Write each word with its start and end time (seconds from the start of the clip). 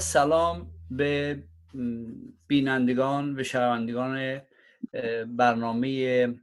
سلام 0.00 0.70
به 0.90 1.42
بینندگان 2.46 3.40
و 3.40 3.42
شنوندگان 3.42 4.42
برنامه 5.26 6.34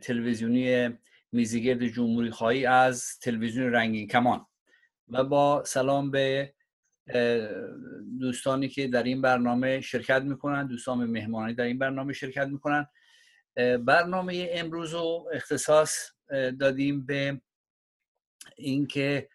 تلویزیونی 0.00 0.98
میزیگرد 1.32 1.86
جمهوری 1.86 2.30
خواهی 2.30 2.66
از 2.66 3.18
تلویزیون 3.18 3.72
رنگین. 3.72 4.08
کمان 4.08 4.46
و 5.08 5.24
با 5.24 5.64
سلام 5.64 6.10
به 6.10 6.54
دوستانی 8.20 8.68
که 8.68 8.88
در 8.88 9.02
این 9.02 9.22
برنامه 9.22 9.80
شرکت 9.80 10.22
می‌کنن 10.22 10.66
دوستان 10.66 11.04
مهمانی 11.04 11.54
در 11.54 11.64
این 11.64 11.78
برنامه 11.78 12.12
شرکت 12.12 12.46
می‌کنن. 12.46 12.86
برنامه 13.84 14.48
امروز 14.52 14.94
رو 14.94 15.28
اختصاص 15.32 16.10
دادیم 16.60 17.06
به 17.06 17.40
اینکه 18.56 19.28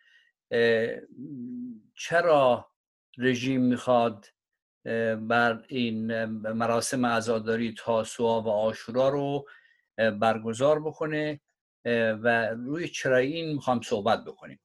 چرا 1.95 2.69
رژیم 3.17 3.61
می‌خواد 3.61 4.25
بر 5.19 5.63
این 5.67 6.25
مراسم 6.25 7.05
عزاداری 7.05 7.73
تاسوعا 7.77 8.41
و 8.41 8.47
آشورا 8.47 9.09
رو 9.09 9.45
برگزار 9.97 10.79
بکنه 10.79 11.41
و 11.85 12.49
روی 12.49 12.87
چرا 12.87 13.17
این 13.17 13.53
می‌خوام 13.53 13.81
صحبت 13.81 14.25
بکنیم. 14.25 14.59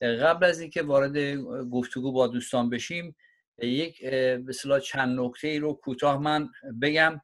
قبل 0.00 0.46
از 0.46 0.60
اینکه 0.60 0.82
وارد 0.82 1.36
گفتگو 1.70 2.12
با 2.12 2.26
دوستان 2.26 2.70
بشیم 2.70 3.16
یک 3.58 4.04
به 4.06 4.80
چند 4.84 5.20
نکته 5.20 5.48
ای 5.48 5.58
رو 5.58 5.72
کوتاه 5.72 6.18
من 6.18 6.48
بگم. 6.82 7.20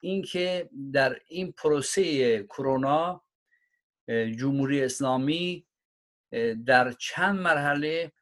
اینکه 0.00 0.70
در 0.92 1.18
این 1.26 1.52
پروسه 1.52 2.42
کرونا 2.42 3.24
جمهوری 4.08 4.84
اسلامی 4.84 5.66
در 6.66 6.92
چند 6.92 7.38
مرحله 7.38 8.12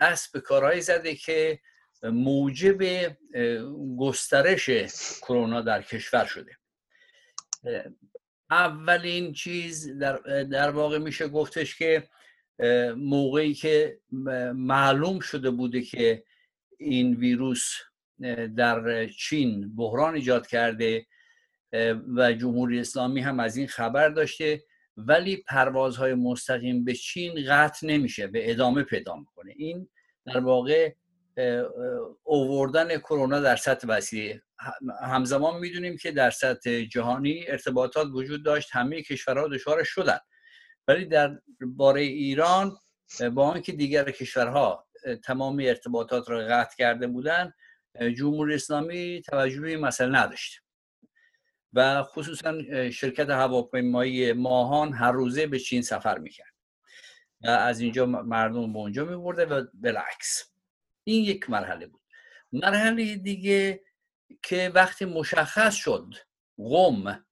دست 0.00 0.32
به 0.32 0.40
کارهایی 0.40 0.80
زده 0.80 1.14
که 1.14 1.60
موجب 2.02 2.82
گسترش 3.98 4.70
کرونا 5.22 5.60
در 5.60 5.82
کشور 5.82 6.24
شده. 6.24 6.52
اولین 8.50 9.32
چیز 9.32 9.98
در, 9.98 10.16
در 10.44 10.70
واقع 10.70 10.98
میشه 10.98 11.28
گفتش 11.28 11.78
که 11.78 12.08
موقعی 12.96 13.54
که 13.54 13.98
معلوم 14.54 15.20
شده 15.20 15.50
بوده 15.50 15.82
که 15.82 16.24
این 16.78 17.14
ویروس 17.14 17.72
در 18.56 19.06
چین 19.06 19.76
بحران 19.76 20.14
ایجاد 20.14 20.46
کرده 20.46 21.06
و 22.16 22.32
جمهوری 22.32 22.80
اسلامی 22.80 23.20
هم 23.20 23.40
از 23.40 23.56
این 23.56 23.66
خبر 23.66 24.08
داشته 24.08 24.64
ولی 24.96 25.36
پروازهای 25.36 26.14
مستقیم 26.14 26.84
به 26.84 26.94
چین 26.94 27.44
قطع 27.48 27.86
نمیشه 27.86 28.26
به 28.26 28.50
ادامه 28.50 28.82
پیدا 28.82 29.16
می‌کنه. 29.16 29.52
این 29.56 29.88
در 30.26 30.40
واقع 30.40 30.92
اووردن 32.22 32.98
کرونا 32.98 33.40
در 33.40 33.56
سطح 33.56 33.88
وسیع. 33.88 34.38
همزمان 35.02 35.60
می‌دونیم 35.60 35.96
که 35.96 36.10
در 36.10 36.30
سطح 36.30 36.84
جهانی 36.84 37.44
ارتباطات 37.48 38.08
وجود 38.12 38.44
داشت 38.44 38.68
همه 38.72 39.02
کشورها 39.02 39.48
دچار 39.48 39.84
شدن. 39.84 40.18
ولی 40.88 41.06
در 41.06 41.38
باره 41.60 42.00
ایران 42.00 42.76
با 43.32 43.46
آنکه 43.46 43.72
دیگر 43.72 44.10
کشورها 44.10 44.86
تمام 45.24 45.60
ارتباطات 45.60 46.30
را 46.30 46.38
قطع 46.38 46.76
کرده 46.78 47.06
بودند 47.06 47.54
جمهوری 48.16 48.54
اسلامی 48.54 49.22
توجه 49.22 49.60
به 49.60 49.68
این 49.68 49.80
مسئله 49.80 50.18
نداشت. 50.18 50.63
و 51.74 52.02
خصوصا 52.02 52.62
شرکت 52.90 53.30
هواپیمایی 53.30 54.32
ماهان 54.32 54.92
هر 54.92 55.12
روزه 55.12 55.46
به 55.46 55.58
چین 55.58 55.82
سفر 55.82 56.18
می‌کرد. 56.18 56.54
و 57.44 57.48
از 57.48 57.80
اینجا 57.80 58.06
مردم 58.06 58.72
به 58.72 58.78
اونجا 58.78 59.04
میبرده 59.04 59.46
و 59.46 59.66
بالعکس 59.74 60.52
این 61.04 61.24
یک 61.24 61.50
مرحله 61.50 61.86
بود. 61.86 62.00
مرحله 62.52 63.16
دیگه 63.16 63.80
که 64.42 64.72
وقتی 64.74 65.04
مشخص 65.04 65.74
شد 65.74 66.14
قم 66.56 67.24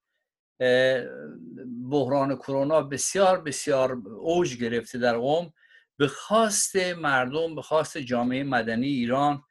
بحران 1.90 2.36
کرونا 2.36 2.82
بسیار 2.82 3.40
بسیار 3.40 3.92
اوج 4.20 4.56
گرفته 4.56 4.98
در 4.98 5.18
قم 5.18 5.52
به 5.96 6.08
خواست 6.08 6.76
مردم 6.76 7.54
به 7.54 7.62
خواست 7.62 7.98
جامعه 7.98 8.44
مدنی 8.44 8.86
ایران 8.86 9.44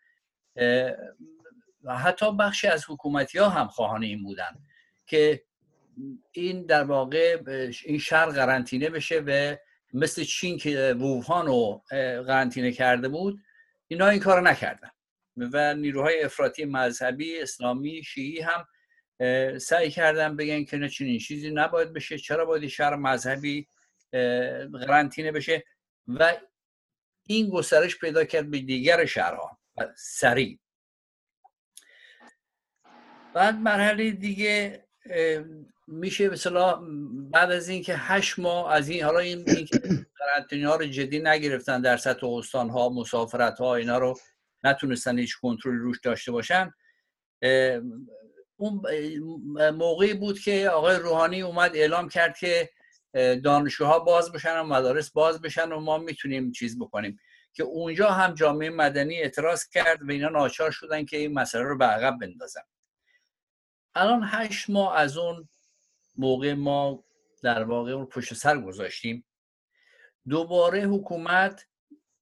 و 1.83 1.97
حتی 1.97 2.31
بخشی 2.31 2.67
از 2.67 2.85
حکومتی 2.89 3.37
ها 3.37 3.49
هم 3.49 3.67
خواهان 3.67 4.03
این 4.03 4.23
بودن 4.23 4.63
که 5.11 5.43
این 6.31 6.65
در 6.65 6.83
واقع 6.83 7.41
این 7.85 7.99
شهر 7.99 8.25
قرنطینه 8.25 8.89
بشه 8.89 9.23
و 9.27 9.55
مثل 9.93 10.23
چین 10.23 10.57
که 10.57 10.95
ووهان 10.99 11.45
رو 11.45 11.83
قرنطینه 12.27 12.71
کرده 12.71 13.07
بود 13.07 13.39
اینا 13.87 14.07
این 14.07 14.19
کار 14.19 14.41
نکردن. 14.41 14.89
و 15.37 15.73
نیروهای 15.73 16.23
افراطی 16.23 16.65
مذهبی 16.65 17.39
اسلامی 17.39 18.03
شیعی 18.03 18.39
هم 18.41 18.67
سعی 19.57 19.91
کردن 19.91 20.35
بگن 20.35 20.63
که 20.63 20.77
نه 20.77 20.89
چنین 20.89 21.19
چیزی 21.19 21.51
نباید 21.51 21.93
بشه 21.93 22.17
چرا 22.17 22.45
باید 22.45 22.67
شهر 22.67 22.95
مذهبی 22.95 23.67
قرنطینه 24.73 25.31
بشه؟ 25.31 25.63
و 26.07 26.37
این 27.27 27.49
گسترش 27.49 27.99
پیدا 27.99 28.25
کرد 28.25 28.51
به 28.51 28.59
دیگر 28.59 29.05
شهرها 29.05 29.59
سریع. 29.97 30.59
بعد 33.33 33.55
مرحله 33.55 34.11
دیگه 34.11 34.83
میشه 35.87 36.29
مثلا 36.29 36.79
بعد 37.31 37.51
از 37.51 37.69
اینکه 37.69 37.95
هشت 37.97 38.39
ماه 38.39 38.73
از 38.73 38.89
این 38.89 39.03
حالا 39.03 39.19
این, 39.19 39.45
این 40.51 40.65
ها 40.65 40.75
رو 40.75 40.85
جدی 40.85 41.19
نگرفتن 41.19 41.81
در 41.81 41.97
سطح 41.97 42.27
استان 42.27 42.69
ها 42.69 42.89
مسافرت 42.89 43.59
ها 43.59 43.75
اینا 43.75 43.97
رو 43.97 44.19
نتونستن 44.63 45.19
هیچ 45.19 45.37
کنترل 45.39 45.75
روش 45.75 45.99
داشته 45.99 46.31
باشن. 46.31 46.73
اون 48.55 48.81
موقعی 49.69 50.13
بود 50.13 50.39
که 50.39 50.69
آقای 50.69 50.95
روحانی 50.95 51.41
اومد 51.41 51.75
اعلام 51.75 52.09
کرد 52.09 52.37
که 52.37 52.69
دانشجوها 53.43 53.99
باز 53.99 54.31
بشن 54.31 54.59
و 54.59 54.63
مدارس 54.63 55.11
باز 55.11 55.41
بشن 55.41 55.71
و 55.71 55.79
ما 55.79 55.97
می‌تونیم 55.97 56.51
چیز 56.51 56.79
بکنیم. 56.79 57.19
که 57.53 57.63
اونجا 57.63 58.09
هم 58.11 58.33
جامعه 58.33 58.69
مدنی 58.69 59.17
اعتراض 59.17 59.67
کرد 59.67 60.01
و 60.01 60.11
اینا 60.11 60.29
ناچار 60.29 60.71
شدن 60.71 61.05
که 61.05 61.17
این 61.17 61.33
مسئله 61.33 61.63
رو 61.63 61.77
به 61.77 61.85
عقب 61.85 62.17
بندازن. 62.21 62.61
الان 63.95 64.23
هشت 64.25 64.69
ماه 64.69 64.97
از 64.97 65.17
اون 65.17 65.49
موقع 66.17 66.53
ما 66.53 67.03
در 67.43 67.63
واقع 67.63 67.91
اون 67.91 68.05
پشت 68.05 68.33
سر 68.33 68.61
گذاشتیم. 68.61 69.25
دوباره 70.29 70.81
حکومت 70.81 71.67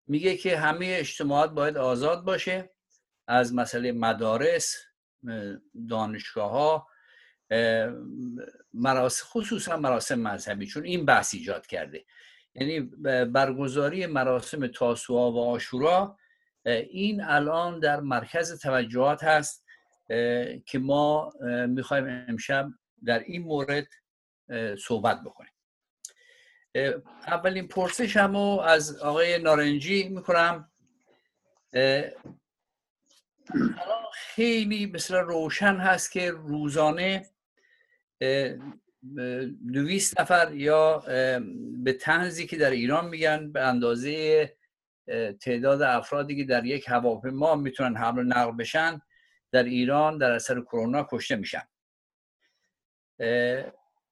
میگه 0.08 0.38
که 0.38 0.58
همه 0.58 0.96
اجتماعات 1.00 1.52
باید 1.52 1.78
آزاد 1.78 2.24
باشه. 2.24 2.70
از 3.28 3.54
مسئله 3.54 3.92
مدارس 3.92 4.76
دانشگاه 5.90 6.52
ها 6.52 6.88
مراسم 8.74 9.26
خصوصا 9.26 9.78
مراسم 9.78 10.20
مذهبی 10.20 10.68
چون 10.68 10.84
این 10.86 11.06
بحث 11.06 11.34
ایجاد 11.34 11.68
کرده. 11.68 12.06
یعنی 12.56 12.80
برگزاری 13.26 14.06
مراسم 14.06 14.68
تاسوعا 14.68 15.32
و 15.32 15.40
آشورا 15.40 16.18
این 16.66 17.24
الان 17.24 17.80
در 17.80 18.00
مرکز 18.00 18.60
توجهات 18.60 19.24
هست. 19.24 19.66
که 20.66 20.80
ما 20.80 21.34
می‌خوایم 21.68 22.26
امشب 22.28 22.70
در 23.06 23.20
این 23.20 23.42
مورد 23.42 23.88
صحبت 24.80 25.22
بکنیم. 25.24 25.52
اولین 27.28 27.68
پرسش 27.68 28.18
هم 28.18 28.36
از 28.36 29.00
آقای 29.00 29.40
نارنجی 29.40 30.10
می‌کنم. 30.10 30.72
خیلی 34.14 34.86
مثل 34.86 35.16
روشن 35.16 35.76
هست 35.76 36.12
که 36.12 36.32
روزانه 36.32 37.26
دویست 39.74 40.20
نفر 40.20 40.54
یا 40.54 41.04
به 41.84 41.94
تنزی 41.94 42.48
که 42.48 42.58
در 42.58 42.72
ایران 42.72 43.08
میگن 43.08 43.52
به 43.52 43.62
اندازه 43.62 44.58
تعداد 45.42 45.82
افرادی 45.82 46.36
که 46.36 46.44
در 46.44 46.66
یک 46.66 46.86
هواپیما 46.88 47.56
می‌تونن 47.56 47.98
حمل 47.98 48.24
نقل 48.24 48.52
بشن 48.52 49.02
در 49.52 49.64
ایران 49.64 50.18
در 50.18 50.32
اثر 50.32 50.62
کرونا 50.62 51.08
کشته 51.12 51.36
میشن. 51.36 51.64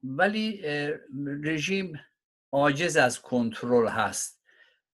ولی 0.04 0.62
رژیم 1.44 2.00
عاجز 2.52 2.98
از 2.98 3.22
کنترل 3.22 3.88
هست. 3.88 4.42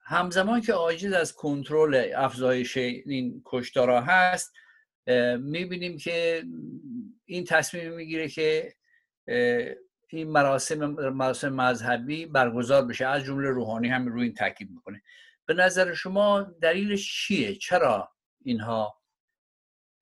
همزمان 0.01 0.61
که 0.61 0.73
عاجز 0.73 1.13
از 1.13 1.33
کنترل 1.33 2.13
افزایش 2.17 2.77
این 2.77 3.43
کشتارا 3.45 4.01
هست 4.01 4.53
می‌بینیم 5.39 5.99
که 5.99 6.45
این 7.25 7.45
تصمیم 7.45 7.93
می‌گیره 7.95 8.29
که 8.29 8.75
این 10.09 10.31
مراسم 10.31 10.87
مراسم 11.11 11.49
مذهبی 11.49 12.27
برگزار 12.27 12.85
بشه. 12.85 13.07
از 13.07 13.25
جمله 13.25 13.49
روحانی 13.49 13.89
هم 13.89 14.07
روی 14.07 14.23
این 14.23 14.35
تاکید 14.35 14.71
می‌کنه. 14.71 15.03
به 15.47 15.55
نظر 15.55 15.95
شما 15.95 16.43
دلیلش 16.43 17.27
چیه؟ 17.27 17.55
چرا 17.55 18.13
اینها 18.45 18.98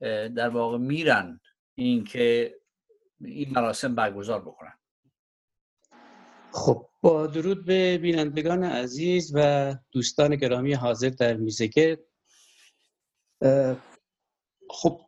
در 0.01 0.49
واقع 0.49 0.79
میرن 0.79 1.41
اینکه 1.75 2.57
این 3.21 3.51
مراسم 3.51 3.95
برگزار 3.95 4.41
بکنن. 4.41 4.79
خب 6.53 6.89
با 7.01 7.27
درود 7.27 7.65
به 7.65 7.99
بینندگان 7.99 8.65
عزیز 8.65 9.33
و 9.35 9.75
دوستان 9.93 10.37
گرامی 10.37 10.73
حاضر 10.73 11.09
در 11.09 11.37
میزگرد 11.37 11.99
خب 14.71 15.01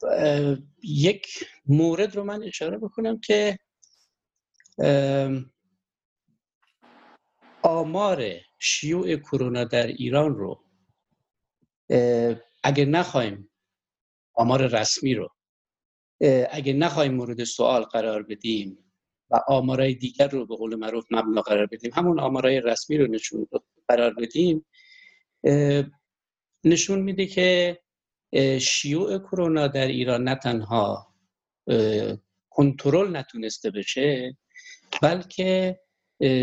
یک 0.82 1.26
مورد 1.66 2.16
رو 2.16 2.24
من 2.24 2.42
اشاره 2.42 2.78
بکنم 2.78 3.20
که 3.20 3.58
آمار 7.62 8.24
شیوع 8.58 9.16
کرونا 9.16 9.64
در 9.64 9.86
ایران 9.86 10.34
رو 10.34 10.64
اگر 12.62 12.84
نخواهیم 12.84 13.50
آمار 14.38 14.66
رسمی 14.66 15.14
رو. 15.14 15.28
اگر 16.50 16.72
نخواهیم 16.72 17.14
مورد 17.14 17.44
سوال 17.44 17.82
قرار 17.82 18.22
بدیم 18.22 18.78
و 19.30 19.40
آمارای 19.48 19.94
دیگر 19.94 20.28
رو 20.28 20.46
به 20.46 20.56
قول 20.56 20.74
معروف 20.74 21.04
مبنا 21.10 21.42
قرار 21.42 21.66
بدیم 21.66 21.90
همون 21.94 22.20
آمارای 22.20 22.60
رسمی 22.60 22.98
رو 22.98 23.06
نشون 23.06 23.48
قرار 23.88 24.14
بدیم 24.14 24.66
نشون 26.64 26.98
میده 26.98 27.26
که 27.26 27.78
شیوع 28.60 29.18
کرونا 29.18 29.68
در 29.68 29.86
ایران 29.86 30.24
نه 30.24 30.34
تنها 30.34 31.14
کنترل 32.50 33.16
نتونسته 33.16 33.70
بشه 33.70 34.36
بلکه 35.02 35.80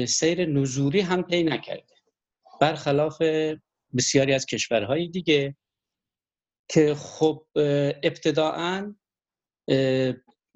سیر 0.07 0.45
نزولی 0.45 1.00
هم 1.00 1.24
پی 1.24 1.44
نکرده. 1.44 1.95
برخلاف 2.62 3.21
بسیاری 3.98 4.33
از 4.33 4.45
کشورهای 4.45 5.07
دیگه 5.07 5.56
که 6.67 6.95
خب 6.95 7.45
ابتداعا 8.03 8.95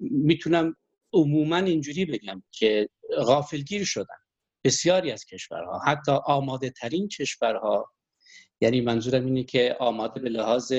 می‌تونم 0.00 0.76
عموما 1.12 1.56
اینجوری 1.56 2.04
بگم 2.04 2.42
که 2.50 2.88
غافلگیر 3.16 3.84
شدن 3.84 4.16
بسیاری 4.64 5.12
از 5.12 5.24
کشورها 5.24 5.78
حتی 5.86 6.12
آماده 6.12 6.70
ترین 6.70 7.08
کشورها. 7.08 7.92
یعنی 8.60 8.80
منظورم 8.80 9.26
اینه 9.26 9.44
که 9.44 9.76
آماده 9.80 10.20
به 10.20 10.28
لحاظ 10.28 10.72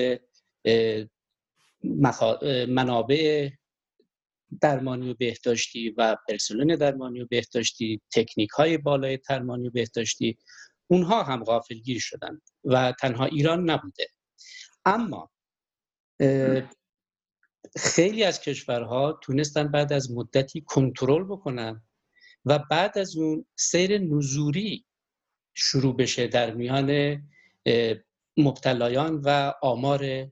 منابع 2.67 3.49
درمانی 4.61 5.09
و 5.09 5.13
بهداشتی 5.13 5.89
و 5.89 6.17
پرسنل 6.29 6.75
درمانی 6.75 7.21
و 7.21 7.27
بهداشتی 7.29 8.01
تکنیک 8.15 8.49
های 8.49 8.77
بالای 8.77 9.19
درمانی 9.29 9.67
و 9.67 9.71
بهداشتی 9.71 10.37
اونها 10.87 11.23
هم 11.23 11.43
غافلگیر 11.43 11.99
شدن 11.99 12.41
و 12.63 12.93
تنها 12.99 13.25
ایران 13.25 13.69
نبوده. 13.69 14.07
اما 14.85 15.31
خیلی 17.77 18.23
از 18.23 18.41
کشورها 18.41 19.19
تونستن 19.23 19.67
بعد 19.67 19.93
از 19.93 20.11
مدتی 20.11 20.61
کنترل 20.61 21.23
بکنن 21.23 21.83
و 22.45 22.59
بعد 22.59 22.97
از 22.97 23.15
اون 23.15 23.45
سیر 23.55 23.97
نزوری 23.97 24.85
شروع 25.53 25.95
بشه 25.95 26.27
در 26.27 26.53
میان 26.53 27.21
مبتلایان 28.37 29.21
و 29.25 29.53
آمار 29.61 30.31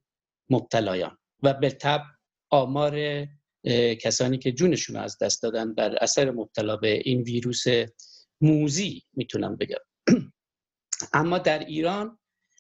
مبتلایان 0.49 1.17
و 1.43 1.53
به 1.53 1.69
طب 1.69 2.01
آمار 2.49 3.25
کسانی 4.01 4.37
که 4.37 4.51
جونشون 4.51 4.95
از 4.95 5.17
دست 5.17 5.43
دادن 5.43 5.73
در 5.73 6.03
اثر 6.03 6.31
مبتلا 6.31 6.77
به 6.77 7.01
این 7.05 7.21
ویروس 7.21 7.63
موزی 8.41 9.03
می‌تونم 9.13 9.55
بگم. 9.55 9.77
اما 11.13 11.37
در 11.37 11.59
ایران 11.59 12.19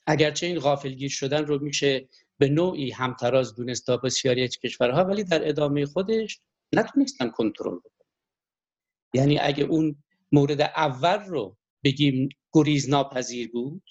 اگرچه 0.09 0.45
این 0.45 0.59
غافلگیر 0.59 1.09
شدن 1.09 1.45
رو 1.45 1.63
میشه 1.63 2.09
به 2.37 2.49
نوعی 2.49 2.91
همتراز 2.91 3.55
دونست 3.55 3.85
تا 3.85 3.97
بسیاری 3.97 4.43
از 4.43 4.57
کشورها 4.57 5.03
ولی 5.03 5.23
در 5.23 5.49
ادامه 5.49 5.85
خودش 5.85 6.39
نتونستن 6.73 7.29
کنترل 7.29 7.79
بکنن. 7.79 8.07
یعنی 9.13 9.39
اگه 9.39 9.63
اون 9.63 10.03
مورد 10.31 10.61
اول 10.61 11.19
رو 11.25 11.57
بگیم 11.83 12.29
گریز 12.53 12.89
ناپذیر 12.89 13.51
بود 13.51 13.83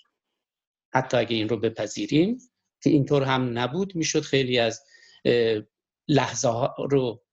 حتی 0.95 1.17
اگه 1.17 1.37
این 1.37 1.49
رو 1.49 1.57
بپذیریم 1.57 2.39
که 2.83 2.91
اینطور 2.91 3.23
هم 3.23 3.59
نبود 3.59 3.97
می‌شد 3.97 4.21
خیلی 4.21 4.59
از 4.59 4.85
لحظه 6.09 6.49
ها 6.49 6.75
رو 6.91 7.25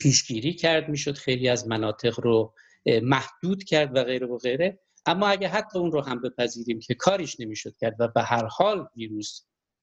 پیشگیری 0.00 0.52
کرد 0.52 0.88
می‌شد 0.88 1.14
خیلی 1.14 1.48
از 1.48 1.68
مناطق 1.68 2.20
رو 2.20 2.54
محدود 3.02 3.64
کرد 3.64 3.96
و 3.96 4.04
غیره 4.04 4.26
و 4.26 4.38
غیره. 4.38 4.80
اما 5.08 5.28
اگه 5.28 5.48
حتی 5.48 5.78
اون 5.78 5.92
رو 5.92 6.00
هم 6.00 6.22
بپذیریم 6.22 6.80
که 6.80 6.94
کاریش 6.94 7.40
نمی‌شد 7.40 7.76
کرد 7.80 7.96
و 7.98 8.08
به 8.08 8.22
هر 8.22 8.44
حال 8.44 8.88
ویروس 8.96 9.42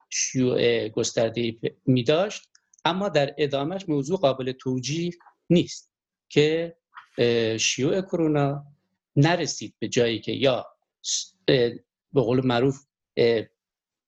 شیوع 0.09 0.89
گسترده 0.89 1.57
می 1.85 2.03
داشت 2.03 2.49
اما 2.85 3.09
در 3.09 3.35
ادامهش 3.37 3.89
موضوع 3.89 4.19
قابل 4.19 4.51
توجیه 4.51 5.11
نیست 5.49 5.91
که 6.29 6.77
شیوع 7.59 8.01
کرونا 8.01 8.65
نرسید 9.15 9.75
به 9.79 9.87
جایی 9.87 10.19
که 10.19 10.31
یا 10.31 10.65
به 12.13 12.21
قول 12.21 12.45
معروف 12.45 12.85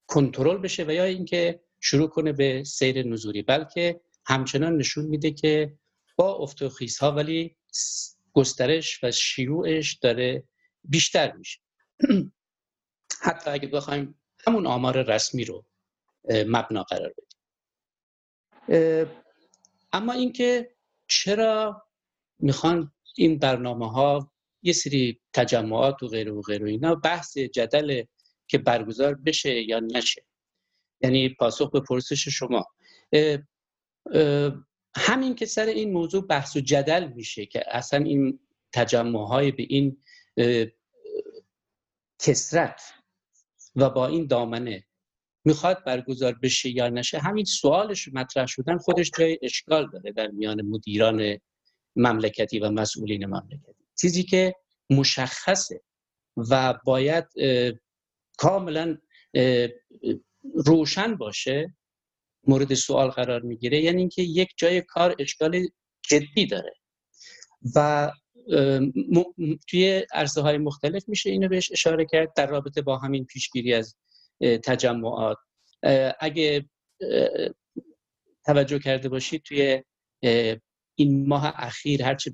کنترل 0.07 0.57
بشه 0.57 0.83
و 0.83 0.91
یا 0.91 1.03
اینکه 1.03 1.59
شروع 1.79 2.07
کنه 2.07 2.33
به 2.33 2.63
سیر 2.63 3.07
نزوری 3.07 3.41
بلکه 3.41 4.01
همچنان 4.25 4.77
نشون 4.77 5.05
میده 5.05 5.31
که 5.31 5.77
با 6.15 6.33
افت 6.33 6.61
ها 7.01 7.11
ولی 7.11 7.55
گسترش 8.33 9.03
و 9.03 9.11
شیوعش 9.11 9.93
داره 9.93 10.43
بیشتر 10.87 11.31
میشه. 11.31 11.59
حتی 13.25 13.49
اگه 13.49 13.67
بخوایم 13.67 14.19
همون 14.47 14.67
آمار 14.67 15.01
رسمی 15.03 15.45
رو 15.45 15.65
مبنا 16.29 16.83
قرار 16.83 17.13
بدیم. 17.17 17.27
اما 19.93 20.13
اینکه 20.13 20.75
چرا 21.07 21.87
می‌خوان 22.39 22.91
این 23.15 23.39
برنامه 23.39 23.91
ها 23.91 24.31
یه 24.61 24.73
سری 24.73 25.21
تجمعات 25.33 26.03
و 26.03 26.07
غیره 26.07 26.31
و 26.31 26.41
غیره 26.41 26.69
اینا 26.69 26.95
بحث 26.95 27.37
جدل 27.37 28.03
که 28.47 28.57
برگزار 28.57 29.15
بشه 29.15 29.61
یا 29.61 29.79
نشه؟ 29.79 30.25
یعنی 31.01 31.29
پاسخ 31.29 31.71
به 31.71 31.79
پرسش 31.79 32.27
شما. 32.27 32.65
همین 34.95 35.35
که 35.35 35.45
سر 35.45 35.65
این 35.65 35.93
موضوع 35.93 36.27
بحث 36.27 36.55
و 36.55 36.59
جدل 36.59 37.07
میشه 37.07 37.45
که 37.45 37.63
اصلا 37.67 38.03
این 38.03 38.39
تجمع 38.73 39.27
های 39.27 39.51
به 39.51 39.63
این 39.69 40.03
کسرت 42.19 42.81
و 43.75 43.89
با 43.89 44.07
این 44.07 44.27
دامنه 44.27 44.83
می‌خواد 45.45 45.83
برگزار 45.83 46.33
بشه 46.33 46.69
یا 46.69 46.89
نشه 46.89 47.19
همین 47.19 47.45
سوالش 47.45 48.07
مطرح 48.07 48.45
شدن 48.45 48.77
خودش 48.77 49.11
جای 49.17 49.39
اشکال 49.41 49.89
داره 49.89 50.11
در 50.11 50.27
میان 50.27 50.61
مدیران 50.61 51.37
مملکتی 51.95 52.59
و 52.59 52.69
مسئولین 52.69 53.25
مملکتی. 53.25 53.85
چیزی 54.01 54.23
که 54.23 54.55
مشخصه 54.89 55.81
و 56.37 56.79
باید 56.85 57.25
کاملا 58.37 58.97
روشن 60.65 61.15
باشه 61.15 61.75
مورد 62.47 62.73
سوال 62.73 63.09
قرار 63.09 63.41
می‌گیره 63.41 63.81
یعنی 63.81 63.99
اینکه 63.99 64.21
یک 64.21 64.49
جای 64.57 64.81
کار 64.81 65.15
اشکال 65.19 65.67
جدی 66.09 66.45
داره. 66.45 66.73
و 67.75 68.11
توی 69.67 70.05
عرصه 70.13 70.41
های 70.41 70.57
مختلف 70.57 71.09
میشه 71.09 71.29
اینو 71.29 71.47
بهش 71.47 71.71
اشاره 71.71 72.05
کرد 72.05 72.33
در 72.33 72.47
رابطه 72.47 72.81
با 72.81 72.97
همین 72.97 73.25
پیشگیری 73.25 73.73
از 73.73 73.95
تجمعات. 74.41 75.37
اگه 76.19 76.65
توجه 78.45 78.79
کرده 78.79 79.09
باشید 79.09 79.41
توی 79.43 79.83
این 80.95 81.27
ماه 81.27 81.53
اخیر 81.55 82.03
هرچه 82.03 82.31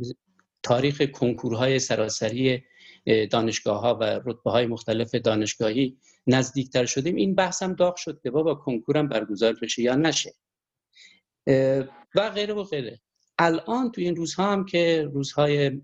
تاریخ 0.63 1.01
کنکورهای 1.01 1.79
سراسری 1.79 2.63
دانشگاه 3.31 3.81
ها 3.81 3.95
و 3.95 4.03
رتبه 4.03 4.51
های 4.51 4.65
مختلف 4.65 5.15
دانشگاهی 5.15 5.97
نزدیکتر 6.27 6.85
شدیم 6.85 7.15
این 7.15 7.35
بحث 7.35 7.63
هم 7.63 7.73
داغ 7.73 7.95
شد 7.95 8.19
که 8.23 8.31
بابا 8.31 8.55
کنکورم 8.55 9.07
برگزار 9.07 9.53
بشه 9.61 9.81
یا 9.81 9.95
نشه. 9.95 10.33
و 12.15 12.29
غیره 12.35 12.53
و 12.53 12.63
غیره. 12.63 13.01
الان 13.39 13.91
تو 13.91 14.01
این 14.01 14.15
روزها 14.15 14.51
هم 14.51 14.65
که 14.65 15.09
روزهای 15.13 15.81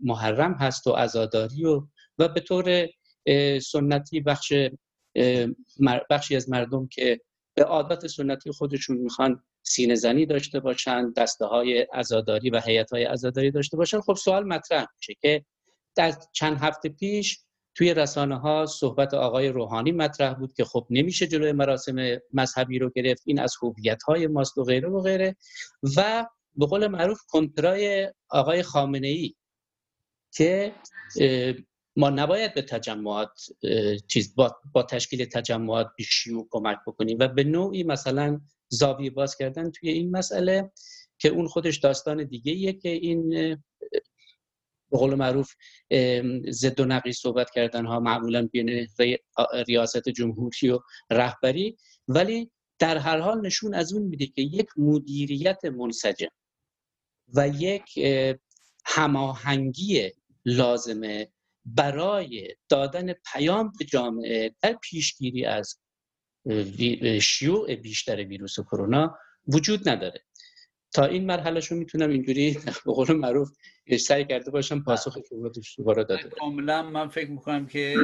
محرم 0.00 0.52
هست 0.52 0.86
و 0.86 0.92
عزاداری 0.92 1.64
و 1.64 1.82
و 2.18 2.28
به 2.28 2.40
طور 2.40 2.88
سنتی 3.58 4.20
بخش 4.20 4.52
بخشی 6.10 6.36
از 6.36 6.50
مردم 6.50 6.86
که 6.86 7.20
به 7.54 7.64
عادت 7.64 8.06
سنتی 8.06 8.50
خودشون 8.50 8.96
می‌خوان 8.96 9.42
سینه 9.62 9.94
زنی 9.94 10.26
داشته 10.26 10.60
باشن 10.60 11.10
دسته 11.10 11.46
های 11.46 11.86
ازاداری 11.92 12.50
و 12.50 12.60
حیات 12.60 12.92
های 12.92 13.04
ازاداری 13.04 13.50
داشته 13.50 13.76
باشن. 13.76 14.00
خب 14.00 14.14
سوال 14.14 14.44
مطرح 14.44 14.86
میشه 14.96 15.14
که 15.20 15.44
در 15.96 16.14
چند 16.32 16.56
هفته 16.58 16.88
پیش 16.88 17.38
توی 17.74 17.94
رسانه 17.94 18.38
ها 18.38 18.66
صحبت 18.66 19.14
آقای 19.14 19.48
روحانی 19.48 19.92
مطرح 19.92 20.34
بود 20.34 20.52
که 20.52 20.64
خب 20.64 20.86
نمیشه 20.90 21.26
جلوی 21.26 21.52
مراسم 21.52 21.96
مذهبی 22.32 22.78
رو 22.78 22.90
گرفت 22.90 23.22
این 23.26 23.40
از 23.40 23.54
هویت 23.62 24.02
های 24.02 24.26
ماست 24.26 24.58
و 24.58 24.64
غیره 24.64 24.88
و 24.88 25.00
غیره. 25.00 25.36
و 25.96 26.26
به 26.56 26.66
قول 26.66 26.86
معروف 26.86 27.20
کنترای 27.28 28.12
آقای 28.28 28.62
خامنه 28.62 29.08
ای 29.08 29.34
که 30.32 30.74
ما 31.96 32.10
نباید 32.10 32.54
به 32.54 32.62
تجمعات 32.62 33.40
چیز 34.08 34.34
با, 34.34 34.56
با 34.72 34.82
تشکیل 34.82 35.24
تجمعات 35.24 35.90
بیشیو 35.96 36.46
کمک 36.50 36.78
بکنیم 36.86 37.16
و 37.20 37.28
به 37.28 37.44
نوعی 37.44 37.82
مثلا 37.82 38.40
زاویه 38.68 39.10
باز 39.10 39.36
کردن 39.36 39.70
توی 39.70 39.90
این 39.90 40.10
مسئله 40.10 40.70
که 41.18 41.28
اون 41.28 41.48
خودش 41.48 41.76
داستان 41.76 42.24
دیگه 42.24 42.52
ایه 42.52 42.72
که 42.72 42.88
این 42.88 43.28
به 44.90 44.98
قول 44.98 45.14
معروف 45.14 45.52
ضد 46.50 46.80
و 46.80 46.84
نقی 46.84 47.12
صحبت 47.12 47.50
کردن 47.50 47.86
ها 47.86 48.00
معمولا 48.00 48.48
بین 48.52 48.88
ریاست 49.68 50.08
جمهوری 50.08 50.70
و 50.70 50.80
رهبری 51.10 51.76
ولی 52.08 52.50
در 52.78 52.96
هر 52.96 53.18
حال 53.18 53.46
نشون 53.46 53.74
از 53.74 53.92
اون 53.92 54.02
میده 54.02 54.26
که 54.26 54.42
یک 54.42 54.68
مدیریت 54.76 55.64
منسجم. 55.64 56.28
و 57.34 57.48
یک 57.48 57.98
هماهنگی 58.84 60.10
لازمه 60.44 61.28
برای 61.64 62.54
دادن 62.68 63.12
پیام 63.12 63.72
به 63.78 63.84
جامعه 63.84 64.54
در 64.62 64.72
پیشگیری 64.72 65.44
از 65.44 65.80
شیوع 67.20 67.74
بیشتر 67.74 68.16
ویروس 68.16 68.60
کرونا 68.60 69.18
وجود 69.48 69.88
نداره. 69.88 70.24
تا 70.92 71.04
این 71.04 71.26
مرحله 71.26 71.60
شو 71.60 71.74
می‌تونم 71.74 72.10
اینجوری 72.10 72.58
به 72.84 72.92
قول 72.92 73.12
معروف 73.12 73.50
سعی 74.00 74.24
کرده 74.24 74.50
باشم 74.50 74.82
پاسخ 74.82 75.18
شما 75.64 75.92
رو 75.92 76.04
داده 76.04 76.28
کاملا 76.28 76.82
من 76.82 77.08
فکر 77.08 77.30
می‌کنم 77.30 77.66
که 77.66 77.96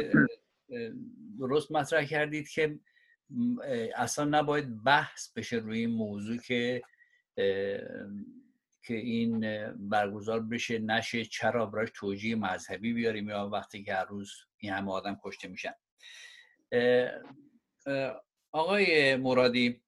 درست 1.39 1.71
مطرح 1.71 2.05
کردید 2.05 2.49
که 2.49 2.79
اصلا 3.95 4.25
نباید 4.25 4.83
بحث 4.83 5.33
بشه 5.35 5.55
روی 5.55 5.79
این 5.79 5.89
موضوع 5.89 6.37
که 6.37 6.81
که 8.83 8.93
این 8.93 9.39
برگزار 9.89 10.39
بشه 10.39 10.79
نشه 10.79 11.25
چرا 11.25 11.65
براش 11.65 11.89
توجیه 11.95 12.35
مذهبی 12.35 12.93
بیاریم 12.93 13.29
یا 13.29 13.49
وقتی 13.49 13.83
که 13.83 13.93
هر 13.93 14.05
روز 14.05 14.31
این 14.57 14.73
همه 14.73 14.91
آدم 14.91 15.19
کشته 15.23 15.47
میشن. 15.47 15.73
آقای 18.51 19.15
مرادی 19.15 19.81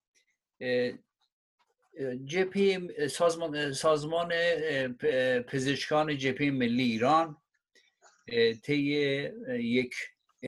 جپی 2.25 2.89
سازمان, 3.07 3.73
سازمان 3.73 4.31
پزشکان 5.41 6.17
جپی 6.17 6.49
ملی 6.49 6.83
ایران 6.83 7.37
طی 8.63 8.81
یک 9.59 9.93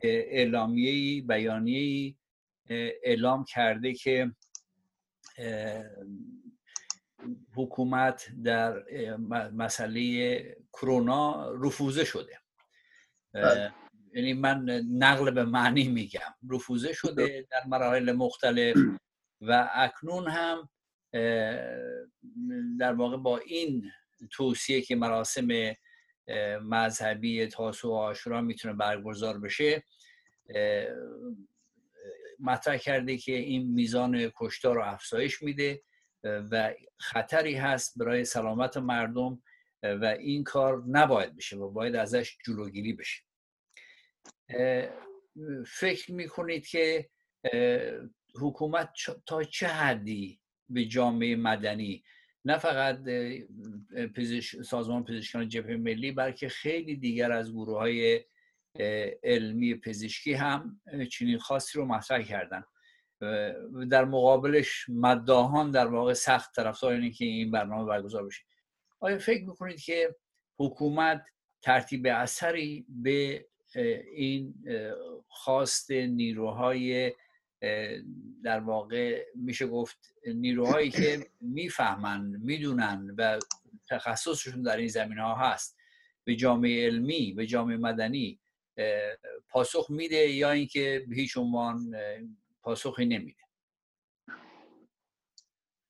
اعلامیه 0.02 1.22
بیانیه 1.22 2.14
اعلام 3.02 3.44
کرده 3.44 3.94
که 3.94 4.32
حکومت 7.56 8.28
در 8.44 8.82
مسئله 9.50 10.56
کرونا 10.72 11.52
رفوزه 11.52 12.04
شده. 12.04 12.38
بله. 13.32 13.72
یعنی 14.12 14.32
من 14.32 14.70
نقل 14.92 15.30
به 15.30 15.44
معنی 15.44 15.88
میگم. 15.88 16.34
رفوزه 16.50 16.92
شده 16.92 17.46
در 17.50 17.66
مراحل 17.66 18.12
مختلف 18.12 18.76
و 19.40 19.70
اکنون 19.74 20.28
هم 20.28 20.68
در 22.80 22.92
واقع 22.92 23.16
با 23.16 23.38
این 23.38 23.90
توصیه 24.30 24.80
که 24.80 24.96
مراسم 24.96 25.74
مذهبی 26.62 27.46
تاسو 27.46 27.90
و 27.90 27.94
آشورا 27.94 28.40
می‌تونه 28.40 28.74
برگزار 28.74 29.38
بشه 29.38 29.84
مطرح 32.40 32.76
کرده 32.76 33.16
که 33.16 33.32
این 33.32 33.74
میزان 33.74 34.32
کشتار 34.36 34.74
رو 34.74 34.84
افزایش 34.84 35.42
میده. 35.42 35.82
و 36.24 36.74
خطری 36.98 37.54
هست 37.54 37.98
برای 37.98 38.24
سلامت 38.24 38.76
مردم 38.76 39.42
و 39.82 40.04
این 40.04 40.44
کار 40.44 40.82
نباید 40.86 41.36
بشه 41.36 41.56
و 41.56 41.70
باید 41.70 41.96
ازش 41.96 42.38
جلوگیری 42.46 42.92
بشه. 42.92 43.22
فکر 45.66 46.12
می‌کنید 46.12 46.66
که 46.66 47.10
حکومت 48.40 48.90
تا 49.26 49.42
چه 49.44 49.66
حدی 49.66 50.40
به 50.68 50.84
جامعه 50.84 51.36
مدنی؟ 51.36 52.04
نه 52.44 52.58
فقط 52.58 52.98
سازمان 54.64 55.04
پزشکان 55.04 55.48
جبهه 55.48 55.76
ملی 55.76 56.12
بلکه 56.12 56.48
خیلی 56.48 56.96
دیگر 56.96 57.32
از 57.32 57.52
گروه 57.52 57.78
های 57.78 58.24
علمی 59.24 59.74
پزشکی 59.74 60.32
هم 60.32 60.80
چنین 61.10 61.38
خاصی 61.38 61.78
رو 61.78 61.84
مطرح 61.84 62.22
کردن. 62.22 62.64
در 63.90 64.04
مقابلش 64.04 64.86
مداهان 64.88 65.70
در 65.70 65.86
واقع 65.86 66.12
سخت 66.12 66.54
طرفدار 66.54 66.92
اینه 66.92 67.10
که 67.10 67.24
این 67.24 67.50
برنامه 67.50 67.84
برگزار 67.84 68.26
بشه. 68.26 68.42
آیا 69.00 69.18
فکر 69.18 69.44
می‌کنید 69.44 69.80
که 69.80 70.16
حکومت 70.58 71.24
ترتیب 71.62 72.06
اثری 72.06 72.86
به 72.88 73.46
این 74.14 74.54
خواست 75.28 75.90
نیروهای 75.90 77.12
در 78.44 78.60
واقع 78.60 79.24
میشه 79.34 79.66
گفت 79.66 80.14
نیروهایی 80.26 80.90
که 80.90 81.26
می‌فهمن 81.40 82.20
می‌دونن 82.40 83.14
و 83.18 83.38
تخصصشون 83.88 84.62
در 84.62 84.76
این 84.76 84.88
زمینه 84.88 85.22
ها 85.22 85.34
هست 85.34 85.76
به 86.24 86.36
جامعه 86.36 86.86
علمی 86.86 87.32
به 87.32 87.46
جامعه 87.46 87.76
مدنی 87.76 88.40
پاسخ 89.48 89.90
میده 89.90 90.16
یا 90.16 90.50
اینکه 90.50 91.04
به 91.08 91.16
هیچ 91.16 91.36
عنوان 91.36 91.94
پاسخی 92.68 93.06
نمیده. 93.06 93.42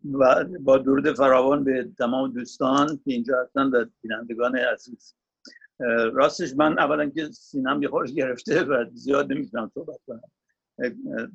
و 0.04 0.44
با 0.60 0.78
درود 0.78 1.12
فراوان 1.12 1.64
به 1.64 1.92
تمام 1.98 2.32
دوستان 2.32 2.86
که 2.86 3.12
اینجا 3.12 3.42
هستن 3.42 3.62
و 3.62 3.84
بینندگان 4.00 4.56
عزیز. 4.56 5.14
راستش 6.12 6.54
من 6.56 6.78
اولا 6.78 7.10
که 7.10 7.26
سینم 7.26 7.82
یه 7.82 7.88
خورش 7.88 8.12
گرفته 8.12 8.62
و 8.62 8.84
زیاد 8.92 9.32
نمی‌تونم 9.32 9.70
صحبت 9.74 10.00
کنم. 10.06 10.22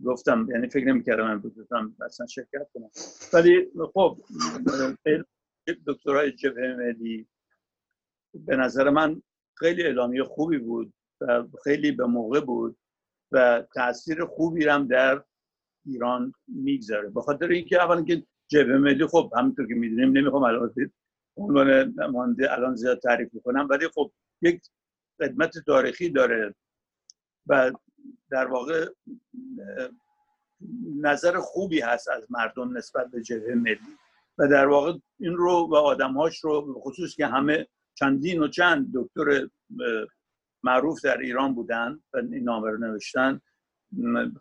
گفتم 0.06 0.48
یعنی 0.52 0.70
فکر 0.70 0.86
نمی‌کردم 0.86 1.24
من 1.24 1.42
بتونم 1.42 1.96
اصلا 2.06 2.28
شرکت 2.28 2.68
کنم. 2.74 2.90
ولی 3.34 3.72
خب 3.94 4.18
دکترای 5.88 6.32
جبهه 6.32 6.76
ملی 6.76 7.28
به 8.34 8.56
نظر 8.56 8.90
من 8.90 9.22
خیلی 9.58 9.84
اعلامیه 9.84 10.24
خوبی 10.24 10.58
بود 10.58 10.94
و 11.22 11.44
خیلی 11.64 11.92
به 11.92 12.06
موقع 12.06 12.40
بود 12.40 12.78
و 13.32 13.64
تاثیر 13.74 14.26
خوبی 14.26 14.68
هم 14.68 14.88
در 14.88 15.24
ایران 15.86 16.34
می‌گذاره 16.48 17.10
به 17.10 17.22
خاطر 17.22 17.48
اینکه 17.48 17.84
اولا 17.84 18.04
که 18.04 18.24
جبهه 18.48 18.78
ملی 18.78 19.08
خب 19.08 19.32
همینطور 19.38 19.68
که 19.68 19.74
می‌دونیم 19.74 20.18
نمی‌خوام 20.18 20.44
الان 20.44 20.74
عنوان 21.38 21.94
مانده 22.12 22.54
الان 22.54 22.76
زیاد 22.76 23.00
تعریف 23.00 23.30
کنم 23.44 23.68
ولی 23.70 23.88
خب 23.88 24.12
یک 24.42 24.62
خدمت 25.18 25.58
تاریخی 25.66 26.10
داره 26.10 26.56
و 27.48 27.72
در 28.30 28.48
واقع 28.48 28.90
نظر 31.02 31.38
خوبی 31.40 31.80
هست 31.80 32.10
از 32.10 32.28
مردم 32.30 32.78
نسبت 32.78 33.12
به 33.12 33.22
جبهه 33.22 33.56
ملی 33.56 33.98
و 34.38 34.48
در 34.48 34.68
واقع 34.68 34.94
این 35.20 35.34
رو 35.34 35.68
و 35.72 35.76
آدمهاش 35.76 36.44
رو 36.44 36.82
خصوص 36.82 37.16
که 37.16 37.28
همه 37.28 37.68
چندین 37.94 38.44
و 38.44 38.48
چند 38.48 38.92
دکتر 38.96 39.48
معروف 40.64 41.02
در 41.04 41.18
ایران 41.18 41.54
بودن 41.56 42.00
و 42.14 42.18
این 42.18 42.44
نامه 42.44 42.70
رو 42.70 42.78
نوشتن 42.78 43.42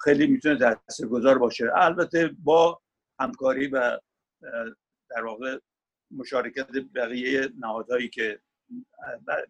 خیلی 0.05 0.27
می‌تونه 0.27 0.77
گذار 1.11 1.39
باشه. 1.39 1.71
البته 1.75 2.31
با 2.45 2.81
همکاری 3.21 3.67
و 3.67 4.01
در 5.11 5.25
واقع 5.25 5.59
مشارکت 6.11 6.67
بقیه 6.95 7.49
نهادهایی 7.59 8.09
که 8.09 8.41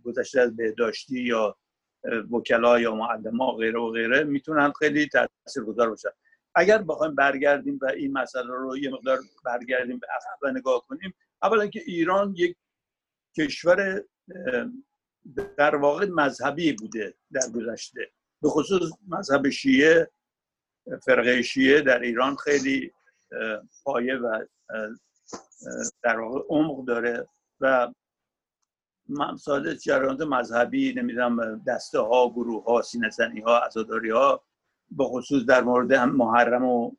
گذشته 0.05 0.41
از 0.41 0.57
بهداشتی 0.57 1.21
یا 1.21 1.57
وکلا 2.31 2.81
یا 2.81 2.95
معلم 2.95 3.51
غیره 3.51 3.81
و 3.81 3.91
غیره 3.91 4.25
می‌تونن 4.25 4.73
خیلی 4.79 5.09
گذار 5.67 5.91
باشن. 5.91 6.09
اگر 6.55 6.79
بخوایم 6.79 7.15
برگردیم 7.15 7.79
و 7.83 7.87
این 7.87 8.13
مسئله 8.13 8.47
رو 8.55 8.79
یه 8.79 8.91
مقدار 8.91 9.19
برگردیم 9.45 9.99
به 9.99 10.07
عقب 10.07 10.39
و 10.43 10.59
نگاه 10.59 10.87
کنیم 10.89 11.15
اولا 11.43 11.67
که 11.67 11.83
ایران 11.87 12.35
یک 12.37 12.57
کشور 13.39 14.05
در 15.57 15.77
واقع 15.77 16.07
مذهبی 16.07 16.73
بوده 16.73 17.15
در 17.33 17.51
گذشته. 17.55 18.11
به 18.43 18.49
خصوص 18.49 18.91
مذهب 19.09 19.49
شیعه 19.49 20.11
فرقه 21.05 21.43
شیعه 21.43 21.81
در 21.81 22.01
ایران 22.01 22.37
خیلی 22.37 22.93
پایه 23.85 24.15
و 24.15 24.45
در 26.03 26.19
واقع 26.19 26.41
عمق 26.49 26.85
داره 26.85 27.29
و 27.61 27.93
مسائل 29.09 29.75
جریانات 29.75 30.21
مذهبی 30.21 30.95
نمی‌دونم 30.95 31.65
دسته 31.67 31.99
ها 31.99 32.31
گروه 32.31 32.65
ها 32.65 32.83
سینه 32.83 33.11
ها 33.47 33.59
عزاداری 33.59 34.11
ها 34.11 34.45
به 34.91 35.05
خصوص 35.05 35.45
در 35.45 35.63
مورد 35.63 35.95
محرم 35.95 36.65
و 36.65 36.93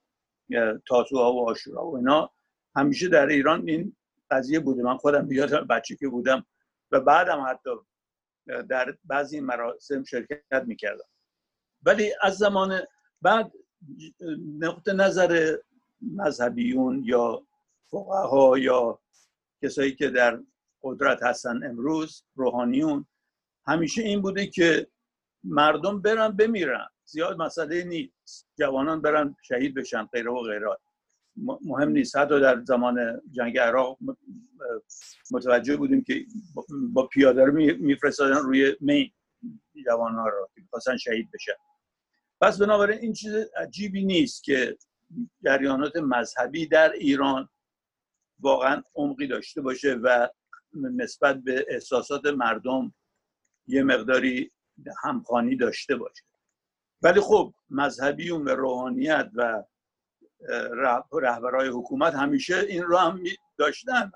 تاسوها 0.88 1.34
و 1.34 1.50
آشورا 1.50 1.86
و 1.88 1.98
اینا 1.98 2.32
همیشه 2.76 3.08
در 3.08 3.28
ایران 3.28 3.68
این 3.68 3.96
قضیه 4.32 4.60
بوده. 4.60 4.84
من 4.84 4.98
خودم 4.98 5.28
بیادم 5.28 5.68
بچه 5.68 5.96
که 5.96 6.08
بودم 6.08 6.46
و 6.92 7.00
بعدم 7.00 7.46
حتی 7.48 7.70
در 8.70 8.98
بعضی 9.04 9.40
مراسم 9.40 10.04
شرکت 10.04 10.64
می‌کردم. 10.66 11.06
ولی 11.86 12.12
از 12.22 12.38
زمان 12.38 12.80
بعد 13.22 13.52
نقطه 14.60 14.94
نظر 14.94 15.58
مذهبیون 16.02 17.04
یا 17.06 17.44
فقها 17.86 18.58
یا 18.58 19.00
کسایی 19.62 19.96
که 19.96 20.10
در 20.10 20.40
قدرت 20.82 21.24
هستن 21.24 21.64
امروز 21.64 22.24
روحانیون 22.36 23.06
همیشه 23.66 24.02
این 24.02 24.22
بوده 24.22 24.48
که 24.48 24.88
مردم 25.44 26.02
برن 26.02 26.28
بمیرن. 26.28 26.88
زیاد 27.06 27.38
مسئله 27.38 27.84
نیست. 27.84 28.48
جوانان 28.60 29.02
برن 29.02 29.36
شهید 29.44 29.74
بشن 29.76 30.06
غیره 30.06 30.32
و 30.32 30.42
غیره. 30.42 30.78
مهم 31.66 31.90
نیست. 31.90 32.18
حتی 32.18 32.40
در 32.40 32.64
زمان 32.64 33.22
جنگ 33.32 33.58
عراق 33.58 33.98
متوجه 35.32 35.78
بودیم 35.78 36.04
که 36.04 36.26
با 36.94 37.08
پیاده 37.08 37.46
رو 37.46 37.54
میفرستادن 37.80 38.38
روی 38.38 38.76
مین 38.82 39.12
جوان 39.86 40.16
ها 40.16 40.28
رو 40.28 40.50
که 40.56 40.98
شهید 40.98 41.30
بشن. 41.34 41.54
پس 42.44 42.58
بنابراین 42.62 43.00
این 43.00 43.14
چیز 43.14 43.34
عجیبی 43.56 44.06
نیست 44.06 44.44
که 44.44 44.78
جریانات 45.44 45.96
مذهبی 45.96 46.68
در 46.68 46.92
ایران 46.92 47.50
واقعا 48.40 48.84
عمقی 48.96 49.28
داشته 49.28 49.62
باشه 49.62 49.94
و 49.94 50.30
نسبت 50.74 51.36
به 51.36 51.66
احساسات 51.70 52.26
مردم 52.26 52.94
یه 53.68 53.84
مقداری 53.84 54.52
همخانی 55.04 55.56
داشته 55.56 55.96
باشه. 55.96 56.24
ولی 57.02 57.20
خب 57.20 57.54
مذهبیون 57.70 58.44
و 58.44 58.50
روحانیت 58.50 59.30
و 59.34 59.64
رهبرهای 61.14 61.68
حکومت 61.68 62.14
همیشه 62.14 62.58
این 62.58 62.84
رو 62.84 62.98
هم 62.98 63.24
داشتن 63.58 64.12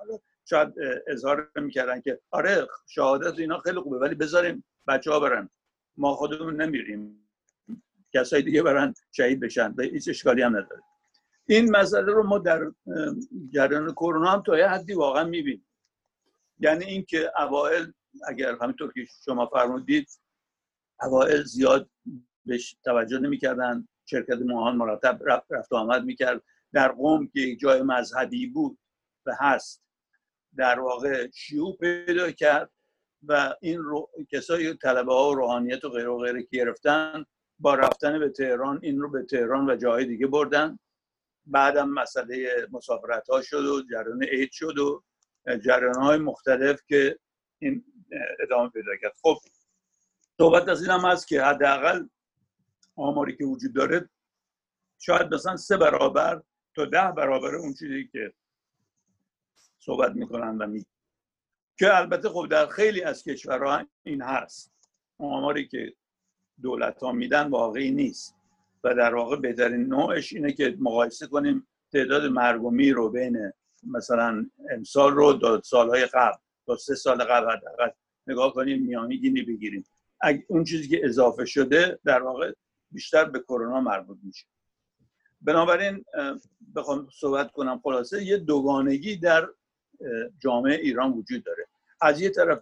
شاید 0.46 0.74
اظهار 1.08 1.52
می‌کردن 1.56 2.02
که 2.02 2.20
آره 2.32 2.68
شهادت 2.88 3.40
اینا 3.40 3.60
خیلی 3.60 3.80
خوبه 3.80 3.98
ولی 3.98 4.16
بذاریم 4.16 4.64
بچه 4.88 5.12
ها 5.12 5.20
برن. 5.20 5.50
ما 5.98 6.14
خودمون 6.14 6.62
نمیریم. 6.62 7.27
کسای 8.18 8.42
دیگه 8.42 8.64
برن 8.64 8.94
شهید 9.12 9.40
بشن 9.40 9.74
و 9.78 9.82
هیچ 9.82 10.10
اشکالی 10.10 10.42
هم 10.42 10.58
نداره. 10.58 10.82
این 11.46 11.72
مسئله 11.72 12.14
رو 12.14 12.24
ما 12.24 12.38
در 12.38 12.72
جریان 13.54 13.92
کرونا 13.92 14.32
هم 14.32 14.44
تا 14.44 14.58
یه 14.58 14.68
حدی 14.68 14.94
واقعا 14.94 15.24
می‌بینیم. 15.24 15.68
یعنی 16.60 16.86
اینکه 16.86 17.32
اوائل 17.38 17.92
اگر 18.28 18.58
همینطور 18.62 18.94
که 18.94 19.06
شما 19.26 19.46
فرمودید 19.46 20.08
اوائل 21.02 21.44
زیاد 21.44 21.90
بهش 22.46 22.78
توجه 22.84 23.20
نمی‌کردن 23.20 23.88
شرکت 24.06 24.38
موهان 24.42 24.76
مرتب 24.76 25.20
رفت, 25.26 25.46
رفت 25.52 25.74
آمد 25.74 26.04
می‌کرد. 26.04 26.42
در 26.74 26.92
قوم 26.92 27.28
که 27.28 27.56
جای 27.56 27.82
مذهبی 27.82 28.48
بود 28.48 28.80
و 29.26 29.36
هست 29.40 29.84
در 30.58 30.80
واقع 30.80 31.28
شیوع 31.34 31.78
پیدا 31.78 32.32
کرد 32.32 32.72
و 33.28 33.56
این 33.62 33.80
رو... 33.80 34.10
کسایی 34.32 34.74
طلبه 34.74 35.14
ها 35.14 35.32
و 35.32 35.36
روحانیت 35.36 35.86
و 35.86 35.90
غیره 35.90 36.10
و 36.10 36.18
غیره 36.18 36.48
گرفتن 36.52 37.26
با 37.60 37.76
رفتن 37.76 38.20
به 38.20 38.30
تهران 38.30 38.80
این 38.84 39.00
رو 39.00 39.10
به 39.10 39.24
تهران 39.24 39.70
و 39.70 39.76
جاهای 39.76 40.06
دیگه 40.06 40.28
بردن. 40.28 40.80
بعدم 41.46 41.90
مسئله 41.90 42.68
مسافرت 42.72 43.30
ها 43.30 43.42
شد 43.42 43.66
و 43.66 43.82
جریان 43.92 44.24
عید 44.24 44.52
شد 44.52 44.78
و 44.78 45.04
جریان 45.66 45.96
های 45.96 46.18
مختلف 46.18 46.82
که 46.88 47.20
این 47.60 47.86
ادامه 48.40 48.70
پیدا 48.70 48.92
کرد. 49.02 49.14
خب 49.22 49.38
صحبت 50.38 50.70
از 50.70 50.82
این 50.82 50.92
هم 50.92 51.00
هست 51.00 51.28
که 51.28 51.42
حداقل 51.42 52.08
آماری 52.96 53.36
که 53.36 53.46
وجود 53.46 53.74
داره 53.74 54.10
شاید 55.00 55.34
مثلا 55.34 55.58
سه 55.58 55.78
برابر 55.78 56.42
تا 56.76 56.86
ده 56.86 57.12
برابر 57.12 57.56
اون 57.56 57.74
چیزی 57.74 58.08
که 58.12 58.34
صحبت 59.80 60.12
می‌کنن 60.12 60.58
و 60.58 60.68
می 60.68 60.86
که 61.80 61.98
البته 61.98 62.30
خب 62.30 62.48
در 62.52 62.68
خیلی 62.68 63.02
از 63.02 63.24
کشورها 63.24 63.86
این 64.04 64.22
هست. 64.22 64.74
آماری 65.18 65.68
که 65.68 65.94
دولت 66.62 67.04
ها 67.04 67.12
میدن 67.12 67.48
واقعی 67.48 67.92
نیست. 67.92 68.36
و 68.84 68.96
در 68.96 69.16
واقع 69.16 69.36
بهترین 69.36 69.86
نوعش 69.86 70.34
اینه 70.34 70.52
که 70.52 70.78
مقایسه 70.80 71.28
کنیم 71.28 71.68
تعداد 71.92 72.26
مرگومی 72.26 72.92
رو 72.92 73.10
بین 73.10 73.52
مثلا 73.84 74.46
امسال 74.72 75.14
رو 75.14 75.34
دو 75.34 75.62
سالهای 75.62 76.06
قبل 76.06 76.38
تا 76.66 76.76
سه 76.76 76.96
سال 76.96 77.24
قبل 77.24 77.52
حداقل 77.52 77.90
نگاه 78.28 78.54
کنیم 78.54 78.84
میانگینی 78.84 79.42
بگیریم. 79.42 79.86
اون 80.48 80.64
چیزی 80.64 80.88
که 80.88 81.02
اضافه 81.06 81.46
شده 81.46 82.00
در 82.06 82.24
واقع 82.24 82.52
بیشتر 82.92 83.26
به 83.26 83.40
کرونا 83.40 83.82
مربوط 83.82 84.18
میشه. 84.24 84.46
بنابراین 85.42 86.06
بخوام 86.76 87.08
صحبت 87.20 87.52
کنم. 87.52 87.80
خلاصه 87.84 88.26
یه 88.26 88.38
دوگانگی 88.38 89.18
در 89.18 89.48
جامعه 90.40 90.76
ایران 90.76 91.12
وجود 91.12 91.44
داره. 91.44 91.68
از 92.02 92.22
یه 92.22 92.30
طرف 92.30 92.62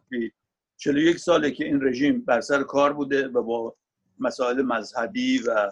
41 0.78 1.18
ساله 1.18 1.52
که 1.52 1.66
این 1.66 1.82
رژیم 1.82 2.22
بر 2.22 2.42
سر 2.42 2.64
کار 2.64 2.94
بوده 2.94 3.28
و 3.28 3.44
با 3.44 3.76
مسائل 4.20 4.62
مذهبی 4.62 5.44
و 5.48 5.72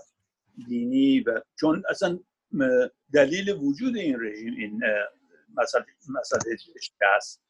دینی 0.67 1.19
و 1.19 1.41
چون 1.55 1.83
اصلا 1.89 2.19
دلیل 3.13 3.49
وجود 3.49 3.95
این 3.95 4.21
رژیم 4.21 4.53
این 4.53 4.81
مسئله 5.55 5.85
است 7.17 7.41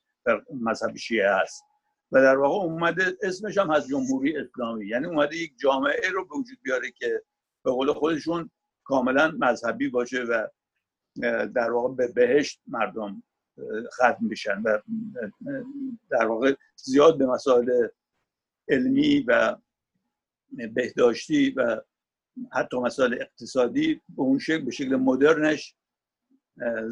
مذهبی 0.62 1.00
شیعه 1.00 1.30
است. 1.30 1.64
و 2.12 2.22
در 2.22 2.38
واقع 2.38 2.56
اومده 2.56 3.18
اسمش 3.22 3.58
هم 3.58 3.70
از 3.70 3.88
جمهوری 3.88 4.38
اسلامی. 4.38 4.88
یعنی 4.88 5.06
اومده 5.06 5.36
یک 5.36 5.54
جامعه 5.60 6.10
رو 6.14 6.26
به 6.26 6.36
وجود 6.36 6.58
بیاره 6.64 6.92
که 6.92 7.22
به 7.64 7.72
قول 7.72 7.94
خودشون 7.94 8.52
کاملا 8.84 9.32
مذهبی 9.40 9.90
باشه 9.90 10.24
و 10.24 10.48
در 11.56 11.72
واقع 11.72 11.94
به 11.94 12.08
بهشت 12.08 12.62
مردم 12.68 13.24
ختم 13.94 14.28
بشن 14.28 14.62
و 14.62 14.80
در 16.10 16.26
واقع 16.26 16.56
زیاد 16.76 17.18
به 17.18 17.26
مسائل 17.26 17.88
علمی 18.70 19.20
و 19.28 19.56
بهداشتی 20.74 21.50
و 21.50 21.82
حتی 22.52 22.78
مسائل 22.78 23.14
اقتصادی 23.14 24.02
به 24.10 24.22
اون 24.22 24.40
شکل 24.40 24.66
به 24.66 24.72
شکل 24.72 24.96
مدرنش 24.96 25.76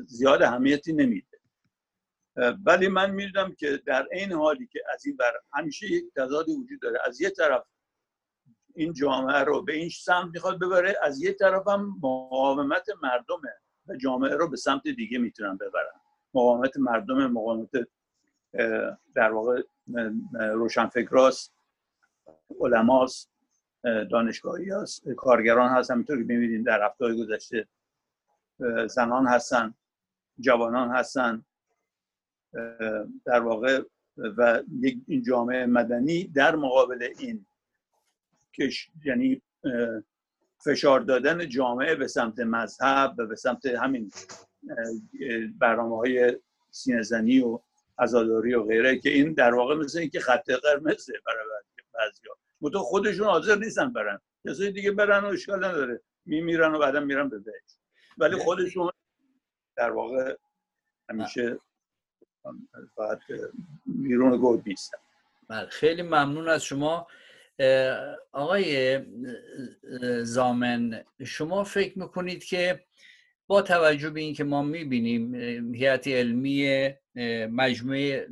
زیاد 0.06 0.41
اهمیتی 0.41 0.93
نمیده. 0.93 1.28
ولی 2.65 2.88
من 2.88 3.12
می‌دونم 3.12 3.56
که 3.56 3.82
در 3.86 4.08
این 4.12 4.32
حالی 4.32 4.67
که 4.67 4.84
از 4.93 5.06
این 5.06 5.17
بر 5.17 5.34
همیشه 5.54 5.91
یک 5.91 6.06
تضادی 6.15 6.52
وجود 6.52 6.82
داره. 6.82 7.00
از 7.06 7.21
یه 7.21 7.30
طرف 7.30 7.63
این 8.76 8.93
جامعه 8.93 9.39
رو 9.39 9.62
به 9.62 9.74
این 9.74 9.89
سمت 9.89 10.32
می‌خواد 10.34 10.60
ببره 10.60 10.97
از 11.02 11.21
یه 11.24 11.34
طرف 11.34 11.67
هم 11.67 11.95
مقاومت 12.04 12.86
مردمه 13.04 13.54
و 13.88 13.95
جامعه 13.95 14.36
رو 14.36 14.50
به 14.50 14.58
سمت 14.58 14.88
دیگه 14.88 15.17
می‌تونن 15.17 15.58
ببرن. 15.58 16.02
مقاومت 16.34 16.78
مردم 16.78 17.28
مقاومت 17.28 17.69
در 19.15 19.32
واقع 19.32 19.62
روشنفکراست 20.32 21.54
علماست. 22.60 23.32
دانشگاهی 23.84 24.70
هست. 24.70 25.10
کارگران 25.10 25.70
هست. 25.70 25.91
همینطور 25.91 26.17
که 26.17 26.24
می‌بینید 26.24 26.65
در 26.65 26.86
هفته 26.86 27.13
گذشته 27.15 27.67
زنان 28.88 29.28
هستن 29.28 29.74
جوانان 30.39 30.89
هستن. 30.89 31.46
در 33.26 33.39
واقع 33.39 33.82
و 34.17 34.62
این 35.08 35.24
جامعه 35.24 35.65
مدنی 35.65 36.24
در 36.24 36.56
مقابل 36.56 37.08
این 37.20 37.46
کش 38.54 38.89
یعنی 39.06 39.41
فشار 40.65 41.00
دادن 41.00 41.50
جامعه 41.50 41.96
به 41.96 42.08
سمت 42.08 42.39
مذهب 42.39 43.15
و 43.17 43.26
به 43.26 43.36
سمت 43.36 43.65
همین 43.65 44.12
برنامه 45.60 45.98
های 45.98 46.38
سینزنی 46.72 47.39
و 47.39 47.60
ازاداری 47.98 48.54
و 48.54 48.63
غیره 48.63 49.00
که 49.00 49.10
این 49.10 49.34
در 49.34 49.54
واقع 49.54 49.76
مثل 49.76 50.00
اینکه 50.00 50.20
خط 50.20 50.50
قرمزه 50.50 51.13
برای 51.26 51.46
بعضی 52.01 52.21
ها 52.73 52.79
خودشون 52.79 53.27
حاضر 53.27 53.55
نیستن 53.55 53.93
برن. 53.93 54.19
کسای 54.47 54.71
دیگه 54.71 54.91
برن 54.91 55.23
و 55.23 55.27
اشکال 55.27 55.65
نداره. 55.65 56.01
میمیرن 56.25 56.75
و 56.75 56.79
بعدا 56.79 56.99
میرن 56.99 57.29
به 57.29 57.39
بهش. 57.39 57.77
ولی 58.17 58.35
خودشون 58.35 58.91
در 59.77 59.91
واقع 59.91 60.35
همیشه 61.09 61.59
فقط 62.95 63.19
بیرون 63.85 64.37
گود 64.37 64.63
نیستن. 64.67 64.97
بله 65.49 65.69
خیلی 65.69 66.01
ممنون 66.01 66.49
از 66.49 66.63
شما. 66.63 67.07
آقای 68.31 69.01
زامن 70.23 71.03
شما 71.25 71.63
فکر 71.63 71.99
می‌کنید 71.99 72.43
که 72.43 72.85
با 73.47 73.61
توجه 73.61 74.09
به 74.09 74.19
اینکه 74.19 74.43
ما 74.43 74.61
می‌بینیم 74.61 75.35
هیئت 75.75 76.07
علمی 76.07 76.89
مجموعه 77.51 78.27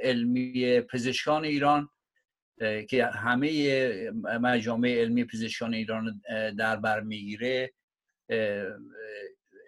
علمی 0.00 0.80
پزشکان 0.80 1.44
ایران 1.44 1.88
که 2.88 3.06
همه 3.06 4.10
مجامع 4.40 4.88
علمی 4.88 5.24
پزشکان 5.24 5.74
ایران 5.74 6.22
در 6.58 6.76
بر 6.76 7.00
می‌گیره. 7.00 7.72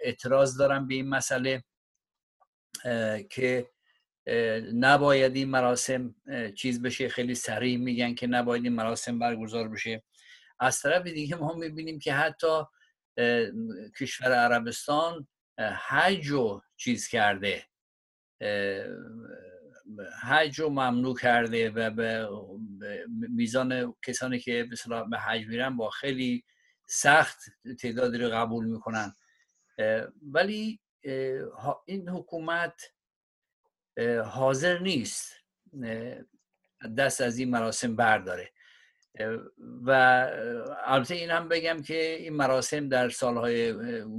اعتراض 0.03 0.59
دارم 0.59 0.88
به 0.88 0.94
این 0.94 1.09
مسئله 1.09 1.64
که 3.31 3.70
نباید 4.75 5.37
این 5.37 5.49
مراسم 5.49 6.14
چیز 6.57 6.83
بشه 6.83 7.09
خیلی 7.09 7.35
سریع 7.35 7.77
میگن 7.77 8.14
که 8.14 8.27
نباید 8.27 8.64
این 8.64 8.73
مراسم 8.73 9.18
برگزار 9.18 9.68
بشه. 9.68 10.03
از 10.61 10.81
طرف 10.81 11.03
دیگه 11.07 11.37
ما 11.37 11.55
می‌بینیم 11.55 11.99
که 11.99 12.12
حتی 12.12 12.62
کشور 14.01 14.33
عربستان 14.33 15.29
حج 15.59 16.29
رو 16.29 16.62
چیز 16.77 17.09
کرده. 17.09 17.64
حج 20.23 20.61
رو 20.61 20.68
ممنوع 20.68 21.18
کرده 21.18 21.70
و 21.70 21.90
به 21.90 22.29
میزان 23.09 23.94
کسانی 24.03 24.38
که 24.38 24.68
به 25.11 25.18
حج 25.18 25.47
میرن 25.47 25.77
با 25.77 25.90
خیلی 25.90 26.44
سخت 26.87 27.38
تعدادی 27.81 28.18
رو 28.18 28.29
قبول 28.29 28.66
می‌کنن. 28.66 29.14
ولی 30.33 30.81
این 31.85 32.09
حکومت 32.09 32.83
حاضر 34.25 34.79
نیست 34.79 35.33
دست 36.99 37.20
از 37.20 37.38
این 37.38 37.51
مراسم 37.51 37.97
برداره. 37.97 38.51
و 39.85 39.90
البته 40.85 41.14
این 41.14 41.31
هم 41.31 41.49
بگم 41.49 41.83
که 41.83 42.16
این 42.16 42.33
مراسم 42.33 42.88
در 42.88 43.09
سالهای 43.09 43.75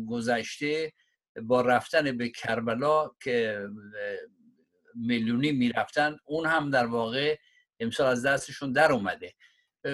گذشته 0.09 0.93
با 1.41 1.61
رفتن 1.61 2.17
به 2.17 2.29
کربلا 2.29 3.11
که 3.23 3.67
میلیونی 4.95 5.51
می‌رفتن 5.51 6.17
اون 6.25 6.45
هم 6.45 6.69
در 6.69 6.85
واقع 6.85 7.37
امسال 7.79 8.07
از 8.07 8.25
دستشون 8.25 8.71
در 8.71 8.91
اومده. 8.91 9.33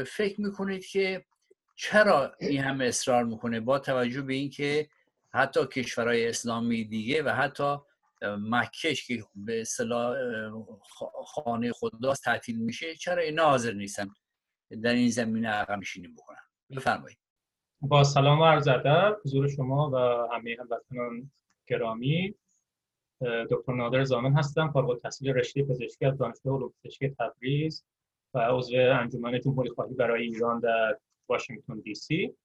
فکر 0.07 0.41
می‌کنید 0.41 0.85
که 0.85 1.25
چرا 1.75 2.35
این 2.39 2.61
همه 2.61 2.85
اصرار 2.85 3.23
می‌کنه 3.23 3.59
با 3.59 3.79
توجه 3.79 4.21
به 4.21 4.33
اینکه 4.33 4.89
حتی 5.33 5.65
کشورهای 5.65 6.27
اسلامی 6.27 6.83
دیگه 6.83 7.23
و 7.23 7.29
حتی 7.29 7.77
مکش 8.23 9.07
که 9.07 9.23
به 9.35 9.61
اصطلاح 9.61 10.15
خانه 11.25 11.71
خداست 11.71 12.23
تعطیل 12.23 12.57
میشه 12.57 12.95
چرا 12.95 13.21
اینا 13.21 13.45
حاضر 13.45 13.73
نیستن 13.73 14.07
در 14.83 14.93
این 14.93 15.09
زمینه 15.09 15.49
عقب 15.49 15.79
نشینی 15.79 16.07
بکنن؟ 16.07 16.37
بفرمایید. 16.75 17.17
با 17.81 18.03
سلام 18.03 18.39
و 18.39 18.45
عرض 18.45 18.67
ادب 18.67 19.17
حضور 19.25 19.47
شما 19.47 19.89
و 19.89 19.97
همه 20.35 20.57
هموطنان 20.59 21.31
گرامی. 21.67 22.35
دکتر 23.21 23.73
نادر 23.73 24.03
زامن 24.03 24.33
هستم 24.33 24.71
فارغ 24.71 24.89
التحصیل 24.89 25.29
رشته 25.29 25.63
پزشکی 25.63 26.05
از 26.05 26.17
دانشگاه 26.17 26.55
علوم 26.55 26.73
پزشکی 26.83 27.09
تبریز 27.09 27.85
و 28.33 28.39
عضو 28.39 28.75
انجمن 28.77 29.39
جمهوری 29.39 29.69
خواهی 29.69 29.93
برای 29.93 30.23
ایران 30.23 30.59
در 30.59 30.97
واشنگتن 31.29 31.79
دی 31.79 31.95
سی. 31.95 32.35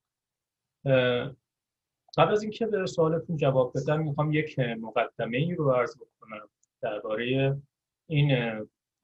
قبل 2.16 2.32
از 2.32 2.42
اینکه 2.42 2.66
به 2.66 2.86
سوالتون 2.86 3.36
جواب 3.36 3.72
بدم 3.74 4.00
می‌خوام 4.00 4.32
یک 4.32 4.58
مقدمه 4.58 5.36
ای 5.36 5.54
رو 5.54 5.70
عرض 5.70 5.96
بکنم 5.96 6.48
درباره 6.80 7.56
این 8.06 8.30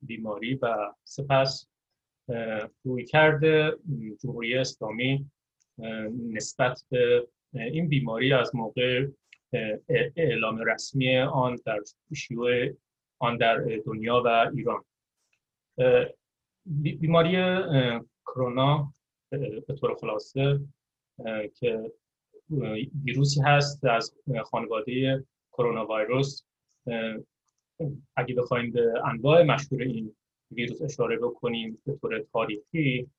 بیماری 0.03 0.55
و 0.55 0.95
سپس 1.05 1.67
روی 2.85 3.05
کرده 3.05 3.77
جمهوری 4.19 4.55
اسلامی 4.55 5.31
نسبت 6.33 6.85
به 6.91 7.29
این 7.53 7.89
بیماری 7.89 8.33
از 8.33 8.55
موقع 8.55 9.07
اعلام 10.17 10.59
رسمی 10.59 11.19
آن 11.19 11.59
در 11.65 11.81
شیوع 12.15 12.69
آن 13.19 13.37
در 13.37 13.57
دنیا 13.87 14.23
و 14.25 14.51
ایران. 14.55 14.85
بیماری 16.67 17.37
کرونا 18.27 18.95
به 19.67 19.75
طور 19.81 19.95
خلاصه 19.95 20.61
که 21.55 21.93
ویروسی 23.05 23.41
هست 23.45 23.85
از 23.85 24.15
خانواده 24.45 25.25
کرونا 25.53 25.87
ویروس. 25.87 26.43
اگه 28.17 28.35
بخوایم 28.35 28.73
به 28.73 28.93
انواع 29.05 29.43
مشهور 29.43 29.83
این 29.83 30.17
ویروس 30.51 30.83
اشاره 30.83 31.17
بکنیم 31.19 31.83
به 31.87 31.97
طور 31.97 32.19
تاریخی 32.33 33.11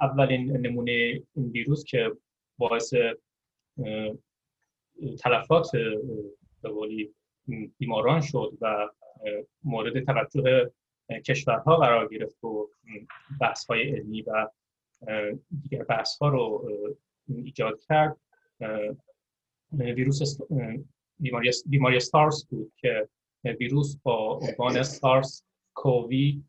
اولین 0.00 0.56
نمونه 0.56 1.22
این 1.34 1.50
ویروس 1.50 1.84
که 1.84 2.12
باعث 2.58 2.94
تلفات 5.20 5.70
به 6.62 7.08
بیماران 7.78 8.20
شد 8.20 8.58
و 8.60 8.88
مورد 9.64 10.04
توجه 10.04 10.70
کشورها 11.26 11.76
قرار 11.76 12.08
گرفت 12.08 12.44
و 12.44 12.68
بحث 13.40 13.66
های 13.66 13.82
علمی 13.82 14.22
و 14.22 14.48
دیگر 15.62 15.84
بحث 15.84 16.18
ها 16.18 16.28
رو 16.28 16.68
ایجاد 17.28 17.80
کرد. 17.80 18.16
ویروس 19.72 20.40
بیماری, 21.20 21.50
بیماری 21.66 22.00
سارس 22.00 22.46
بود 22.50 22.72
که 22.76 23.08
ویروس 23.44 23.96
با 24.02 24.40
عنوان 24.42 24.82
سارس 24.82 25.44
کووی 25.74 26.42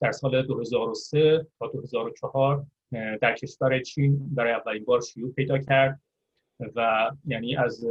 در 0.00 0.12
سال 0.12 0.42
2003 0.42 1.46
تا 1.58 1.66
2004 1.66 2.66
در 3.20 3.34
کشور 3.34 3.80
چین 3.80 4.34
برای 4.34 4.52
اولین 4.52 4.84
بار 4.84 5.00
شیوع 5.00 5.32
پیدا 5.32 5.58
کرد. 5.58 6.00
و 6.60 7.10
یعنی 7.26 7.56
از 7.56 7.86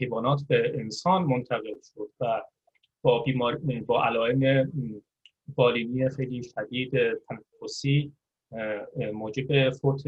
حیوانات 0.00 0.42
به 0.48 0.72
انسان 0.78 1.22
منتقل 1.24 1.74
شد 1.94 2.10
و 2.20 2.42
با 3.02 3.22
بیمار 3.22 3.56
با 3.86 4.04
علائم 4.04 4.72
بالینی 5.54 6.08
خیلی 6.08 6.42
شدید 6.42 6.92
تنفسی 7.28 8.12
موجب 9.12 9.70
فوت 9.70 10.02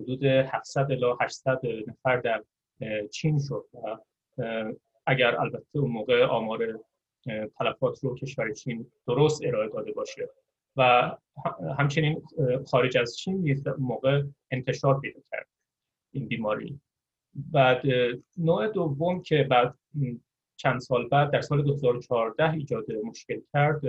حدود 0.00 0.24
700 0.24 0.90
الی 0.90 1.14
800 1.20 1.60
نفر 1.86 2.16
در 2.16 2.44
چین 3.10 3.38
شد 3.48 3.64
و 3.74 3.96
اگر 5.06 5.40
البته 5.40 5.78
اون 5.78 5.90
موقع 5.90 6.24
آمار 6.24 6.80
تلفات 7.58 8.04
رو 8.04 8.14
کشور 8.14 8.52
چین 8.52 8.92
درست 9.06 9.44
ارائه 9.44 9.68
داده 9.68 9.92
باشه 9.92 10.28
و 10.76 11.12
همچنین 11.78 12.22
خارج 12.66 12.98
از 12.98 13.16
چین 13.16 13.36
نیز 13.36 13.68
موقع 13.78 14.22
انتشار 14.50 15.00
پیدا 15.00 15.20
کرد 15.30 15.46
این 16.12 16.28
بیماری. 16.28 16.80
بعد 17.34 17.82
نوع 18.36 18.68
دوم 18.68 19.22
که 19.22 19.46
بعد 19.50 19.74
چند 20.56 20.80
سال 20.80 21.08
بعد 21.08 21.30
در 21.30 21.40
سال 21.40 21.62
2014 21.62 22.52
ایجاد 22.52 22.92
مشکل 22.92 23.40
کرد 23.52 23.80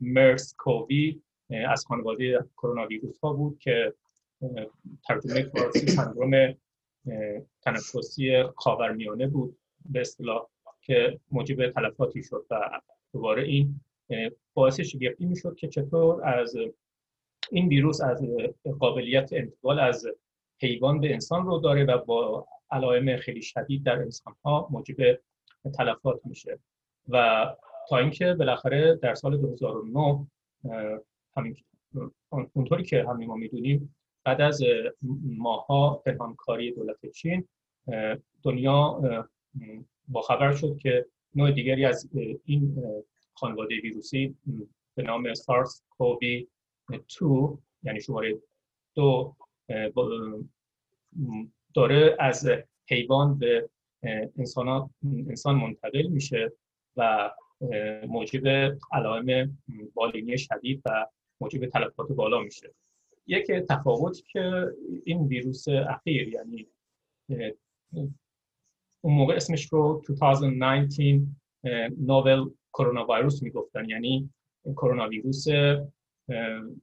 مرس 0.00 0.54
کووی 0.58 1.20
از 1.68 1.86
خانواده 1.86 2.44
کرونا 2.56 2.86
ویروس 2.86 3.20
ها 3.20 3.32
بود 3.32 3.58
که 3.58 3.94
ترجمه 5.08 5.42
فارسی 5.42 5.86
سندروم 5.86 6.54
تنفسی 7.62 8.42
خاورمیانه 8.56 9.26
بود 9.26 9.58
به 9.88 10.00
اصطلاح 10.00 10.46
که 10.80 11.20
موجب 11.32 11.70
تلفاتی 11.70 12.22
شد 12.22 12.46
و 12.50 12.80
دوباره 13.12 13.42
این 13.42 13.80
باعث 14.54 14.80
شگفتی 14.80 15.26
می‌شد 15.26 15.56
که 15.56 15.68
چطور 15.68 16.28
از 16.28 16.56
این 17.50 17.68
ویروس 17.68 18.00
از 18.00 18.22
قابلیت 18.78 19.32
انتقال 19.32 19.80
از 19.80 20.06
حیوان 20.60 21.00
به 21.00 21.12
انسان 21.12 21.46
رو 21.46 21.58
داره 21.58 21.84
و 21.84 21.98
با 21.98 22.46
علائم 22.70 23.16
خیلی 23.16 23.42
شدید 23.42 23.84
در 23.84 23.98
انسان 23.98 24.34
ها 24.44 24.68
موجب 24.70 25.20
تلفات 25.78 26.20
میشه. 26.24 26.58
و 27.08 27.46
تا 27.88 27.98
اینکه 27.98 28.34
بالاخره 28.34 28.94
در 28.94 29.14
سال 29.14 29.36
2009 29.36 30.26
همین 31.36 31.56
اونطوری 32.52 32.84
که 32.84 33.04
همین 33.08 33.28
ما 33.28 33.34
می‌دونیم 33.34 33.96
بعد 34.24 34.40
از 34.40 34.62
ماها 35.38 36.02
پنهانکاری 36.06 36.72
دولت 36.72 37.06
چین 37.06 37.48
دنیا 38.42 39.00
با 40.08 40.22
خبر 40.22 40.52
شد 40.52 40.76
که 40.76 41.06
نوع 41.34 41.50
دیگری 41.50 41.84
از 41.84 42.08
این 42.44 42.82
خانواده 43.34 43.80
ویروسی 43.80 44.36
به 44.94 45.02
نام 45.02 45.34
سارس 45.34 45.82
کووی 45.90 46.48
2 47.18 47.60
یعنی 47.82 48.00
شماره 48.00 48.38
دو 48.94 49.36
داره 51.78 52.16
از 52.18 52.48
حیوان 52.90 53.38
به 53.38 53.68
انسان, 54.38 54.90
انسان 55.04 55.54
منتقل 55.54 56.06
میشه 56.06 56.52
و 56.96 57.30
موجب 58.08 58.76
علائم 58.92 59.58
بالینی 59.94 60.38
شدید 60.38 60.82
و 60.86 61.06
موجب 61.40 61.66
تلفات 61.66 62.12
بالا 62.12 62.40
میشه. 62.40 62.74
یک 63.26 63.46
تفاوتی 63.46 64.22
که 64.32 64.66
این 65.04 65.26
ویروس 65.26 65.68
اخیر 65.68 66.28
یعنی 66.28 66.66
اون 69.00 69.14
موقع 69.14 69.34
اسمش 69.34 69.72
رو 69.72 70.02
2019 70.08 71.20
نوول 71.98 72.50
کرونا 72.72 73.06
ویروس 73.06 73.42
می‌گفتن. 73.42 73.88
یعنی 73.88 74.30
کرونا 74.64 75.08
ویروس 75.08 75.46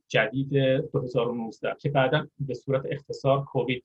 جدید 0.08 0.53
2019 0.91 1.75
که 1.79 1.89
بعدا 1.89 2.27
به 2.39 2.53
صورت 2.53 2.86
اختصار 2.89 3.43
کووید 3.43 3.84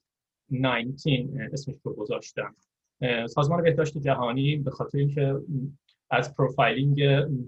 19 0.51 1.49
اسمش 1.53 1.75
رو 1.83 1.93
گذاشتن 1.93 2.55
سازمان 3.27 3.63
بهداشت 3.63 3.97
جهانی 3.97 4.55
به 4.57 4.71
خاطر 4.71 4.97
اینکه 4.97 5.35
از 6.09 6.35
profiling 6.35 6.95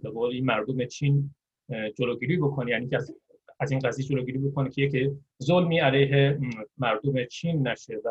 به 0.01 0.41
مردم 0.43 0.85
چین 0.85 1.35
جلوگیری 1.97 2.37
بکنه 2.37 2.71
یعنی 2.71 2.95
از, 2.95 3.15
از 3.59 3.71
این 3.71 3.79
قضیه 3.79 4.05
جلوگیری 4.05 4.37
بکنه 4.37 4.69
که 4.69 4.81
یک 4.81 5.11
ظلمی 5.43 5.79
علیه 5.79 6.39
مردم 6.77 7.25
چین 7.25 7.67
نشه 7.67 7.95
و 8.05 8.09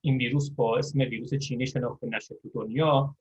این 0.00 0.18
ویروس 0.18 0.50
با 0.50 0.78
اسم 0.78 1.00
ویروس 1.00 1.34
چینی 1.34 1.66
شناخته 1.66 2.06
نشه 2.06 2.34
تو 2.34 2.48
دنیا. 2.54 3.16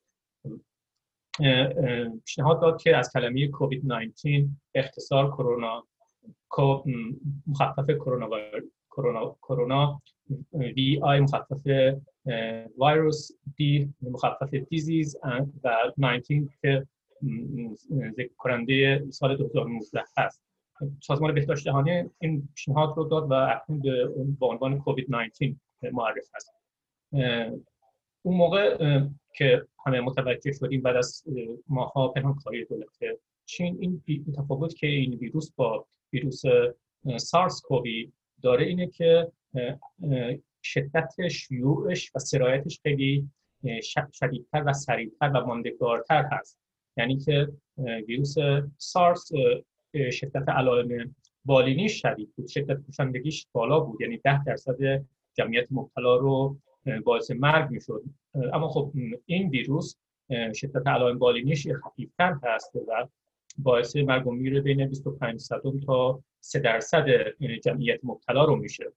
پیشنهاد 2.26 2.62
داد 2.62 2.82
که 2.82 2.98
از 2.98 3.12
کلمه 3.14 3.48
کووید 3.48 3.86
19 3.86 4.48
اختصار 4.76 5.32
کرونا 5.32 5.88
مخفف 7.48 7.90
کرونا 7.90 8.30
کرونا 8.98 9.36
کرونا 9.42 10.02
وی 10.54 11.00
آی 11.04 11.20
مخفف 11.20 11.68
ویروس 12.82 13.32
دی 13.56 13.94
مخفف 14.02 14.54
دیزیز 14.54 15.18
و 15.64 15.76
19 15.98 16.50
که 16.62 16.88
ذکر 18.18 18.34
کننده 18.38 19.06
سال 19.10 19.38
2019 19.38 20.04
هست. 20.18 20.44
سازمان 21.04 21.34
بهداشت 21.34 21.66
جهانی 21.66 22.10
این 22.20 22.50
پیشنهاد 22.56 22.98
رو 22.98 23.04
داد 23.04 23.32
و 23.32 23.34
اکنون 23.34 23.82
به 24.40 24.46
عنوان 24.46 24.80
کووید 24.80 25.06
19 25.10 25.56
معرف 25.92 26.30
هست. 26.36 26.54
اون 28.22 28.38
موقع 28.38 29.00
که 29.36 29.68
همه 29.86 30.02
متوجه 30.02 30.52
شدیم 30.52 30.82
بعد 30.82 30.96
از 30.96 31.24
ماها 31.68 32.08
پنهانکاری 32.08 32.66
دولت 32.66 32.98
چین 33.46 33.78
این 33.80 34.26
تفاوت 34.38 34.76
که 34.76 34.88
این 34.88 35.14
ویروس 35.14 35.52
با 35.52 35.86
ویروس 36.14 36.42
سارس 37.18 37.62
کووی 37.62 38.12
داره 38.42 38.66
اینه 38.66 38.88
که 38.88 39.32
شدت 40.64 41.28
شیوعش 41.28 42.12
و 42.16 42.20
سرایتش 42.20 42.80
خیلی 42.84 43.30
شدیدتر 44.12 44.64
و 44.66 44.74
سریعتر 44.74 45.32
و 45.36 45.46
ماندگارتر 45.46 46.26
هست. 46.32 46.60
یعنی 46.98 47.18
که 47.18 47.48
ویروس 48.08 48.36
سارس 48.78 49.32
شدت 50.12 50.50
علائم 50.50 51.16
بالینیش 51.46 52.02
شدید 52.02 52.32
بود. 52.36 52.48
شدت 52.48 52.88
کشندگیش 52.88 53.48
بالا 53.52 53.80
بود. 53.80 54.02
یعنی 54.02 54.18
ده 54.18 54.44
درصد 54.44 55.06
جمعیت 55.34 55.68
مبتلا 55.72 56.16
رو 56.16 56.58
باعث 57.04 57.32
مرگ 57.32 57.72
می‌شد. 57.72 58.04
اما 58.54 58.68
خب 58.68 58.92
این 59.26 59.50
ویروس 59.50 59.96
شدت 60.54 60.88
علائم 60.88 61.20
بالینیش 61.20 61.68
خفیفتر 61.68 62.40
هست 62.44 62.76
و 62.76 63.08
باعث 63.58 63.96
مرگ 63.96 64.28
و 64.28 64.32
میر 64.32 64.62
بین 64.62 64.88
25 64.88 65.48
تا 65.86 66.24
3 66.48 66.60
درصد 66.60 67.06
جمعیت 67.64 68.00
مبتلا 68.04 68.46
رو 68.46 68.56
میشه. 68.56 68.94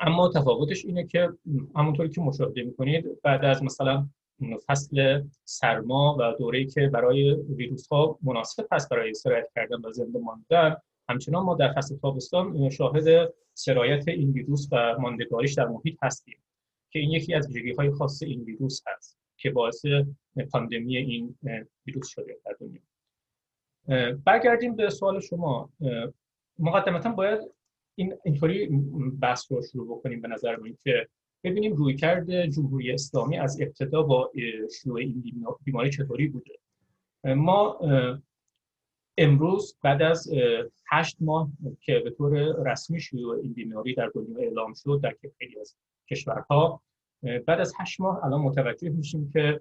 اما 0.00 0.28
تفاوتش 0.34 0.84
اینه 0.84 1.06
که 1.06 1.28
همونطوری 1.76 2.08
که 2.08 2.20
مشاهده 2.20 2.62
می‌کنید 2.62 3.22
بعد 3.22 3.44
از 3.44 3.62
مثلا 3.62 4.08
فصل 4.66 5.22
سرما 5.44 6.16
و 6.20 6.32
دوره‌ای 6.38 6.66
که 6.66 6.88
برای 6.88 7.34
ویروس 7.34 7.88
ها 7.88 8.18
مناسب 8.22 8.66
هست 8.72 8.88
برای 8.88 9.14
سرایت 9.14 9.48
کردن 9.54 9.76
و 9.84 9.92
زنده 9.92 10.18
ماندن 10.18 10.76
همچنان 11.08 11.44
ما 11.44 11.54
در 11.54 11.72
فصل 11.72 11.96
تابستان 11.96 12.70
شاهد 12.70 13.34
سرایت 13.54 14.08
این 14.08 14.30
ویروس 14.32 14.68
و 14.72 14.96
ماندگاریش 14.98 15.54
در 15.54 15.66
محیط 15.66 15.98
هستیم 16.02 16.38
که 16.92 16.98
این 16.98 17.10
یکی 17.10 17.34
از 17.34 17.46
ویژگی 17.48 17.72
های 17.72 17.90
خاص 17.90 18.22
این 18.22 18.44
ویروس 18.44 18.80
هست 18.86 19.18
که 19.36 19.50
باعث 19.50 19.86
پاندمی 20.52 20.96
این 20.96 21.38
ویروس 21.86 22.08
شده 22.08 22.36
در 22.44 22.56
دنیا. 22.60 22.80
برگردیم 24.24 24.76
به 24.76 24.90
سوال 24.90 25.20
شما. 25.20 25.70
مقدمتا 26.58 27.10
باید 27.10 27.40
این 27.94 28.14
اینطوری 28.24 28.66
بحث 29.20 29.52
رو 29.52 29.62
شروع 29.62 29.98
بکنیم 29.98 30.20
به 30.20 30.28
نظر 30.28 30.56
من 30.56 30.76
که 30.84 31.08
ببینیم 31.44 31.72
رویکرد 31.72 32.46
جمهوری 32.46 32.92
اسلامی 32.92 33.38
از 33.38 33.60
ابتدا 33.60 34.02
با 34.02 34.32
شروع 34.82 34.98
این 34.98 35.22
بیماری 35.64 35.90
چطوری 35.90 36.28
بوده. 36.28 36.58
ما 37.24 37.80
امروز 39.18 39.78
بعد 39.82 40.02
از 40.02 40.32
هشت 40.88 41.16
ماه 41.20 41.50
که 41.80 41.98
به 41.98 42.10
طور 42.10 42.62
رسمی 42.70 43.00
شروع 43.00 43.38
این 43.38 43.52
بیماری 43.52 43.94
در 43.94 44.10
دنیا 44.14 44.38
اعلام 44.38 44.74
شد 44.74 45.00
در 45.02 45.14
خیلی 45.38 45.60
از 45.60 45.76
کشورها 46.10 46.82
بعد 47.22 47.60
از 47.60 47.72
هشت 47.78 48.00
ماه 48.00 48.24
الان 48.24 48.40
متوجه 48.40 48.88
میشیم 48.88 49.30
که 49.32 49.60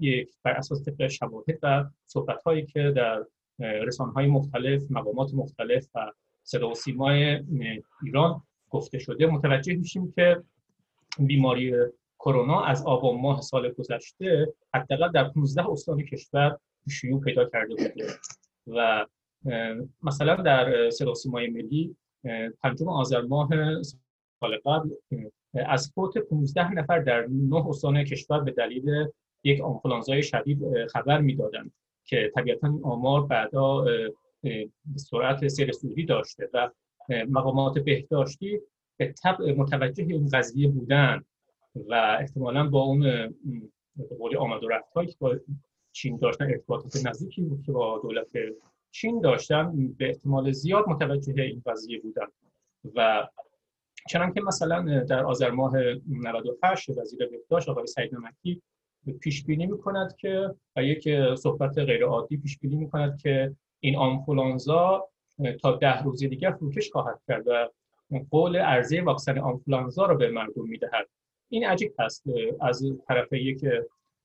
یک 0.00 0.30
بر 0.42 0.50
اساس 0.50 0.82
طبق 0.82 1.08
شواهد 1.08 1.58
و 1.62 1.84
صحبت 2.06 2.42
هایی 2.42 2.66
که 2.66 2.92
در 2.96 3.24
رسانه 3.58 4.12
های 4.12 4.26
مختلف 4.26 4.82
مقامات 4.90 5.34
مختلف 5.34 5.88
و 5.94 6.12
صدا 6.42 6.70
و 6.70 6.74
سیمای 6.74 7.44
ایران 8.02 8.42
گفته 8.70 8.98
شده. 8.98 9.26
متوجه 9.26 9.74
میشیم 9.74 10.12
که 10.12 10.42
بیماری 11.18 11.74
کرونا 12.18 12.64
از 12.64 12.86
آبان 12.86 13.20
ماه 13.20 13.40
سال 13.40 13.72
گذشته 13.72 14.54
حداقل 14.74 15.12
در 15.12 15.28
15 15.28 15.70
استان 15.70 16.02
کشور 16.02 16.58
شیوع 16.90 17.20
پیدا 17.20 17.44
کرده 17.44 17.74
بوده 17.74 18.06
و 18.66 19.06
مثلا 20.02 20.36
در 20.36 20.90
صدا 20.90 21.14
سیمای 21.14 21.46
ملی 21.46 21.96
پنجم 22.62 22.88
آذر 22.88 23.20
ماه 23.20 23.48
سال 24.40 24.58
قبل 24.66 24.90
از 25.54 25.92
فوت 25.94 26.18
15 26.18 26.72
نفر 26.72 26.98
در 26.98 27.26
نه 27.30 27.66
استان 27.68 28.04
کشور 28.04 28.40
به 28.40 28.50
دلیل 28.50 29.06
یک 29.44 29.60
آنفولانزای 29.60 30.22
شدید 30.22 30.86
خبر 30.86 31.20
می‌دادند 31.20 31.72
که 32.04 32.32
طبیعتا 32.34 32.78
آمار 32.82 33.26
بعدا 33.26 33.84
به 34.42 34.68
سرعت 34.96 35.48
سیر 35.48 35.72
سوری 35.72 36.04
داشته 36.04 36.48
و 36.52 36.70
مقامات 37.28 37.78
بهداشتی 37.78 38.60
به 38.96 39.12
طبع 39.12 39.52
متوجه 39.52 40.04
این 40.04 40.28
قضیه 40.32 40.68
بودن 40.68 41.24
و 41.88 42.16
احتمالا 42.20 42.68
با 42.68 42.80
اون 42.80 43.00
به 43.96 44.38
آمد 44.38 44.64
و 44.64 45.04
که 45.06 45.16
با 45.18 45.36
چین 45.92 46.16
داشتن 46.16 46.44
ارتباطات 46.44 47.06
نزدیکی 47.06 47.42
بود 47.42 47.62
که 47.66 47.72
با 47.72 47.98
دولت 48.02 48.26
چین 48.90 49.20
داشتن 49.20 49.88
به 49.88 50.08
احتمال 50.08 50.50
زیاد 50.50 50.88
متوجه 50.88 51.42
این 51.42 51.62
قضیه 51.66 52.00
بودن. 52.00 52.26
و 52.94 53.28
چنانکه 54.08 54.40
مثلا 54.40 55.04
در 55.04 55.24
آذر 55.24 55.50
ماه 55.50 55.72
98 56.08 56.90
وزیر 56.90 57.26
بهداشت 57.26 57.68
آقای 57.68 57.86
سعید 57.86 58.14
نمکی 58.14 58.62
پیش 59.20 59.44
بینی 59.44 59.66
می‌کند 59.66 60.16
که 60.16 60.54
یک 60.76 61.08
صحبت 61.34 61.78
غیر 61.78 62.04
عادی 62.04 62.36
پیش 62.36 62.58
بینی 62.58 62.76
می‌کند 62.76 63.18
که 63.18 63.56
این 63.80 63.96
آنفولانزا 63.96 65.08
تا 65.60 65.72
ده 65.76 66.02
روز 66.02 66.24
دیگر 66.24 66.50
فروکش 66.50 66.90
خواهد 66.90 67.20
کرد 67.28 67.48
و 67.48 67.68
قول 68.30 68.56
ارزی 68.56 69.00
واکسن 69.00 69.38
آنفولانزا 69.38 70.06
رو 70.06 70.16
به 70.16 70.30
مردم 70.30 70.68
می‌دهد. 70.68 71.08
این 71.48 71.66
عجیب 71.66 71.94
هست 71.98 72.24
از 72.60 72.84
طرف 73.08 73.32
یک 73.32 73.64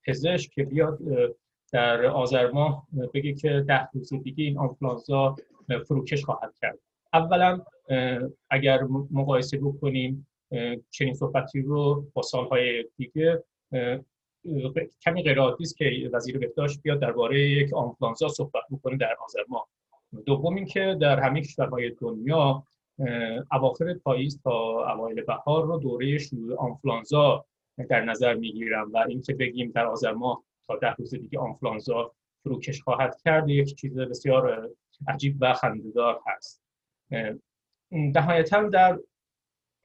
پزشک 0.06 0.52
که 0.52 0.63
بیاد 0.63 1.00
در 1.72 2.06
آذر 2.06 2.52
ماه 2.52 2.88
بگه 3.13 3.34
که 3.34 3.66
ده 3.68 3.90
روز 3.94 4.13
دیگه 4.13 4.44
این 4.44 4.58
آنفولانزا 4.58 5.36
فروکش 5.88 6.26
خواهد 6.26 6.54
کرد. 6.62 6.80
اولا 7.13 7.62
اگر 8.50 8.84
مقایسه 9.12 9.58
بکنیم 9.58 10.28
چنین 10.90 11.13
صحبتی 11.13 11.62
رو 11.62 12.06
با 12.13 12.22
سالهای 12.22 12.86
دیگه 12.98 13.44
کمی 15.02 15.24
غیر 15.24 15.42
است 15.42 15.78
که 15.78 16.10
وزیر 16.14 16.38
بهداشت 16.38 16.82
بیاد 16.82 17.00
درباره 17.00 17.50
یک 17.50 17.74
آنفولانزا 17.74 18.28
صحبت 18.28 18.64
بکنه 18.72 18.98
در 18.98 19.16
آذر 19.26 19.44
ماه 19.48 19.68
دوم 20.26 20.56
اینکه 20.56 20.98
در 21.02 21.20
همه 21.20 21.42
کشورهای 21.42 21.90
دنیا 21.90 22.64
اواخر 23.52 23.94
پاییز 23.94 24.42
تا 24.44 24.86
اوایل 24.94 25.22
بهار 25.22 25.66
رو 25.66 25.78
دوره 25.78 26.18
شروع 26.18 26.56
آنفولانزا 26.60 27.46
در 27.90 28.06
نظر 28.06 28.34
می‌گیرم 28.34 28.92
و 28.94 28.98
اینکه 28.98 29.34
بگیم 29.34 29.72
در 29.72 29.86
آذر 29.86 30.12
ماه 30.12 30.44
تا 30.68 30.76
ده 30.76 30.94
روز 30.94 31.16
دیگه 31.16 31.40
آنفولانزا 31.40 32.12
فروکش 32.44 32.82
خواهد 32.82 33.22
کرد 33.26 33.50
یک 33.50 33.76
چیز 33.76 34.00
بسیار 34.00 34.70
عجیب 35.08 35.38
و 35.40 35.54
خندهدار 35.54 36.20
هست. 36.28 36.62
نهایتا 37.92 38.64
در 38.70 39.00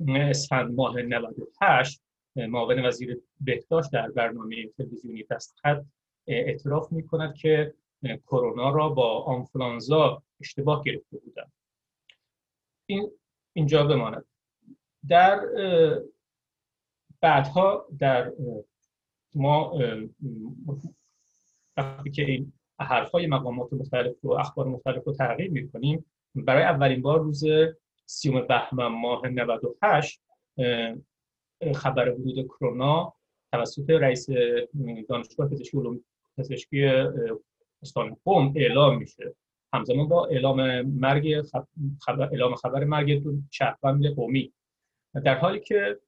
اسفند 0.09 0.75
ماه 0.75 1.03
98 1.03 2.03
معاون 2.37 2.87
وزیر 2.87 3.21
بهداشت 3.41 3.93
در 3.93 4.11
برنامه 4.11 4.69
تلویزیونی 4.69 5.25
دست 5.31 5.57
خط 5.63 5.85
اعتراف 6.27 6.93
می 6.93 7.07
کند 7.07 7.35
که 7.35 7.75
کرونا 8.27 8.71
را 8.71 8.89
با 8.89 9.23
آنفولانزا 9.23 10.23
اشتباه 10.41 10.85
گرفته 10.85 11.19
بودند. 11.19 11.53
این 12.87 13.11
اینجا 13.53 13.85
بماند. 13.85 14.25
در 15.09 15.41
بعدها 17.21 17.87
در 17.99 18.33
ما 19.35 19.79
وقتی 21.77 22.11
که 22.11 22.23
این 22.23 22.53
حرفهای 22.81 23.27
مقامات 23.27 23.73
مختلف 23.73 24.25
و 24.25 24.33
اخبار 24.33 24.67
مختلف 24.67 25.05
رو 25.05 25.13
تغییر 25.13 25.51
می‌کنیم 25.51 26.05
برای 26.35 26.63
اولین 26.63 27.03
بار 27.03 27.21
روز 27.21 27.45
سیوم 28.07 28.47
بهمن 28.47 28.87
ماه 28.87 29.29
98 29.29 30.23
خبر 31.75 32.11
ورود 32.11 32.47
کرونا 32.47 33.15
توسط 33.53 33.91
رئیس 33.91 34.27
دانشگاه 35.09 35.49
پزشکی 35.49 35.79
علوم 35.79 36.01
پزشکی 36.39 36.85
استان 37.83 38.17
قم 38.25 38.53
اعلام 38.57 38.99
میشه. 38.99 39.35
همزمان 39.73 40.09
با 40.09 40.27
اعلام 40.27 40.81
مرگ 40.81 41.43
خبر 42.01 42.23
اعلام 42.23 42.55
خبر 42.55 42.85
مرگ 42.85 43.23
شهروند 43.51 44.07
قومی. 44.07 44.53
در 45.25 45.39
حالی 45.39 45.61
که 45.61 45.99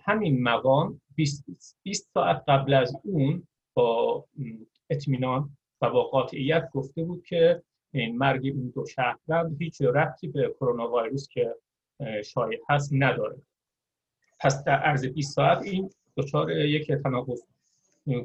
همین 0.00 0.42
مقام 0.42 1.00
20 1.14 1.44
ساعت 2.14 2.44
قبل 2.48 2.74
از 2.74 2.96
اون 3.04 3.46
با 3.74 4.24
اطمینان 4.90 5.56
و 5.82 5.90
با 5.90 6.02
قاطعیت 6.02 6.70
گفته 6.72 7.04
بود 7.04 7.24
که 7.24 7.62
این 7.94 8.18
مرگ 8.18 8.44
این 8.44 8.72
دو 8.74 8.86
شهروند 8.86 9.62
هیچ 9.62 9.82
ربطی 9.82 10.28
به 10.28 10.54
کرونا 10.60 10.92
ویروس 10.92 11.28
که 11.28 11.54
شایع 12.24 12.60
هست 12.68 12.90
نداره. 12.92 13.42
پس 14.42 14.64
در 14.64 14.76
عرض 14.76 15.04
20 15.04 15.34
ساعت 15.34 15.62
این 15.62 15.90
دچار 16.16 16.50
یک 16.50 16.92
تناقض 16.92 17.42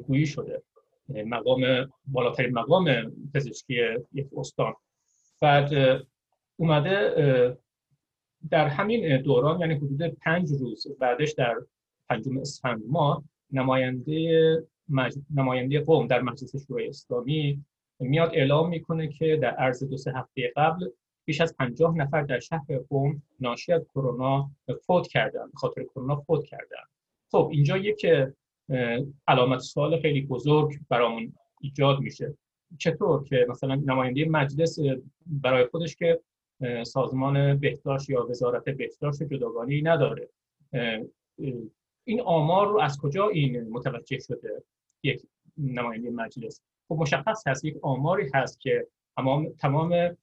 گویی 0.06 0.26
شده. 0.26 0.62
مقام 1.08 1.90
بالاترین 2.06 2.54
مقام 2.54 3.12
پزشکی 3.34 3.80
یک 4.12 4.26
استان. 4.36 4.74
بعد 5.40 5.72
اومده 6.56 7.56
در 8.50 8.66
همین 8.66 9.22
دوران 9.22 9.60
یعنی 9.60 9.74
حدود 9.74 10.02
پنج 10.02 10.52
روز 10.52 10.86
بعدش 11.00 11.32
در 11.32 11.56
پنجم 12.08 12.38
اسفند 12.38 12.82
ماه 12.86 13.24
نماینده 13.52 14.62
نماینده 15.34 15.80
قوم 15.80 16.06
در 16.06 16.20
مجلس 16.20 16.66
شورای 16.66 16.88
اسلامی 16.88 17.64
میاد 18.00 18.30
اعلام 18.34 18.68
می‌کنه 18.68 19.08
که 19.08 19.38
در 19.42 19.50
عرض 19.50 19.84
دو 19.84 19.96
سه 19.96 20.12
هفته 20.12 20.52
قبل 20.56 20.88
بیش 21.28 21.40
از 21.40 21.56
50 21.56 21.96
نفر 21.96 22.22
در 22.22 22.38
شهر 22.38 22.78
قوم 22.88 23.22
ناشی 23.40 23.72
از 23.72 23.84
کرونا 23.84 24.50
فوت 24.86 25.08
کردن 25.08 25.50
خاطر 25.54 25.84
کرونا 25.84 26.16
فوت 26.16 26.44
کردن. 26.44 26.82
خب 27.30 27.48
اینجا 27.52 27.76
یک 27.76 28.06
علامت 29.28 29.58
سوال 29.58 30.00
خیلی 30.00 30.20
بزرگ 30.20 30.78
برامون 30.88 31.32
ایجاد 31.60 32.00
میشه. 32.00 32.34
چطور 32.78 33.24
که 33.24 33.46
مثلا 33.48 33.74
نماینده 33.74 34.24
مجلس 34.24 34.78
برای 35.26 35.66
خودش 35.66 35.96
که 35.96 36.20
سازمان 36.86 37.58
بهداشت 37.58 38.10
یا 38.10 38.26
وزارت 38.30 38.64
بهداشت 38.64 39.22
جداگانه 39.22 39.80
نداره. 39.84 40.28
این 42.04 42.20
آمار 42.20 42.68
رو 42.68 42.80
از 42.80 42.98
کجا 42.98 43.28
این 43.28 43.68
متوجه 43.70 44.18
شده 44.18 44.62
یک 45.02 45.22
نماینده 45.58 46.10
مجلس؟ 46.10 46.62
خب 46.88 46.94
مشخص 46.94 47.46
هست 47.46 47.64
یک 47.64 47.76
آماری 47.82 48.30
هست 48.34 48.60
که 48.60 48.86
تمام 49.16 49.48
تمام 49.48 50.16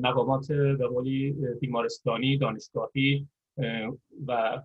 مقامات 0.00 0.52
به 0.52 1.54
بیمارستانی 1.60 2.38
دانشگاهی 2.38 3.28
و 4.26 4.62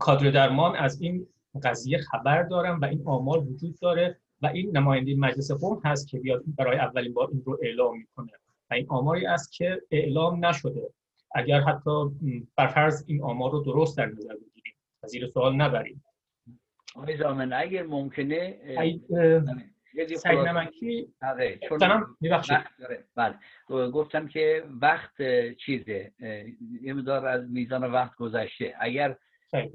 کادر 0.00 0.30
درمان 0.30 0.76
از 0.76 1.00
این 1.00 1.26
قضیه 1.62 1.98
خبر 1.98 2.42
دارن 2.42 2.78
و 2.78 2.84
این 2.84 3.02
آمار 3.06 3.38
وجود 3.38 3.78
داره 3.78 4.20
و 4.42 4.46
این 4.46 4.76
نماینده 4.76 5.14
مجلس 5.16 5.50
قوم 5.50 5.80
هست 5.84 6.08
که 6.08 6.18
بیاد 6.18 6.42
برای 6.56 6.78
اولین 6.78 7.14
بار 7.14 7.28
این 7.32 7.42
رو 7.44 7.58
اعلام 7.62 7.98
می‌کنه. 7.98 8.32
و 8.70 8.74
این 8.74 8.86
آماری 8.88 9.26
است 9.26 9.52
که 9.52 9.82
اعلام 9.90 10.44
نشده. 10.44 10.90
اگر 11.34 11.60
حتی 11.60 11.90
برفرض 12.56 13.04
این 13.06 13.22
آمار 13.22 13.52
رو 13.52 13.60
درست 13.60 13.96
در 13.96 14.06
نظر 14.06 14.34
بگیریم. 14.34 14.74
زیر 15.06 15.26
سوال 15.26 15.56
نبریم. 15.56 16.04
آقای 16.94 17.16
زامن 17.16 17.52
اگر 17.52 17.82
ممکنه 17.82 18.58
سعید 20.16 20.38
نمکی. 20.38 21.08
آره، 21.22 21.58
چون 21.68 21.78
بله 23.16 23.34
گفتم 23.90 24.28
که 24.28 24.64
وقت 24.82 25.22
چیزه. 25.52 26.12
یه 26.80 26.92
مدار 26.92 27.26
از 27.26 27.50
میزان 27.50 27.92
وقت 27.92 28.16
گذشته. 28.16 28.74
اگر 28.80 29.16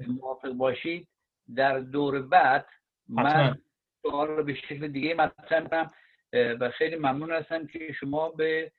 موافق 0.08 0.52
باشید 0.52 1.08
در 1.56 1.78
دور 1.78 2.22
بعد 2.22 2.66
من 3.08 3.58
سوال 4.02 4.28
رو 4.28 4.44
به 4.44 4.54
شکل 4.54 4.88
دیگه 4.88 5.14
مطرح 5.14 5.90
و 6.32 6.70
خیلی 6.70 6.96
ممنون 6.96 7.32
هستم 7.32 7.66
که 7.66 7.92
شما 7.92 8.28
به 8.28 8.72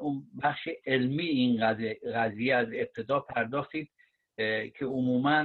اون 0.00 0.22
بخش 0.42 0.68
علمی 0.86 1.26
این 1.26 1.74
قضیه 2.14 2.54
از 2.54 2.66
ابتدا 2.66 3.20
پرداختید. 3.20 3.90
که 4.38 4.84
عموما 4.84 5.44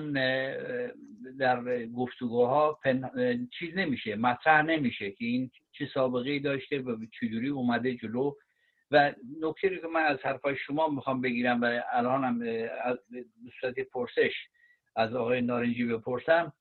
در 1.39 1.86
گفتگوها 1.86 2.79
چیز 3.60 3.75
نمیشه 3.75 4.15
مطرح 4.15 4.62
نمیشه 4.62 5.12
که 5.12 5.25
این 5.25 5.51
چه 5.71 5.89
سابقه 5.93 6.29
ای 6.29 6.39
داشته 6.39 6.79
و 6.79 7.06
چجوری 7.19 7.49
اومده 7.49 7.95
جلو. 7.95 8.34
و 8.91 9.13
نکته 9.41 9.69
که 9.69 9.88
من 9.88 10.03
از 10.03 10.19
حرفای 10.23 10.56
شما 10.56 10.88
می‌خوام 10.88 11.21
بگیرم 11.21 11.62
و 11.62 11.82
الانم 11.91 12.41
از 12.84 12.97
صورت 13.62 13.79
پرسش 13.79 14.34
از 14.95 15.15
آقای 15.15 15.41
نارنجی 15.41 15.86
بپرسم 15.86 16.53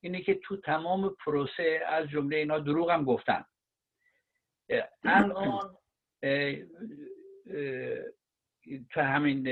اینه 0.00 0.22
که 0.22 0.34
تو 0.34 0.56
تمام 0.56 1.16
پروسه 1.24 1.80
از 1.86 2.08
جمله 2.08 2.36
اینا 2.36 2.58
دروغ 2.58 2.90
هم 2.90 3.04
گفتن 3.04 3.44
الان 5.04 5.76
تو 8.90 9.00
همین 9.00 9.44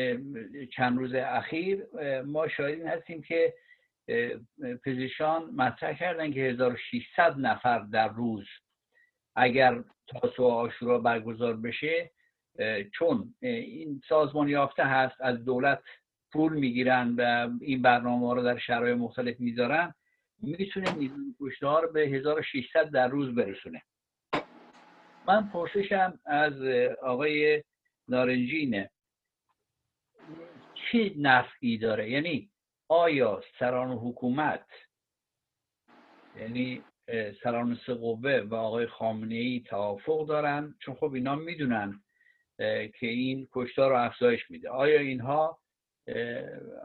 چند 0.66 0.99
روز 0.99 1.14
اخیر 1.14 1.87
ما 2.27 2.49
شاهد 2.49 2.87
هستیم 2.87 3.23
که 3.23 3.55
پزشکان 4.85 5.44
مطرح 5.44 5.99
کردن 5.99 6.33
که 6.33 6.40
1600 6.40 7.38
نفر 7.38 7.79
در 7.79 8.09
روز 8.09 8.47
اگر 9.37 9.85
تاسو 10.07 10.44
آشورا 10.44 10.99
برگزار 10.99 11.57
بشه 11.57 12.11
چون 12.94 13.35
این 13.40 14.03
سازمان 14.09 14.49
یافته 14.49 14.85
هست 14.85 15.21
از 15.21 15.44
دولت 15.44 15.83
پول 16.33 16.53
می‌گیرن 16.53 17.14
و 17.18 17.51
این 17.61 17.83
برنامه 17.83 18.35
رو 18.35 18.42
در 18.42 18.59
شرایط 18.59 18.97
مختلف 18.97 19.40
می‌ذارن 19.40 19.94
می‌تونه 20.42 20.94
میزان 20.94 21.35
کشته 21.40 21.66
به 21.94 22.01
1600 22.01 22.90
در 22.90 23.09
روز 23.09 23.35
برسونه. 23.35 23.83
من 25.29 25.49
پرسشم 25.49 26.18
از 26.27 26.62
آقای 27.03 27.64
نارنجینه. 28.09 28.90
چه 30.75 31.12
نفعی 31.17 31.79
داره؟ 31.79 32.11
یعنی 32.11 32.51
آیا 32.88 33.43
سران 33.59 33.93
حکومت 33.93 34.67
یعنی 36.37 36.83
سران 37.43 37.79
قوه 37.87 38.41
و 38.51 38.55
آقای 38.55 38.87
خامنه 38.87 39.35
ای 39.35 39.61
توافق 39.61 40.27
دارن؟ 40.27 40.75
چون 40.81 40.95
خب 40.95 41.12
اینا 41.12 41.35
می‌دونن 41.35 42.01
که 42.59 43.07
این 43.07 43.49
کشتار 43.53 43.91
رو 43.91 43.97
افزایش 43.97 44.51
میده. 44.51 44.71
آیا 44.71 45.01
اینها 45.01 45.59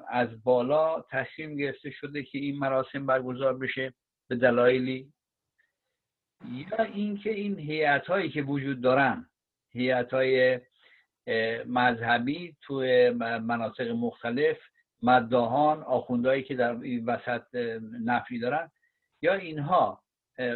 از 0.09 0.43
بالا 0.43 1.01
تصمیم 1.01 1.55
گرفته 1.55 1.91
شده 1.91 2.23
که 2.23 2.37
این 2.37 2.59
مراسم 2.59 3.05
برگزار 3.05 3.57
بشه 3.57 3.93
به 4.27 4.35
دلایلی؟ 4.35 5.13
یا 6.51 6.83
اینکه 6.83 7.29
این 7.29 7.59
هیئت 7.59 8.05
هایی 8.05 8.29
که 8.29 8.41
وجود 8.41 8.81
دارن 8.81 9.29
هیئت 9.69 10.13
های 10.13 10.59
مذهبی 11.67 12.55
توی 12.61 13.09
مناطق 13.39 13.91
مختلف 13.91 14.57
مداهان 15.01 15.83
آخوندهایی 15.83 16.43
که 16.43 16.55
در 16.55 16.75
این 16.75 17.05
وسط 17.05 17.55
نفی 18.03 18.39
دارن. 18.39 18.71
یا 19.21 19.33
اینها 19.33 20.03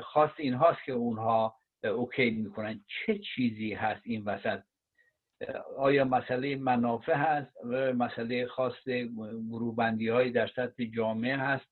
خواست 0.04 0.34
اینهاست 0.38 0.84
که 0.86 0.92
اونها 0.92 1.56
اوکی 1.84 2.30
می‌کنن. 2.30 2.84
چه 2.88 3.20
چیزی 3.20 3.74
هست 3.74 4.02
این 4.04 4.24
وسط؟ 4.24 4.64
آیا 5.78 6.06
مسئله 6.06 6.56
منافع 6.56 7.14
هست؟ 7.14 7.52
و 7.66 7.94
مسئله 7.94 8.48
خاص 8.48 8.84
گروبندی 9.50 10.10
های 10.10 10.30
در 10.30 10.48
سطح 10.48 10.84
جامعه 10.84 11.38
هست 11.38 11.66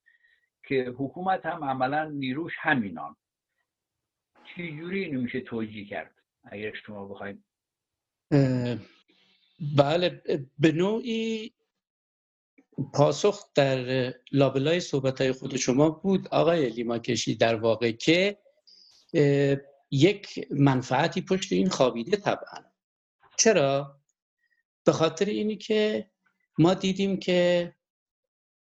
که 0.67 0.93
حکومت 0.97 1.45
هم 1.45 1.63
عملا 1.63 2.09
نیروش 2.09 2.53
همینان. 2.59 3.15
چجوری 4.45 5.03
اینو 5.03 5.21
میشه 5.21 5.41
توجیه 5.41 5.85
کرد؟ 5.85 6.15
اگر 6.43 6.73
شما 6.85 7.07
بخواید 7.07 7.43
بله 9.77 10.21
به 10.59 10.71
نوعی 10.71 11.53
پاسخ 12.93 13.53
در 13.53 14.13
لابلای 14.31 14.79
صحبت 14.79 15.21
های 15.21 15.31
خود 15.31 15.57
شما 15.57 15.89
بود 15.89 16.27
آقای 16.27 16.69
لیماکشی 16.69 17.35
در 17.35 17.55
واقع 17.55 17.91
که 17.91 18.37
یک 19.91 20.47
منفعتی 20.51 21.21
پشت 21.21 21.51
این 21.51 21.69
خوابیده 21.69 22.17
طبعا 22.17 22.63
چرا؟ 23.37 23.99
به 24.85 24.91
خاطر 24.91 25.25
اینی 25.25 25.57
که 25.57 26.09
ما 26.57 26.73
دیدیم 26.73 27.19
که 27.19 27.73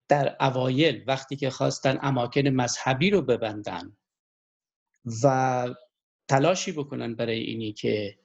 در 0.09 0.37
اوایل 0.41 1.05
وقتی 1.07 1.37
که 1.37 1.51
خواستن 1.51 1.99
اماکن 2.03 2.49
مذهبی 2.49 3.11
رو 3.11 3.23
ببندن 3.23 3.97
و 5.23 5.75
تلاشی 6.29 6.73
بکنن 6.73 7.15
برای 7.15 7.41
اینی 7.41 7.73
که 7.73 8.19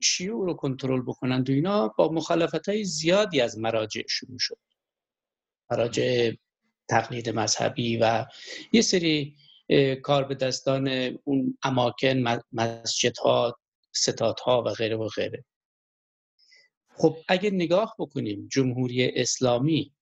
شیوع 0.00 0.46
رو 0.46 0.54
کنترل 0.54 1.02
بکنن 1.02 1.40
و 1.40 1.50
اینا 1.52 1.88
با 1.88 2.12
مخالفت 2.12 2.68
های 2.68 2.84
زیادی 2.84 3.40
از 3.40 3.58
مراجع 3.58 4.02
شروع 4.08 4.38
شد. 4.38 4.58
مراجع 5.70 6.32
تقلید 6.88 7.28
مذهبی 7.28 7.96
و 7.96 8.26
یه 8.72 8.82
سری 8.82 9.36
کار 10.02 10.24
به 10.24 10.34
دستان 10.34 10.88
اون 11.24 11.58
اماکن 11.62 12.42
مسجدها 12.52 13.58
ستادها 13.92 14.62
و 14.62 14.68
غیره 14.70 14.96
و 14.96 15.08
غیره. 15.08 15.44
خب 16.96 17.16
اگه 17.28 17.50
نگاه 17.50 17.94
بکنیم 17.98 18.48
جمهوری 18.52 19.12
اسلامی 19.20 19.92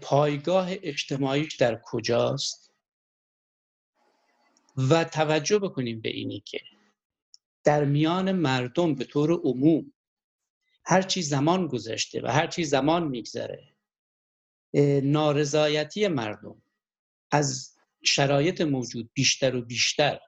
پایگاه 0.00 0.68
اجتماعیش 0.70 1.56
در 1.56 1.80
کجاست؟ 1.84 2.68
و 4.90 5.04
توجه 5.04 5.58
بکنیم 5.58 6.00
به 6.00 6.08
اینی 6.08 6.42
که 6.46 6.60
در 7.68 7.84
میان 7.84 8.32
مردم 8.32 8.94
به 8.94 9.04
طور 9.04 9.32
عموم. 9.32 9.92
هرچی 10.84 11.22
زمان 11.22 11.66
گذشته 11.66 12.20
و 12.22 12.26
هرچی 12.26 12.64
زمان 12.64 13.08
میگذره 13.08 13.74
نارضایتی 15.02 16.08
مردم 16.08 16.62
از 17.30 17.76
شرایط 18.04 18.60
موجود 18.60 19.10
بیشتر 19.14 19.56
و 19.56 19.62
بیشتر 19.62 20.18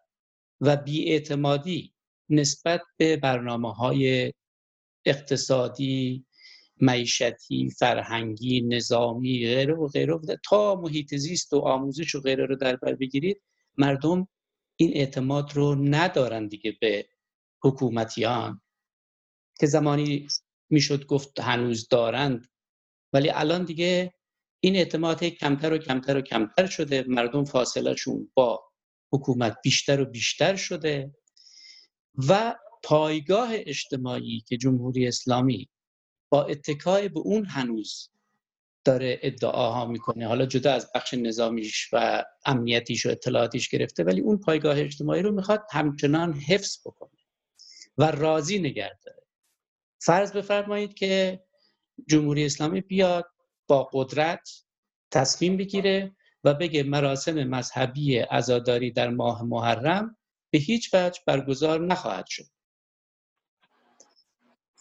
و 0.61 0.77
بیاعتمادی 0.77 1.95
نسبت 2.29 2.81
به 2.97 3.17
برنامه 3.17 3.75
های 3.75 4.33
اقتصادی 5.05 6.27
معیشتی 6.81 7.71
فرهنگی 7.71 8.61
نظامی 8.61 9.47
غیره 9.47 9.75
و 9.75 9.89
غیره. 9.89 10.19
تا 10.45 10.75
محیط 10.75 11.14
زیست 11.14 11.53
و 11.53 11.59
آموزش 11.59 12.14
و 12.14 12.21
غیره 12.21 12.47
رو 12.47 12.57
در 12.57 12.77
بر 12.77 12.95
بگیرید 12.95 13.43
مردم 13.79 14.29
این 14.77 14.93
اعتماد 14.95 15.57
رو 15.57 15.75
ندارن 15.75 16.47
دیگه 16.47 16.77
به 16.81 17.07
حکومتیان 17.63 18.61
که 19.61 19.67
زمانی 19.67 20.27
می‌شد 20.71 21.07
گفت 21.07 21.41
هنوز 21.41 21.89
دارند 21.89 22.47
ولی 23.13 23.31
الان 23.31 23.65
دیگه 23.65 24.15
این 24.61 24.77
اعتماد 24.77 25.25
کمتر 25.25 25.73
و 25.73 25.79
کمتر 25.79 26.17
و 26.17 26.21
کمتر 26.21 26.67
شده. 26.67 27.05
مردم 27.09 27.45
فاصلهشون 27.45 28.31
با 28.35 28.65
حکومت 29.13 29.57
بیشتر 29.63 30.01
و 30.01 30.05
بیشتر 30.05 30.57
شده 30.57 31.15
و 32.29 32.57
پایگاه 32.83 33.49
اجتماعی 33.53 34.45
که 34.49 34.57
جمهوری 34.57 35.09
اسلامی 35.09 35.69
با 36.33 36.45
اتکای 36.45 37.09
به 37.09 37.21
اون 37.21 37.45
هنوز 37.45 38.11
داره 38.85 39.19
ادعاها 39.23 39.87
می‌کنه. 39.87 40.27
حالا 40.27 40.47
جدا 40.47 40.73
از 40.73 40.91
بخش 40.95 41.15
نظامیش 41.15 41.89
و 41.93 42.25
امنیتیش 42.47 43.07
و 43.07 43.09
اطلاعاتیش 43.09 43.69
گرفته 43.69 44.05
ولی 44.05 44.21
اون 44.21 44.39
پایگاه 44.39 44.81
اجتماعی 44.81 45.23
رو 45.23 45.33
می‌خواد 45.33 45.63
همچنان 45.73 46.33
حفظ 46.35 46.79
بکنه. 46.85 47.20
و 48.01 48.05
راضی 48.05 48.59
نگه 48.59 48.99
داره. 49.05 49.27
فرض 50.03 50.33
بفرمایید 50.33 50.95
که 50.95 51.45
جمهوری 52.09 52.45
اسلامی 52.45 52.81
بیاد 52.81 53.31
با 53.67 53.91
قدرت 53.93 54.51
تصمیم 55.11 55.57
بگیره 55.57 56.17
و 56.45 56.55
بگه 56.55 56.83
مراسم 56.83 57.45
مذهبی 57.45 58.19
عزاداری 58.19 58.91
در 58.91 59.11
ماه 59.11 59.43
محرم 59.43 60.17
به 60.51 60.59
هیچ 60.59 60.95
وجه 60.95 61.21
برگزار 61.27 61.81
نخواهد 61.81 62.27
شد. 62.29 62.47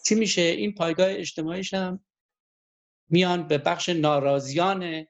چی 0.05 0.15
میشه؟ 0.15 0.41
این 0.41 0.73
پایگاه 0.73 1.09
اجتماعیش 1.09 1.73
هم 1.73 2.05
میان 3.09 3.47
به 3.47 3.57
بخش 3.57 3.89
ناراضیان 3.89 5.05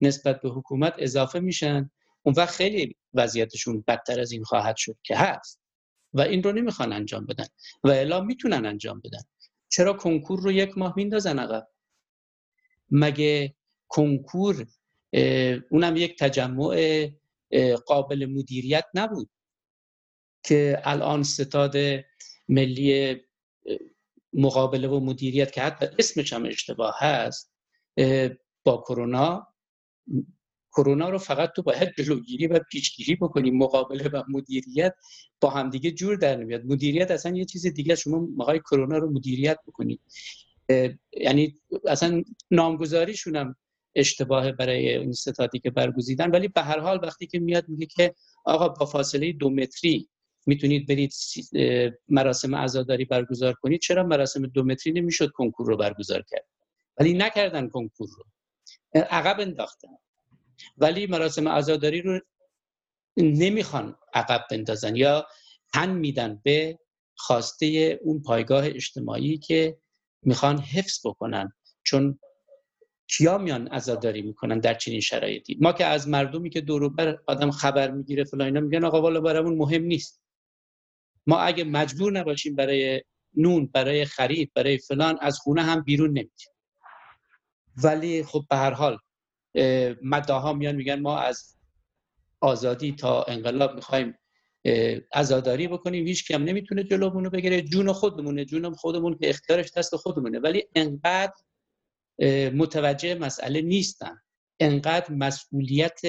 نسبت 0.00 0.40
به 0.40 0.48
حکومت 0.48 0.94
اضافه 0.98 1.40
میشن. 1.40 1.90
اون 2.22 2.34
وقت 2.34 2.54
خیلی 2.54 2.96
وضعیتشون 3.14 3.84
بدتر 3.88 4.20
از 4.20 4.32
این 4.32 4.44
خواهد 4.44 4.76
شد 4.76 4.96
که 5.02 5.16
هست. 5.16 5.65
و 6.12 6.20
این 6.20 6.42
رو 6.42 6.52
نمی‌خوان 6.52 6.92
انجام 6.92 7.26
بدن 7.26 7.46
و 7.84 7.90
الا 7.90 8.20
می‌تونن 8.20 8.66
انجام 8.66 9.00
بدن. 9.00 9.22
چرا 9.68 9.92
کنکور 9.92 10.40
رو 10.40 10.52
یک 10.52 10.78
ماه 10.78 10.94
میندازن 10.96 11.38
عقب؟ 11.38 11.68
مگه 12.90 13.54
کنکور 13.88 14.66
اونم 15.70 15.96
یک 15.96 16.18
تجمع 16.18 17.08
قابل 17.86 18.26
مدیریت 18.26 18.84
نبود 18.94 19.30
که 20.42 20.82
الان 20.84 21.22
ستاد 21.22 21.76
ملی 22.48 23.16
مقابله 24.32 24.88
و 24.88 25.00
مدیریت 25.00 25.52
که 25.52 25.62
حتی 25.62 25.86
اسمش 25.98 26.32
هم 26.32 26.44
اشتباه 26.44 26.96
هست 26.98 27.52
با 28.64 28.84
کرونا 28.88 29.54
کرونا 30.76 31.08
رو 31.08 31.18
فقط 31.18 31.52
تو 31.52 31.62
باید 31.62 31.94
جلوگیری 31.98 32.46
و 32.46 32.58
پیشگیری 32.58 33.16
بکنی 33.16 33.50
مقابله 33.50 34.08
و 34.08 34.22
مدیریت 34.28 34.94
با 35.40 35.50
همدیگه 35.50 35.90
جور 35.90 36.16
در 36.16 36.36
نمیاد. 36.36 36.64
مدیریت 36.64 37.10
اصلا 37.10 37.36
یه 37.36 37.44
چیز 37.44 37.66
دیگه 37.66 37.94
شما 37.94 38.28
مقای 38.36 38.58
کرونا 38.58 38.98
رو 38.98 39.10
مدیریت 39.10 39.58
بکنید 39.66 40.00
یعنی 41.12 41.54
اصلا 41.86 42.22
نامگذاریشون 42.50 43.36
هم 43.36 43.56
اشتباه 43.94 44.52
برای 44.52 44.98
این 44.98 45.12
ستادی 45.12 45.58
که 45.58 45.70
برگزیدن. 45.70 46.30
ولی 46.30 46.48
به 46.48 46.62
هر 46.62 46.78
حال 46.78 47.00
وقتی 47.02 47.26
که 47.26 47.38
میاد 47.38 47.68
میگه 47.68 47.86
که 47.86 48.14
آقا 48.44 48.68
با 48.68 48.86
فاصله 48.86 49.32
دو 49.32 49.50
متری 49.50 50.08
می‌تونید 50.46 50.86
برید 50.86 51.12
مراسم 52.08 52.54
عزاداری 52.54 53.04
برگزار 53.04 53.52
کنید. 53.52 53.80
چرا 53.80 54.02
مراسم 54.02 54.46
دو 54.46 54.64
متری 54.64 54.92
نمی‌شد 54.92 55.30
کنکور 55.30 55.66
رو 55.66 55.76
برگزار 55.76 56.24
کرد؟ 56.30 56.46
ولی 56.98 57.14
نکردن 57.14 57.68
کنکور 57.68 58.08
رو. 58.16 58.24
عقب 58.94 59.40
انداختن. 59.40 59.88
ولی 60.76 61.06
مراسم 61.06 61.48
عزاداری 61.48 62.02
رو 62.02 62.20
نمی‌خوان 63.16 63.96
عقب 64.14 64.44
بندازن 64.50 64.96
یا 64.96 65.26
تن 65.72 65.90
میدن 65.90 66.40
به 66.44 66.78
خواسته 67.16 67.98
اون 68.02 68.22
پایگاه 68.22 68.66
اجتماعی 68.66 69.38
که 69.38 69.78
می‌خوان 70.22 70.58
حفظ 70.58 71.06
بکنن. 71.06 71.52
چون 71.82 72.18
کیا 73.08 73.38
میان 73.38 73.68
عزاداری 73.68 74.22
می‌کنن 74.22 74.58
در 74.58 74.74
چنین 74.74 75.00
شرایطی؟ 75.00 75.58
ما 75.60 75.72
که 75.72 75.84
از 75.84 76.08
مردمی 76.08 76.50
که 76.50 76.60
دور 76.60 76.88
بر 76.88 77.18
آدم 77.26 77.50
خبر 77.50 77.90
می‌گیره 77.90 78.24
فلان 78.24 78.46
اینا 78.46 78.60
میگن 78.60 78.84
آقا 78.84 79.02
والا 79.02 79.20
برامون 79.20 79.56
مهم 79.56 79.82
نیست. 79.82 80.22
ما 81.26 81.38
اگه 81.38 81.64
مجبور 81.64 82.12
نباشیم 82.12 82.54
برای 82.54 83.02
نون 83.34 83.66
برای 83.66 84.04
خرید 84.04 84.52
برای 84.54 84.78
فلان 84.78 85.18
از 85.20 85.38
خونه 85.38 85.62
هم 85.62 85.82
بیرون 85.82 86.10
نمیتیم 86.10 86.52
ولی 87.84 88.22
خب 88.22 88.44
به 88.50 88.56
هر 88.56 88.70
حال 88.70 88.98
مداها 90.02 90.52
میان 90.52 90.74
میگن 90.74 91.00
ما 91.00 91.18
از 91.18 91.56
آزادی 92.40 92.92
تا 92.92 93.22
انقلاب 93.22 93.74
می‌خوایم 93.74 94.18
عزاداری 95.14 95.68
بکنیم. 95.68 96.06
هیچ 96.06 96.28
کم 96.28 96.44
نمی‌تونه 96.44 96.84
جلومونو 96.84 97.30
بگیره. 97.30 97.62
جون 97.62 97.92
خودمونه. 97.92 98.44
جون 98.44 98.74
خودمون 98.74 99.18
که 99.18 99.30
اختیارش 99.30 99.70
دست 99.76 99.96
خودمونه. 99.96 100.38
ولی 100.38 100.64
انقدر 100.74 101.34
متوجه 102.54 103.14
مسئله 103.14 103.60
نیستن. 103.60 104.20
انقدر 104.60 105.14
مسئولیت 105.14 106.00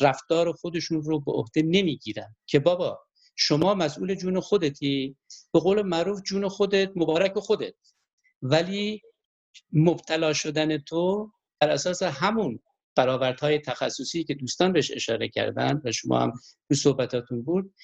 رفتار 0.00 0.52
خودشون 0.52 1.02
رو 1.02 1.20
به 1.20 1.32
عهده 1.32 1.62
نمی‌گیرن 1.62 2.36
که 2.46 2.58
بابا 2.58 3.00
شما 3.36 3.74
مسئول 3.74 4.14
جون 4.14 4.40
خودتی. 4.40 5.16
به 5.52 5.60
قول 5.60 5.82
معروف 5.82 6.22
جون 6.22 6.48
خودت 6.48 6.92
مبارک 6.96 7.38
خودت. 7.38 7.74
ولی 8.42 9.02
مبتلا 9.72 10.32
شدن 10.32 10.78
تو 10.78 11.32
بر 11.60 11.70
اساس 11.70 12.02
همون 12.02 12.60
برآوردهای 12.96 13.58
تخصصی 13.58 14.24
که 14.24 14.34
دوستان 14.34 14.72
بهش 14.72 14.90
اشاره 14.90 15.28
کردن 15.28 15.80
و 15.84 15.92
شما 15.92 16.20
هم 16.20 16.32
تو 16.68 16.74
صحبتاتون 16.74 17.42
بود 17.42 17.74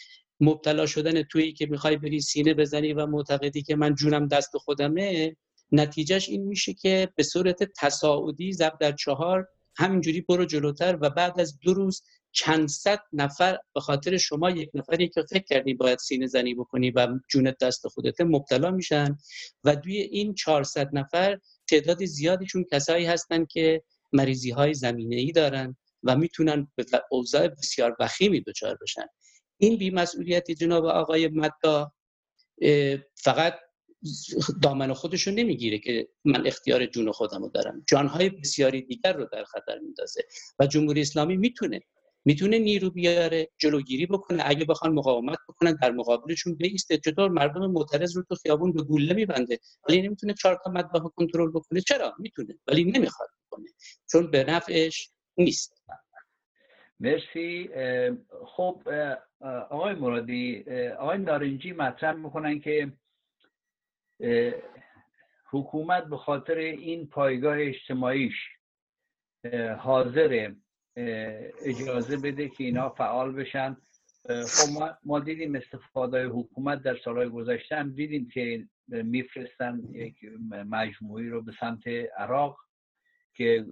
مبتلا 0.40 0.86
شدن 0.86 1.22
تویی 1.22 1.52
که 1.52 1.66
می‌خوای 1.66 1.96
بری 1.96 2.20
سینه 2.20 2.54
بزنی 2.54 2.92
و 2.92 3.06
معتقدی 3.06 3.62
که 3.62 3.76
من 3.76 3.94
جونم 3.94 4.28
دست 4.28 4.56
خودمه 4.56 5.36
نتیجهش 5.72 6.28
این 6.28 6.42
میشه 6.42 6.74
که 6.74 7.08
به 7.16 7.22
صورت 7.22 7.62
تصاعدی 7.76 8.52
زب 8.52 8.78
در 8.80 8.92
چهار 8.92 9.48
همینجوری 9.76 10.20
برو 10.20 10.44
جلوتر 10.44 10.98
و 11.00 11.10
بعد 11.10 11.40
از 11.40 11.58
دو 11.58 11.74
روز 11.74 12.02
چند 12.32 12.68
صد 12.68 13.00
نفر 13.12 13.58
به 13.74 13.80
خاطر 13.80 14.16
شما 14.16 14.50
یک 14.50 14.70
نفری 14.74 15.08
که 15.08 15.22
فکر 15.22 15.44
کردی 15.44 15.74
باید 15.74 15.98
سینه 15.98 16.26
زنی 16.26 16.54
بکنی 16.54 16.90
و 16.90 17.08
جونت 17.28 17.58
دست 17.58 17.88
خودت 17.88 18.20
مبتلا 18.20 18.70
میشن 18.70 19.18
و 19.64 19.76
دوی 19.76 19.96
این 19.96 20.34
400 20.34 20.88
نفر 20.92 21.38
تعداد 21.70 22.04
زیادیشون 22.04 22.64
کسایی 22.72 23.06
هستن 23.06 23.44
که 23.44 23.82
مریضی 24.12 24.50
های 24.50 24.74
زمینه 24.74 25.16
ای 25.16 25.32
دارن 25.32 25.76
و 26.02 26.16
می‌تونن 26.16 26.68
به 26.76 26.84
اوضاع 27.10 27.48
بسیار 27.48 27.96
وخیمی 28.00 28.40
دچار 28.40 28.78
بشن. 28.82 29.06
این 29.58 29.76
بیمسئولیتی 29.76 30.54
جناب 30.54 30.84
آقای 30.84 31.28
مدا 31.28 31.92
فقط 33.14 33.54
دامن 34.62 34.92
خودشون 34.92 35.34
نمی‌گیره 35.34 35.78
که 35.78 36.08
من 36.24 36.46
اختیار 36.46 36.86
جون 36.86 37.12
خودم 37.12 37.42
رو 37.42 37.48
دارم. 37.48 37.84
جانهای 37.88 38.30
بسیاری 38.30 38.82
دیگر 38.82 39.12
رو 39.12 39.28
در 39.32 39.44
خطر 39.44 39.78
میندازه 39.78 40.22
و 40.58 40.66
جمهوری 40.66 41.00
اسلامی 41.00 41.36
می‌تونه 41.36 41.80
می‌تونه 42.24 42.58
نیرو 42.58 42.90
بیاره 42.90 43.48
جلوگیری 43.58 44.06
بکنه. 44.06 44.42
اگه 44.46 44.64
بخوان 44.64 44.92
مقاومت 44.92 45.38
بکنن 45.48 45.78
در 45.82 45.90
مقابلشون 45.90 46.54
بیسته. 46.54 46.98
چطور 46.98 47.30
مردم 47.30 47.70
معترض 47.70 48.16
رو 48.16 48.22
تو 48.28 48.34
خیابون 48.34 48.72
به 48.72 48.82
گوله 48.82 49.14
میبنده؟ 49.14 49.58
ولی 49.88 50.02
نمی‌تونه 50.02 50.34
چهار 50.34 50.58
تا 50.64 50.70
مطبخ 50.70 51.02
کنترل 51.16 51.50
بکنه. 51.50 51.80
چرا؟ 51.80 52.14
می‌تونه 52.18 52.58
ولی 52.66 52.84
نمی‌خواد. 52.84 53.28
بکنه 53.48 53.66
چون 54.12 54.30
به 54.30 54.44
نفعش 54.44 55.10
نیست. 55.36 55.84
مرسی. 57.00 57.70
خب 58.46 58.82
آقای 59.70 59.94
مرادی 59.94 60.64
آقای 60.98 61.18
نارنجی 61.18 61.72
مطرح 61.72 62.12
می‌کنن 62.12 62.60
که 62.60 62.92
حکومت 65.50 66.04
به 66.04 66.16
خاطر 66.16 66.56
این 66.56 67.06
پایگاه 67.06 67.56
اجتماعیش 67.60 68.34
حاضر 69.78 70.52
اجازه 71.64 72.16
بده 72.16 72.48
که 72.48 72.64
اینا 72.64 72.90
فعال 72.90 73.32
بشن. 73.32 73.76
خب 74.26 74.96
ما 75.04 75.20
دیدیم 75.20 75.54
استفاده 75.54 76.26
حکومت 76.26 76.82
در 76.82 76.96
سالهای 77.04 77.28
گذشته 77.28 77.76
هم 77.76 77.92
دیدیم 77.92 78.28
که 78.28 78.68
میفرستن 78.88 79.80
یک 79.92 80.14
مجموعی 80.50 81.28
رو 81.28 81.42
به 81.42 81.52
سمت 81.60 81.86
عراق. 82.16 82.67
که 83.38 83.66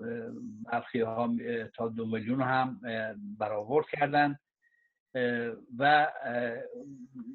برخی 0.73 1.01
ها 1.01 1.37
تا 1.75 1.89
دو 1.89 2.07
میلیون 2.07 2.43
هم 2.43 2.81
برآورد 3.39 3.87
کردن 3.93 4.39
و 5.79 6.13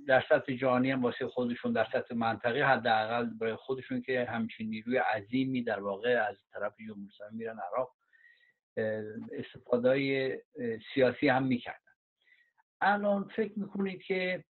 در 0.08 0.24
سطح 0.30 0.54
جهانی 0.54 0.92
هم 0.92 1.04
واسه 1.04 1.28
خودشون 1.28 1.72
در 1.72 1.88
سطح 1.94 2.16
منطقه 2.16 2.64
حداقل 2.64 3.26
برای 3.26 3.56
خودشون 3.56 4.02
که 4.02 4.26
همچین 4.30 4.70
نیروی 4.70 4.98
عظیمی 4.98 5.64
در 5.64 5.80
واقع 5.80 6.26
از 6.30 6.38
طرف 6.54 6.76
جمهوری 6.80 7.10
اسلامی 7.14 7.38
میرن 7.38 7.60
عراق 7.60 7.96
استفاده 9.32 10.44
سیاسی 10.94 11.28
هم 11.28 11.44
می‌کردن. 11.44 11.78
الان 12.82 13.28
فکر 13.36 13.60
می‌کنید 13.60 14.02
که 14.02 14.44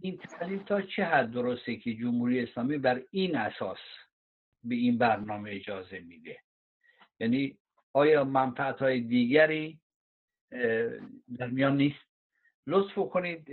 این 0.00 0.16
تحلیل 0.16 0.62
تا 0.62 0.82
چه 0.82 1.04
حد 1.04 1.30
درسته 1.30 1.76
که 1.76 1.94
جمهوری 1.94 2.40
اسلامی 2.42 2.78
بر 2.78 3.02
این 3.10 3.36
اساس 3.36 3.78
به 4.64 4.74
این 4.74 4.98
برنامه 4.98 5.50
اجازه 5.50 6.00
میده؟ 6.00 6.45
یعنی 7.20 7.58
آیا 7.92 8.24
منفعت 8.24 8.78
های 8.78 9.00
دیگری 9.00 9.80
در 11.38 11.46
میان 11.50 11.76
نیست؟ 11.76 12.06
لطف 12.66 12.94
کنید 12.94 13.50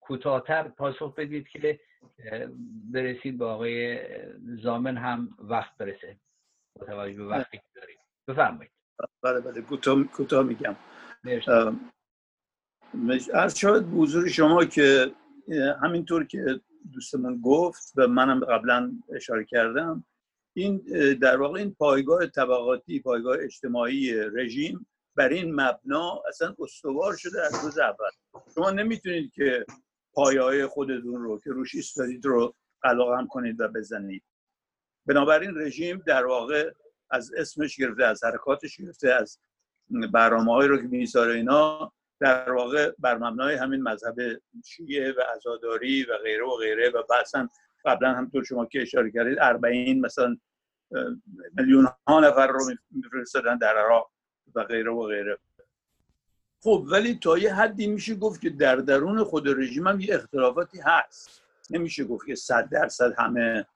کوتاهتر 0.00 0.68
پاسخ 0.68 1.14
بدید 1.14 1.48
که 1.48 1.80
برسید 2.92 3.38
به 3.38 3.44
آقای 3.44 4.00
زامن 4.62 4.96
هم 4.96 5.36
وقت 5.38 5.76
برسه. 5.78 6.20
با 6.74 6.86
توجه 6.86 7.16
به 7.16 7.26
وقتی 7.26 7.56
که 7.56 7.64
داریم. 7.74 7.98
بفرمایید. 8.28 8.72
بله 9.22 9.40
بله. 9.40 9.62
کوتاه 10.06 10.42
میگم. 10.42 10.76
از 13.34 13.58
شاید 13.58 13.84
حضور 13.84 14.28
شما 14.28 14.64
که 14.64 15.14
همینطور 15.82 16.26
که 16.26 16.60
دوستمون 16.92 17.40
گفت 17.40 17.92
و 17.96 18.08
منم 18.08 18.44
قبلا 18.44 18.92
اشاره 19.16 19.44
کردم 19.44 20.04
این 20.54 20.82
در 21.14 21.40
واقع 21.40 21.58
این 21.58 21.74
پایگاه 21.74 22.26
طبقاتی 22.26 23.00
پایگاه 23.00 23.36
اجتماعی 23.40 24.14
رژیم 24.14 24.86
بر 25.16 25.28
این 25.28 25.54
مبنا 25.54 26.22
اصلا 26.28 26.54
استوار 26.58 27.16
شده 27.16 27.42
از 27.42 27.64
روز 27.64 27.78
اول. 27.78 28.10
شما 28.54 28.70
نمی‌تونید 28.70 29.32
که 29.32 29.66
پایه 30.12 30.66
خودتون 30.66 31.22
رو 31.22 31.40
که 31.44 31.50
روش 31.50 31.74
ایستادید 31.74 32.24
رو 32.24 32.54
قلقم 32.82 33.26
کنید 33.26 33.60
و 33.60 33.68
بزنید. 33.68 34.22
بنابراین 35.06 35.58
رژیم 35.58 36.02
در 36.06 36.26
واقع 36.26 36.72
از 37.10 37.32
اسمش 37.36 37.76
گرفته 37.76 38.04
از 38.04 38.24
حرکاتش 38.24 38.76
گرفته 38.76 39.10
از 39.10 39.38
برنامه 40.12 40.66
رو 40.66 40.76
که 40.76 40.88
میساره 40.88 41.34
اینا 41.34 41.92
در 42.20 42.52
واقع 42.52 42.92
بر 42.98 43.18
مبنای 43.18 43.54
همین 43.54 43.82
مذهب 43.82 44.16
شیعه 44.64 45.12
و 45.12 45.20
عزاداری 45.36 46.04
و 46.04 46.18
غیره 46.18 46.44
و 46.44 46.56
غیره 46.56 46.90
و 46.90 47.02
بعضا 47.10 47.48
قبلا 47.84 48.12
همطور 48.12 48.44
شما 48.44 48.66
که 48.66 48.82
اشاره 48.82 49.10
کردید 49.10 49.38
اربعین 49.40 50.00
مثلا 50.00 50.36
میلیون 51.56 51.88
ها 52.06 52.20
نفر 52.20 52.46
رو 52.46 52.60
میفرستادن 52.90 53.58
در 53.58 53.76
عراق 53.76 54.10
و 54.54 54.64
غیره 54.64 54.90
و 54.90 55.06
غیره. 55.06 55.38
خب 56.62 56.86
ولی 56.90 57.14
تا 57.14 57.38
یه 57.38 57.54
حدی 57.54 57.86
میشه 57.86 58.14
گفت 58.14 58.40
که 58.40 58.50
در 58.50 58.76
درون 58.76 59.24
خود 59.24 59.48
رژیم 59.48 59.86
هم 59.86 60.00
یه 60.00 60.14
اختلافاتی 60.14 60.80
هست. 60.80 61.42
نمیشه 61.70 62.04
گفت 62.04 62.26
که 62.26 62.34
صد 62.34 62.68
درصد 62.68 63.14
همه 63.18 63.66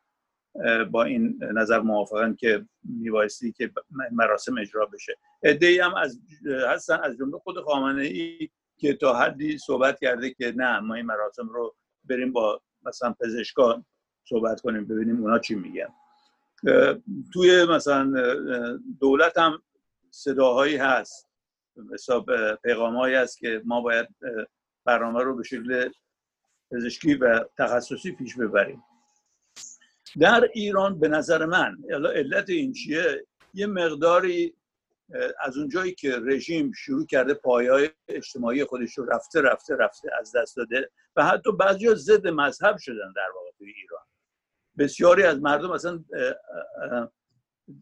با 0.90 1.04
این 1.04 1.38
نظر 1.54 1.78
موافقن 1.78 2.34
که 2.34 2.66
میبایستی 2.84 3.52
که 3.52 3.70
مراسم 4.12 4.58
اجرا 4.58 4.86
بشه. 4.86 5.16
ای 5.42 5.78
هم 5.78 5.94
از 5.94 6.20
هستن 6.68 7.00
از 7.02 7.16
جمله 7.16 7.38
خود 7.38 7.60
خامنه 7.60 8.02
ای 8.02 8.50
که 8.76 8.94
تا 8.94 9.14
حدی 9.18 9.58
صحبت 9.58 10.00
کرده 10.00 10.30
که 10.30 10.52
نه 10.56 10.80
ما 10.80 10.94
این 10.94 11.06
مراسم 11.06 11.48
رو 11.48 11.76
بریم 12.04 12.32
با 12.32 12.60
مثلا 12.82 13.14
پزشکان 13.20 13.84
صحبت 14.28 14.60
کنیم 14.60 14.84
ببینیم 14.84 15.20
اونا 15.20 15.38
چی 15.38 15.54
میگن. 15.54 15.88
توی 17.32 17.64
مثلا 17.64 18.12
دولت 19.00 19.38
هم 19.38 19.62
صداهایی 20.10 20.76
هست. 20.76 21.28
حساب 21.92 22.54
پیغامهایی 22.56 23.14
هست 23.14 23.38
که 23.38 23.62
ما 23.64 23.80
باید 23.80 24.08
برنامه 24.84 25.22
رو 25.22 25.36
به 25.36 25.42
شکل 25.42 25.90
پزشکی 26.70 27.14
و 27.14 27.44
تخصصی 27.58 28.12
پیش 28.12 28.36
ببریم. 28.36 28.82
در 30.20 30.48
ایران 30.54 31.00
به 31.00 31.08
نظر 31.08 31.46
من 31.46 31.76
علت 31.90 32.50
این 32.50 32.72
چیه؟ 32.72 33.26
یه 33.54 33.66
مقداری 33.66 34.54
از 35.40 35.58
اونجایی 35.58 35.94
که 35.94 36.18
رژیم 36.24 36.72
شروع 36.72 37.06
کرده 37.06 37.34
پایای 37.34 37.90
اجتماعی 38.08 38.64
خودش 38.64 38.98
رو 38.98 39.04
رفته 39.04 39.40
رفته 39.40 39.76
رفته 39.76 40.10
از 40.20 40.36
دست 40.36 40.56
داده 40.56 40.90
و 41.16 41.24
حتی 41.24 41.52
بعضی 41.52 41.94
ضد 41.94 42.28
مذهب 42.28 42.76
شدن 42.76 43.12
در 43.16 43.28
واقع 43.34 43.50
توی 43.58 43.72
ایران. 43.72 44.02
بسیاری 44.78 45.22
از 45.22 45.40
مردم 45.40 45.70
اصلا 45.70 46.04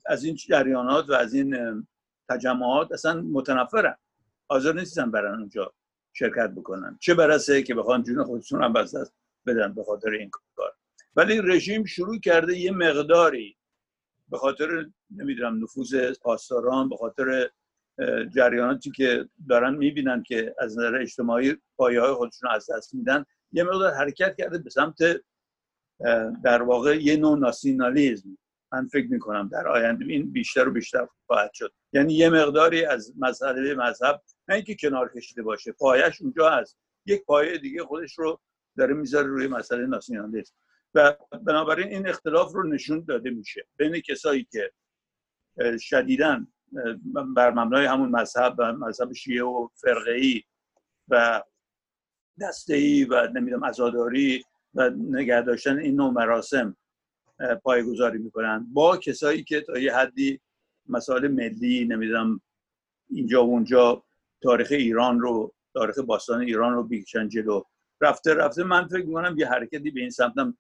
از 0.07 0.25
این 0.25 0.35
جریانات 0.35 1.09
و 1.09 1.13
از 1.13 1.35
این 1.35 1.87
تجمعات 2.29 2.93
اصلا 2.93 3.21
متنفرن. 3.21 3.97
حاضر 4.49 4.73
نیستن 4.73 5.11
برن 5.11 5.39
اونجا 5.39 5.75
شرکت 6.13 6.51
بکنن. 6.51 6.99
چه 7.01 7.15
برسه 7.15 7.63
که 7.63 7.75
بخوان 7.75 8.03
جون 8.03 8.25
خودشون 8.25 8.63
هم 8.63 8.73
دست 8.73 9.15
بدن 9.47 9.75
به 9.75 9.85
خاطر 9.85 10.11
این 10.11 10.31
کار. 10.31 10.73
ولی 11.17 11.41
رژیم 11.43 11.85
شروع 11.85 12.19
کرده 12.19 12.59
یه 12.59 12.73
مقداری 12.73 13.57
به 14.29 14.39
خاطر 14.39 14.87
نمی‌دونم 15.17 15.63
نفوذ 15.63 16.13
پاسداران 16.23 16.89
به 16.89 16.97
خاطر 16.97 17.51
جریاناتی 18.35 18.91
که 18.91 19.29
دارن 19.49 19.75
می‌بینن 19.75 20.23
که 20.23 20.55
از 20.59 20.79
نظر 20.79 20.95
اجتماعی 20.95 21.57
پایه 21.77 22.01
های 22.01 22.13
خودشون 22.13 22.51
از 22.51 22.71
دست 22.71 22.95
میدن 22.95 23.25
یه 23.53 23.65
مقدار 23.65 23.95
حرکت 23.95 24.37
کرده 24.39 24.59
به 24.59 24.71
سمت 24.71 24.97
در 26.45 26.63
واقع 26.63 26.97
یه 27.03 27.17
نوع 27.17 27.39
ناسیونالیزم. 27.39 28.39
من 28.73 28.89
فکر 28.89 29.07
می‌کنم 29.11 29.49
در 29.49 29.69
آینده 29.69 30.05
این 30.05 30.33
بیشتر 30.33 30.69
و 30.69 30.73
بیشتر 30.73 31.09
خواهد 31.27 31.51
شد. 31.55 31.73
یعنی 31.93 32.15
یه 32.15 32.31
مقداری 32.31 32.85
از 32.85 33.13
مسئله 33.19 33.75
مذهب 33.75 34.23
نه 34.49 34.55
اینکه 34.55 34.77
کنار 34.81 35.13
کشیده 35.17 35.43
باشه 35.43 35.73
پایش 35.73 36.21
اونجا 36.21 36.51
هست. 36.51 36.79
یک 37.07 37.25
پایه 37.25 37.59
دیگه 37.59 37.85
خودش 37.85 38.19
رو 38.19 38.41
داره 38.79 38.95
می‌ذاره 38.95 39.27
روی 39.27 39.49
مسئله 39.49 39.87
ناسیونالیسم 39.87 40.55
و 40.95 41.17
بنابراین 41.47 41.89
این 41.89 42.09
اختلاف 42.09 42.53
رو 42.53 42.69
نشون 42.69 43.05
داده 43.09 43.31
میشه. 43.31 43.67
بین 43.77 44.01
کسایی 44.01 44.49
که 44.53 44.73
شدیدن 45.81 46.47
بر 47.37 47.51
مبنای 47.51 47.87
همون 47.87 48.09
مذهب 48.09 48.55
و 48.59 48.73
مذهب 48.73 49.13
شیعه 49.13 49.45
و 49.45 49.69
فرقه 49.75 50.41
و 51.09 51.43
دسته 52.41 52.75
ای 52.75 53.05
و 53.05 53.27
نمی‌دونم 53.27 53.65
عزاداری 53.65 54.45
و 54.75 54.91
نگه 54.91 55.43
داشتن 55.43 55.79
این 55.79 55.97
نوع 55.97 56.13
مراسم 56.13 56.77
پایگذاری 57.63 58.19
می‌کنن. 58.19 58.67
با 58.73 58.97
کسایی 58.97 59.45
که 59.45 59.61
تا 59.61 59.79
یه 59.79 59.97
حدی 59.97 60.41
مسائل 60.89 61.29
ملی 61.29 61.85
نمی‌دونم 61.85 62.41
اینجا 63.11 63.47
و 63.47 63.51
اونجا 63.51 64.05
تاریخ 64.43 64.69
ایران 64.71 65.21
رو 65.21 65.55
تاریخ 65.75 65.99
باستان 65.99 66.41
ایران 66.41 66.75
رو 66.75 66.83
بیکشن 66.83 67.29
جلو. 67.29 67.63
رفته 68.01 68.35
رفته 68.35 68.65
من 68.65 68.89
فکر 68.89 69.07
می‌کنم 69.07 69.39
یه 69.39 69.49
حرکتی 69.49 69.91
به 69.91 70.01
این 70.01 70.11
سمتم 70.11 70.57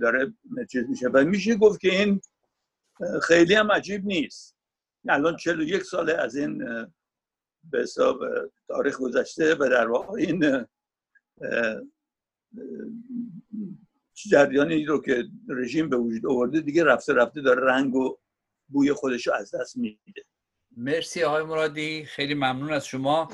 داره 0.00 0.34
چیز 0.70 0.88
میشه. 0.88 1.08
و 1.08 1.24
میشه 1.24 1.56
گفت 1.56 1.80
که 1.80 1.88
این 1.88 2.20
خیلی 3.22 3.54
هم 3.54 3.72
عجیب 3.72 4.06
نیست. 4.06 4.56
الان 5.08 5.36
41 5.36 5.82
ساله 5.82 6.14
از 6.14 6.36
این 6.36 6.58
به 7.70 7.80
حساب 7.82 8.20
تاریخ 8.68 8.98
گذشته 8.98 9.54
و 9.54 9.68
در 9.70 9.88
واقع 9.88 10.12
این 10.12 10.66
جریانی 14.14 14.84
رو 14.84 15.02
که 15.02 15.24
رژیم 15.48 15.88
به 15.88 15.96
وجود 15.96 16.26
آورده 16.26 16.60
دیگه 16.60 16.84
رفته 16.84 17.12
رفته 17.12 17.40
داره 17.40 17.66
رنگ 17.66 17.94
و 17.94 18.18
بوی 18.68 18.92
خودش 18.92 19.26
رو 19.26 19.32
از 19.32 19.54
دست 19.54 19.76
میده. 19.76 20.24
مرسی 20.76 21.22
آقای 21.22 21.42
مرادی. 21.42 22.04
خیلی 22.04 22.34
ممنون 22.34 22.72
از 22.72 22.86
شما. 22.86 23.28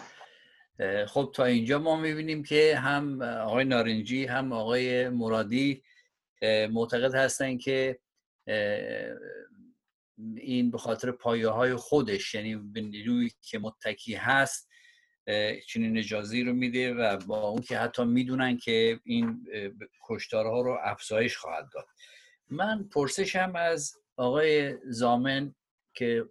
خب 1.07 1.33
تا 1.35 1.45
اینجا 1.45 1.79
ما 1.79 1.97
می‌بینیم 2.01 2.43
که 2.43 2.77
هم 2.77 3.23
آقای 3.23 3.65
نارنجی 3.65 4.25
هم 4.25 4.53
آقای 4.53 5.09
مرادی 5.09 5.83
معتقد 6.71 7.15
هستن 7.15 7.59
که 7.59 7.99
این 10.37 10.71
به 10.71 10.79
خاطر 10.79 11.11
پایه 11.11 11.49
های 11.49 11.75
خودش 11.75 12.35
یعنی 12.35 12.57
به 12.57 12.81
نیروی 12.81 13.31
که 13.43 13.59
متکی 13.59 14.15
هست 14.15 14.66
چنین 15.67 15.99
اجازی 15.99 16.45
رو 16.45 16.53
میده 16.53 16.95
و 16.95 17.17
با 17.17 17.49
اون 17.49 17.63
که 17.63 17.79
حتی 17.79 18.05
می‌دونن 18.05 18.57
که 18.57 19.01
این 19.05 19.49
کشتارها 20.09 20.61
رو 20.61 20.79
افزایش 20.83 21.37
خواهد 21.37 21.69
داد. 21.73 21.87
من 22.51 22.89
پرسشم 22.89 23.53
از 23.55 23.95
آقای 24.17 24.79
زامن 24.85 25.55
که 25.95 26.25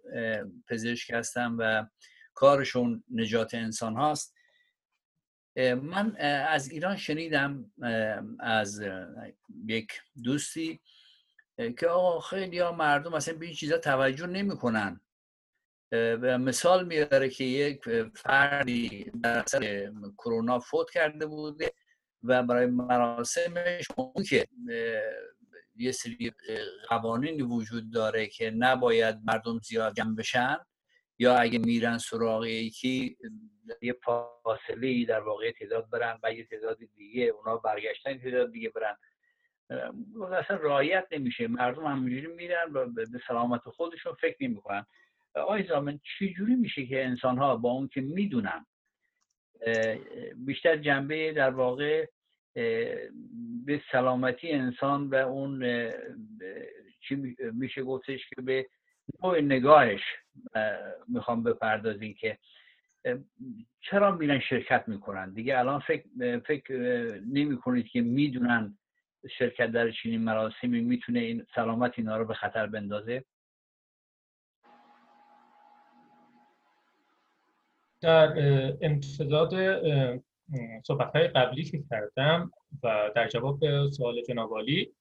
پزشک 0.67 1.11
هستم 1.11 1.55
و 1.59 1.87
کارشون 2.33 3.03
نجات 3.11 3.53
انسان 3.53 3.95
هاست. 3.95 4.35
من 5.81 6.15
از 6.47 6.71
ایران 6.71 6.95
شنیدم 6.95 7.71
از 8.39 8.81
یک 9.65 10.01
دوستی 10.23 10.81
که 11.79 11.87
آقا 11.87 12.19
خیلی 12.19 12.59
ها 12.59 12.71
مردم 12.71 13.13
اصلا 13.13 13.33
به 13.33 13.45
این 13.45 13.55
چیزا 13.55 13.77
توجه 13.77 14.27
نمی‌کنن. 14.27 15.01
و 16.21 16.37
مثال 16.37 16.85
میاره 16.85 17.29
که 17.29 17.43
یک 17.43 17.81
فردی 18.15 19.11
در 19.23 19.39
اثر 19.39 19.91
کرونا 20.17 20.59
فوت 20.59 20.91
کرده 20.91 21.25
بوده 21.25 21.71
و 22.23 22.43
برای 22.43 22.65
مراسمش 22.65 23.87
اون 23.95 24.23
که 24.29 24.47
یه 25.75 25.91
سری 25.91 26.33
قوانینی 26.89 27.41
وجود 27.41 27.93
داره 27.93 28.27
که 28.27 28.51
نباید 28.51 29.15
مردم 29.25 29.59
زیاد 29.59 29.93
جمع 29.93 30.15
بشن 30.15 30.57
یا 31.19 31.35
اگه 31.35 31.59
میرن 31.59 31.97
سراغ 31.97 32.45
یکی 32.45 33.17
یه 33.81 33.95
فاصله 34.03 35.05
در 35.05 35.19
واقع 35.19 35.51
تعداد 35.51 35.89
برن 35.89 36.19
و 36.23 36.33
یه 36.33 36.45
تعداد 36.45 36.77
دیگه 36.95 37.23
اونا 37.23 37.57
برگشتن 37.57 38.17
تعداد 38.17 38.51
دیگه 38.51 38.69
برن. 38.69 38.97
اصلا 40.33 40.57
رایت 40.57 41.07
نمیشه. 41.11 41.47
مردم 41.47 41.85
همینجوری 41.85 42.35
میرن 42.35 42.73
و 42.73 42.85
به 42.85 43.05
سلامت 43.27 43.61
خودشون 43.61 44.13
فکر 44.21 44.37
نمی‌کنن. 44.41 44.85
آقای 45.35 45.63
زامن 45.63 45.99
چجوری 46.19 46.55
میشه 46.55 46.85
که 46.85 47.05
انسان 47.05 47.37
ها 47.37 47.55
با 47.57 47.71
اون 47.71 47.87
که 47.87 48.01
می‌دونن 48.01 48.65
بیشتر 50.45 50.77
جنبه 50.77 51.33
در 51.33 51.49
واقع 51.49 52.05
به 53.65 53.81
سلامتی 53.91 54.51
انسان 54.51 55.09
و 55.09 55.15
اون 55.15 55.65
چی 57.07 57.35
میشه 57.53 57.83
گفتش 57.83 58.29
که 58.29 58.41
به 58.41 58.67
نوع 59.23 59.41
نگاهش 59.41 60.01
می‌خوام 61.07 61.43
بپردازین 61.43 62.13
که 62.13 62.37
چرا 63.81 64.11
میرن 64.11 64.39
شرکت 64.39 64.83
می‌کنن؟ 64.87 65.33
دیگه 65.33 65.59
الان 65.59 65.79
فکر, 65.79 66.39
فکر 66.39 66.73
نمی 67.33 67.57
کنید 67.57 67.87
که 67.87 68.01
می‌دونن 68.01 68.77
شرکت 69.37 69.71
در 69.71 69.91
چنین 69.91 70.21
مراسمی 70.21 70.81
می‌تونه 70.81 71.19
این 71.19 71.45
سلامت 71.55 71.93
اینا 71.97 72.17
رو 72.17 72.25
به 72.25 72.33
خطر 72.33 72.67
بندازه؟ 72.67 73.23
در 78.05 78.37
امتداد 78.81 79.53
صحبت 80.83 81.15
های 81.15 81.27
قبلی 81.27 81.63
که 81.63 81.83
کردم 81.89 82.51
و 82.83 83.11
در 83.15 83.27
جواب 83.27 83.89
سوال 83.89 84.21
جنابالی 84.21 84.93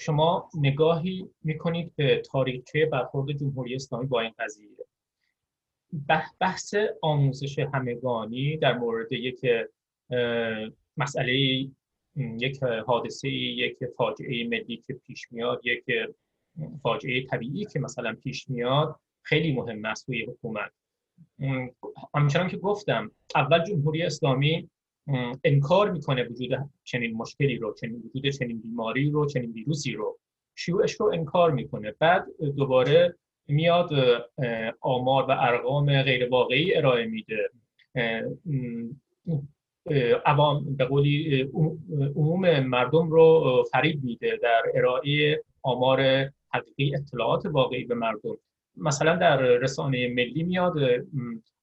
شما 0.00 0.50
نگاهی 0.54 1.30
می‌کنید 1.42 1.92
به 1.96 2.22
تاریخچه 2.30 2.86
برخورد 2.86 3.32
جمهوری 3.32 3.74
اسلامی 3.74 4.06
با 4.06 4.20
این 4.20 4.34
قضیه. 4.38 4.68
بحث 6.40 6.74
آموزش 7.02 7.58
همگانی 7.58 8.56
در 8.56 8.78
مورد 8.78 9.12
یک 9.12 9.46
مسئله 10.96 11.68
یک 12.16 12.62
حادثه 12.86 13.28
یک 13.28 13.78
فاجعه 13.96 14.48
ملی 14.48 14.76
که 14.76 14.94
پیش 14.94 15.32
میاد 15.32 15.60
یک 15.64 15.84
فاجعه 16.82 17.26
طبیعی 17.26 17.64
که 17.64 17.80
مثلا 17.80 18.14
پیش 18.14 18.48
میاد 18.48 19.00
خیلی 19.22 19.52
مهم 19.52 19.84
است 19.84 20.06
توی 20.06 20.24
حکومت. 20.24 20.72
همچنان 22.14 22.48
که 22.48 22.56
گفتم 22.56 23.10
اول 23.34 23.64
جمهوری 23.64 24.02
اسلامی 24.02 24.68
انکار 25.44 25.90
می‌کنه 25.90 26.24
وجود 26.24 26.50
چنین 26.84 27.16
مشکلی 27.16 27.56
رو 27.56 27.74
چنین 27.74 28.02
وجود 28.04 28.28
چنین 28.32 28.60
بیماری 28.60 29.10
رو 29.10 29.26
چنین 29.26 29.52
ویروسی 29.52 29.92
رو. 29.92 30.18
شیوعش 30.54 30.92
رو 30.92 31.06
انکار 31.06 31.50
می‌کنه. 31.50 31.94
بعد 31.98 32.26
دوباره 32.56 33.14
میاد 33.48 33.90
آمار 34.80 35.24
و 35.24 35.30
ارقام 35.30 36.02
غیر 36.02 36.28
واقعی 36.28 36.74
ارائه 36.74 37.06
میده. 37.06 37.50
عوام 40.26 40.76
به 40.76 40.84
قولی 40.84 41.42
عموم 42.16 42.60
مردم 42.60 43.10
رو 43.10 43.64
فریب 43.72 44.04
میده 44.04 44.38
در 44.42 44.62
ارائه 44.74 45.42
آمار 45.62 46.30
حقیقی 46.50 46.94
اطلاعات 46.96 47.46
واقعی 47.46 47.84
به 47.84 47.94
مردم. 47.94 48.36
مثلا 48.76 49.16
در 49.16 49.36
رسانه 49.36 50.08
ملی 50.08 50.42
میاد 50.42 50.74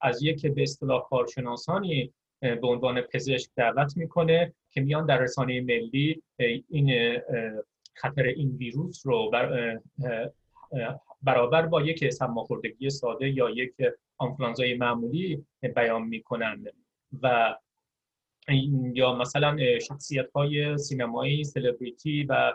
از 0.02 0.24
یک 0.24 0.48
به 0.48 0.62
اصطلاح 0.62 1.04
کارشناسانی 1.10 2.14
به 2.42 2.68
عنوان 2.68 3.02
پزشک 3.02 3.50
دعوت 3.56 3.98
می‌کنه 3.98 4.54
که 4.72 4.82
میان 4.82 5.06
در 5.06 5.20
رسانه 5.20 5.62
ملی 5.62 6.24
این 6.70 7.20
خطر 7.94 8.24
این 8.24 8.56
ویروس 8.56 9.02
رو 9.06 9.30
بر 9.30 9.80
برابر 11.22 11.66
با 11.66 11.82
یک 11.82 12.10
سماخوردگی 12.10 12.90
ساده 12.90 13.30
یا 13.30 13.50
یک 13.50 13.74
آنفلانزای 14.18 14.78
معمولی 14.78 15.46
بیان 15.76 16.02
می‌کنند 16.02 16.74
و 17.22 17.56
یا 18.94 19.16
مثلا 19.16 19.80
شخصیت 19.80 20.32
های 20.32 20.78
سینمایی 20.78 21.44
سلبریتی 21.44 22.24
و 22.24 22.54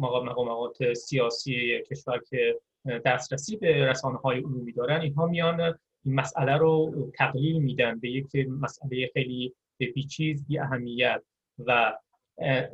مقامات 0.00 0.92
سیاسی 0.92 1.82
کشور 1.90 2.20
که 2.30 2.60
دسترسی 3.04 3.56
به 3.56 3.86
رسانه 3.86 4.18
های 4.18 4.40
عمومی 4.40 4.72
دارن 4.72 5.00
اینها 5.00 5.26
میان 5.26 5.60
این 6.04 6.14
مسئله 6.14 6.56
رو 6.56 6.92
تقلیل 7.18 7.62
میدن 7.62 7.98
به 7.98 8.10
یک 8.10 8.26
مسئله 8.36 9.10
خیلی 9.12 9.54
بیچیز 9.78 10.46
بی 10.46 10.58
اهمیت. 10.58 11.22
و 11.66 11.92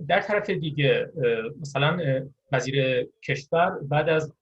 در 0.09 0.21
طرف 0.21 0.51
دیگه 0.51 1.13
مثلا 1.61 1.99
وزیر 2.53 3.09
کشور 3.23 3.79
بعد 3.83 4.09
از 4.09 4.35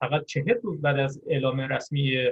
فقط 0.00 0.24
چهل 0.24 0.54
روز 0.62 0.80
بعد 0.82 0.98
از 0.98 1.22
اعلام 1.26 1.60
رسمی 1.60 2.28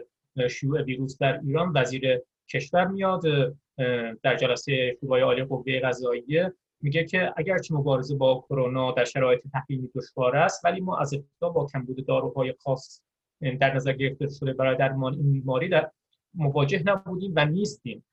شیوع 0.51 0.83
ویروس 0.83 1.19
در 1.19 1.41
ایران 1.41 1.73
وزیر 1.75 2.21
کشور 2.49 2.87
میاد 2.87 3.23
در 4.23 4.37
جلسه 4.37 4.97
شورای 5.01 5.23
عالی 5.23 5.45
قوه 5.45 5.81
قضاییه 5.81 6.53
میگه 6.87 7.05
که 7.05 7.33
اگرچه 7.37 7.75
مبارزه 7.75 8.15
با 8.17 8.45
کرونا 8.49 8.93
در 8.93 9.05
شرایط 9.05 9.41
تحلیلی 9.53 9.91
دشوار 9.95 10.37
است 10.37 10.65
ولی 10.65 10.81
ما 10.81 10.99
از 10.99 11.15
ابتدا 11.15 11.49
با 11.49 11.67
کمبود 11.67 12.07
داروهای 12.07 12.55
خاص 12.59 13.01
در 13.61 13.75
نظر 13.75 13.93
گرفته 13.93 14.29
شده 14.29 14.53
برای 14.53 14.77
درمان 14.77 15.15
این 15.15 15.33
بیماری 15.33 15.69
در 15.69 15.91
مواجه 16.35 16.83
نبودیم 16.87 17.33
و 17.37 17.45
نیستیم. 17.45 18.05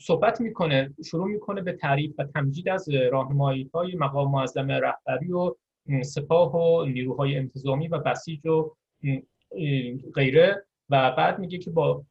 صحبت 0.00 0.40
می‌کنه 0.40 0.94
شروع 1.04 1.28
می‌کنه 1.28 1.62
به 1.62 1.72
تعریف 1.72 2.14
و 2.18 2.24
تمجید 2.24 2.68
از 2.68 2.88
راهنمایی 2.88 3.70
های 3.74 3.96
مقام 3.96 4.30
معظم 4.30 4.70
رهبری 4.70 5.32
و 5.32 5.54
سپاه 6.02 6.54
و 6.54 6.84
نیروهای 6.84 7.36
انتظامی 7.36 7.88
و 7.88 7.98
بسیج 7.98 8.46
و 8.46 8.74
غیره 10.14 10.64
و 10.90 11.12
بعد 11.12 11.38
میگه 11.38 11.58
که 11.58 11.70
با 11.70 12.04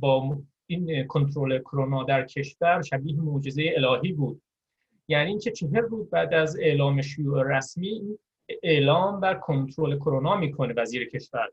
با 0.00 0.38
این 0.66 1.06
کنترل 1.06 1.58
کرونا 1.58 2.02
در 2.02 2.24
کشور 2.24 2.82
شبیه 2.82 3.20
معجزه 3.20 3.74
الهی 3.76 4.12
بود. 4.12 4.42
یعنی 5.08 5.30
اینکه 5.30 5.50
چهر 5.50 5.80
روز 5.80 6.10
بعد 6.10 6.34
از 6.34 6.56
اعلام 6.60 7.02
شیوع 7.02 7.56
رسمی 7.56 8.18
اعلام 8.62 9.20
بر 9.20 9.34
کنترل 9.34 9.96
کرونا 9.96 10.36
می‌کنه 10.36 10.74
وزیر 10.76 11.08
کشور 11.08 11.48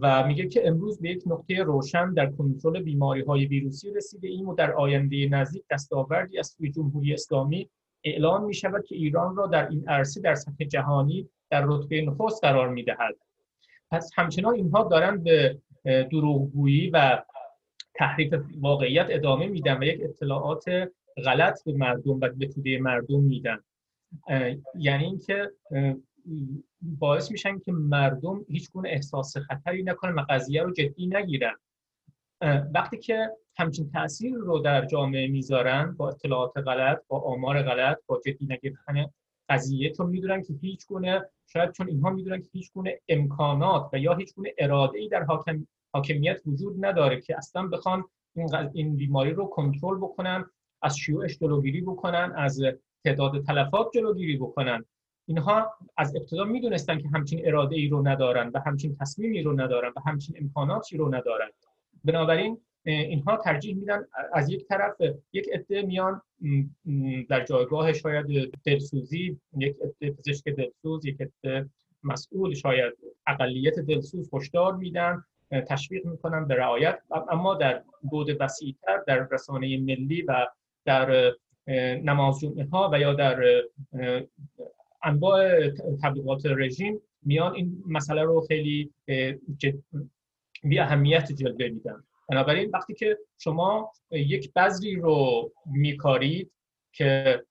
و 0.00 0.26
میگه 0.26 0.48
که 0.48 0.68
امروز 0.68 1.00
به 1.00 1.10
یک 1.10 1.22
نقطه 1.26 1.62
روشن 1.62 2.14
در 2.14 2.26
کنترل 2.26 2.82
بیماری 2.82 3.20
های 3.22 3.46
ویروسی 3.46 3.90
رسیده 3.90 4.28
ایم 4.28 4.48
و 4.48 4.54
در 4.54 4.72
آینده 4.72 5.28
نزدیک 5.28 5.64
دستاوردی 5.70 6.38
از 6.38 6.46
سوی 6.46 6.70
جمهوری 6.70 7.14
اسلامی 7.14 7.68
اعلام 8.04 8.44
می 8.44 8.54
شود 8.54 8.84
که 8.84 8.94
ایران 8.94 9.36
را 9.36 9.46
در 9.46 9.68
این 9.68 9.88
عرصه 9.88 10.20
در 10.20 10.34
سطح 10.34 10.64
جهانی 10.64 11.28
در 11.50 11.64
رتبه 11.66 12.02
نخست 12.02 12.44
قرار 12.44 12.68
می 12.68 12.82
دهد. 12.82 13.14
پس 13.90 14.10
همچنان 14.16 14.54
اینها 14.54 14.84
دارند 14.84 15.24
به 15.24 15.58
دروغگویی 15.84 16.90
و 16.90 17.22
تحریف 17.94 18.34
واقعیت 18.60 19.06
ادامه 19.10 19.46
میدن 19.46 19.78
و 19.78 19.84
یک 19.84 20.00
اطلاعات 20.02 20.64
غلط 21.16 21.64
به 21.64 21.72
مردم 21.72 22.20
و 22.20 22.28
به 22.28 22.46
توده 22.46 22.78
مردم 22.78 23.20
میدن. 23.20 23.58
یعنی 24.74 25.04
اینکه 25.04 25.50
باعث 26.82 27.30
میشن 27.30 27.58
که 27.58 27.72
مردم 27.72 28.44
هیچ 28.48 28.70
گونه 28.70 28.88
احساس 28.88 29.36
خطری 29.36 29.82
نکنن 29.82 30.14
و 30.14 30.24
قضیه 30.28 30.62
رو 30.62 30.72
جدی 30.72 31.06
نگیرن. 31.06 31.54
وقتی 32.74 32.98
که 32.98 33.30
همچین 33.56 33.90
تاثیر 33.90 34.34
رو 34.34 34.58
در 34.58 34.84
جامعه 34.84 35.28
می‌ذارن 35.28 35.94
با 35.98 36.08
اطلاعات 36.08 36.56
غلط 36.56 37.02
با 37.08 37.20
آمار 37.20 37.62
غلط 37.62 37.98
با 38.06 38.20
جدی 38.26 38.46
نگرفتن 38.46 39.06
قضیه 39.48 39.90
چون 39.90 40.10
می‌دونن 40.10 40.42
که 40.42 40.54
هیچ 40.60 40.86
گونه 40.86 41.30
شاید 41.46 41.72
چون 41.72 41.88
اینها 41.88 42.10
می‌دونن 42.10 42.42
که 42.42 42.48
هیچ 42.52 42.72
گونه 42.72 43.00
امکانات 43.08 43.90
و 43.92 43.98
یا 43.98 44.14
هیچ 44.14 44.34
گونه 44.34 44.54
اراده 44.58 44.98
ای 44.98 45.08
در 45.08 45.22
حاکم، 45.22 45.66
حاکمیت 45.94 46.40
وجود 46.46 46.84
نداره 46.84 47.20
که 47.20 47.36
اصلا 47.36 47.66
بخوان 47.66 48.04
این, 48.36 48.48
این 48.72 48.96
بیماری 48.96 49.30
رو 49.30 49.46
کنترل 49.46 49.96
بکنن 49.96 50.44
از 50.82 50.98
شیوعش 50.98 51.38
جلوگیری 51.38 51.80
بکنن 51.80 52.32
از 52.36 52.62
تعداد 53.04 53.44
تلفات 53.44 53.90
جلوگیری 53.94 54.36
بکنن. 54.36 54.84
اینها 55.26 55.74
از 55.96 56.16
ابتدا 56.16 56.44
می‌دونستن 56.44 56.98
که 56.98 57.08
همچین 57.08 57.46
اراده 57.46 57.76
ای 57.76 57.88
رو 57.88 58.08
ندارن 58.08 58.50
و 58.54 58.60
همچین 58.66 58.96
تصمیمی 59.00 59.42
رو 59.42 59.60
ندارن 59.60 59.92
و 59.96 60.00
همچین 60.06 60.36
امکاناتی 60.40 60.96
رو 60.96 61.14
ندارن. 61.14 61.48
بنابراین 62.04 62.58
اینها 62.84 63.36
ترجیح 63.36 63.76
میدن 63.76 64.04
از 64.32 64.50
یک 64.50 64.66
طرف 64.68 64.96
یک 65.32 65.48
عده 65.52 65.82
میان 65.82 66.22
در 67.28 67.44
جایگاه 67.44 67.92
شاید 67.92 68.54
دلسوزی 68.64 69.40
یک 69.56 69.76
عده 69.82 70.10
پزشک 70.10 70.44
دلسوز 70.44 71.04
یک 71.04 71.20
عده 71.20 71.68
مسئول 72.02 72.54
شاید 72.54 72.92
اقلیت 73.26 73.78
دلسوز 73.78 74.30
هشدار 74.32 74.76
میدن 74.76 75.24
تشویق 75.50 76.06
می‌کنن 76.06 76.48
به 76.48 76.54
رعایت. 76.54 76.98
اما 77.30 77.54
در 77.54 77.82
بود 78.10 78.36
وسیعتر 78.40 79.02
در 79.06 79.28
رسانه 79.30 79.80
ملی 79.80 80.22
و 80.22 80.46
در 80.84 81.32
نماز 82.04 82.40
جمعه 82.40 82.64
ها 82.64 82.90
و 82.92 83.00
یا 83.00 83.14
در 83.14 83.62
انواع 85.02 85.68
تبلیغات 86.02 86.46
رژیم 86.46 87.00
میان 87.22 87.54
این 87.54 87.82
مسئله 87.86 88.22
رو 88.22 88.40
خیلی 88.40 88.90
بی 90.64 90.78
اهمیت 90.78 91.32
جلوه 91.32 91.68
میدن. 91.68 92.04
بنابراین 92.28 92.70
وقتی 92.70 92.94
که 92.94 93.18
شما 93.38 93.92
یک 94.10 94.52
بذری 94.52 94.96
رو 94.96 95.50
میکارید 95.66 96.50
که 96.92 97.42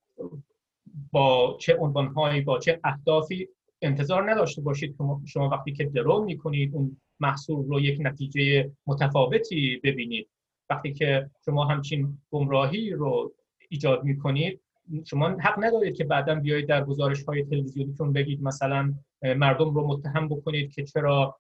با 1.12 1.58
چه 1.60 1.76
عنوانهایی 1.76 2.42
با 2.42 2.60
چه 2.60 2.80
اهدافی 2.84 3.50
انتظار 3.82 4.32
نداشته 4.32 4.62
باشید 4.62 4.98
که 4.98 5.04
شما 5.28 5.50
وقتی 5.50 5.74
که 5.74 5.84
درو 5.84 6.24
می‌کنید 6.24 6.76
اون 6.76 6.98
محصول 7.20 7.66
رو 7.66 7.80
یک 7.80 8.00
نتیجه 8.02 8.72
متفاوتی 8.88 9.82
ببینید. 9.84 10.30
وقتی 10.72 10.93
که 10.93 11.30
شما 11.45 11.65
همچین 11.65 12.17
گمراهی 12.32 12.89
رو 12.89 13.34
ایجاد 13.69 14.03
می‌کنید 14.03 14.61
شما 15.05 15.30
حق 15.30 15.63
ندارید 15.63 15.95
که 15.95 16.03
بعدا 16.03 16.36
بیایید 16.36 16.67
در 16.67 16.84
گزارش 16.84 17.24
های 17.24 17.43
تلویزیونیتون 17.43 18.13
بگید 18.13 18.43
مثلا 18.43 18.93
مردم 19.24 19.74
رو 19.74 19.88
متهم 19.88 20.28
بکنید 20.28 20.74
که 20.74 20.84
چرا 20.84 21.38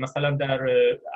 مثلا 0.00 0.30
در 0.30 0.68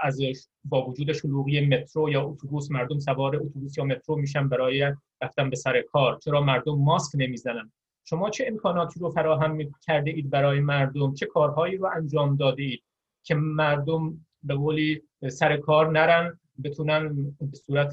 از 0.03 0.21
با 0.65 0.87
وجود 0.87 1.13
شلوغی 1.13 1.67
مترو 1.67 2.11
یا 2.11 2.23
اتوبوس 2.23 2.71
مردم 2.71 2.99
سوار 2.99 3.37
اتوبوس 3.37 3.79
یا 3.79 3.85
مترو 3.85 4.17
میشن 4.17 4.49
برای 4.49 4.93
رفتن 5.23 5.51
به 5.51 5.57
سر 5.57 5.83
کار 5.83 6.19
چرا 6.25 6.41
مردم 6.41 6.79
ماسک 6.79 7.13
نمی‌زنن؟ 7.15 7.73
شما 8.05 8.31
چه 8.31 8.45
امکاناتی 8.49 9.01
رو 9.01 9.11
فراهم 9.11 9.59
کرده 9.87 10.11
اید 10.11 10.31
برای 10.31 10.61
مردم؟ 10.61 11.15
چه 11.15 11.27
کارهایی 11.27 11.77
رو 11.77 11.91
انجام 11.97 12.37
داده 12.37 12.63
اید 12.63 12.83
که 13.23 13.35
مردم 13.35 14.27
به 14.43 14.55
قولی 14.55 15.03
سر 15.29 15.57
کار 15.57 15.91
نرن 15.91 16.39
بتونن 16.65 17.35
به 17.41 17.57
صورت 17.67 17.93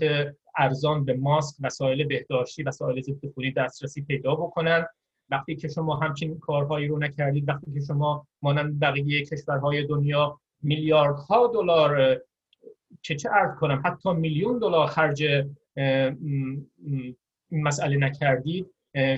ارزان 0.58 1.06
به 1.06 1.14
ماسک 1.14 1.56
وسایل 1.62 2.08
بهداشتی 2.08 2.64
وسایل 2.64 3.02
ضد 3.02 3.26
عفونی 3.26 3.52
دسترسی 3.52 4.02
پیدا 4.02 4.36
بکنن. 4.36 4.86
وقتی 5.30 5.56
که 5.56 5.68
شما 5.68 5.96
همچین 5.96 6.40
کارهایی 6.40 6.88
رو 6.88 7.00
نکردید 7.00 7.50
وقتی 7.50 7.74
که 7.74 7.80
شما 7.80 8.28
مانند 8.42 8.80
بقیه 8.80 9.26
کشورهای 9.26 9.88
دنیا 9.88 10.40
میلیاردها 10.62 11.48
دلار 11.48 12.22
چه 13.02 13.16
چه 13.16 13.30
ارز 13.32 13.60
کنم 13.60 13.82
حتی 13.86 14.14
میلیون 14.14 14.60
دلار 14.60 14.88
خرج 14.88 15.24
این 15.74 16.68
مسئله 17.52 17.98
نکردید 17.98 18.68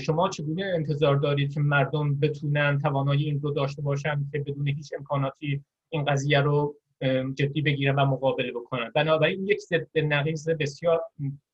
شما 0.02 0.30
چگونه 0.30 0.66
انتظار 0.76 1.16
دارید 1.16 1.54
که 1.54 1.60
مردم 1.60 2.20
بتونن 2.20 2.80
توانایی 2.80 3.26
این 3.26 3.42
رو 3.42 3.52
داشته 3.52 3.82
باشن 3.82 4.26
که 4.32 4.40
بدون 4.40 4.68
هیچ 4.68 4.94
امکاناتی 4.98 5.64
این 5.90 6.06
قضیه 6.06 6.42
رو 6.42 6.76
جدی 7.34 7.62
بگیرن 7.62 7.96
و 7.96 8.06
مقابله 8.06 8.52
بکنن 8.52 8.92
بنابراین 8.96 9.48
یک 9.48 9.60
ضد 9.60 9.98
نقیض 9.98 10.50
بسیار 10.50 11.02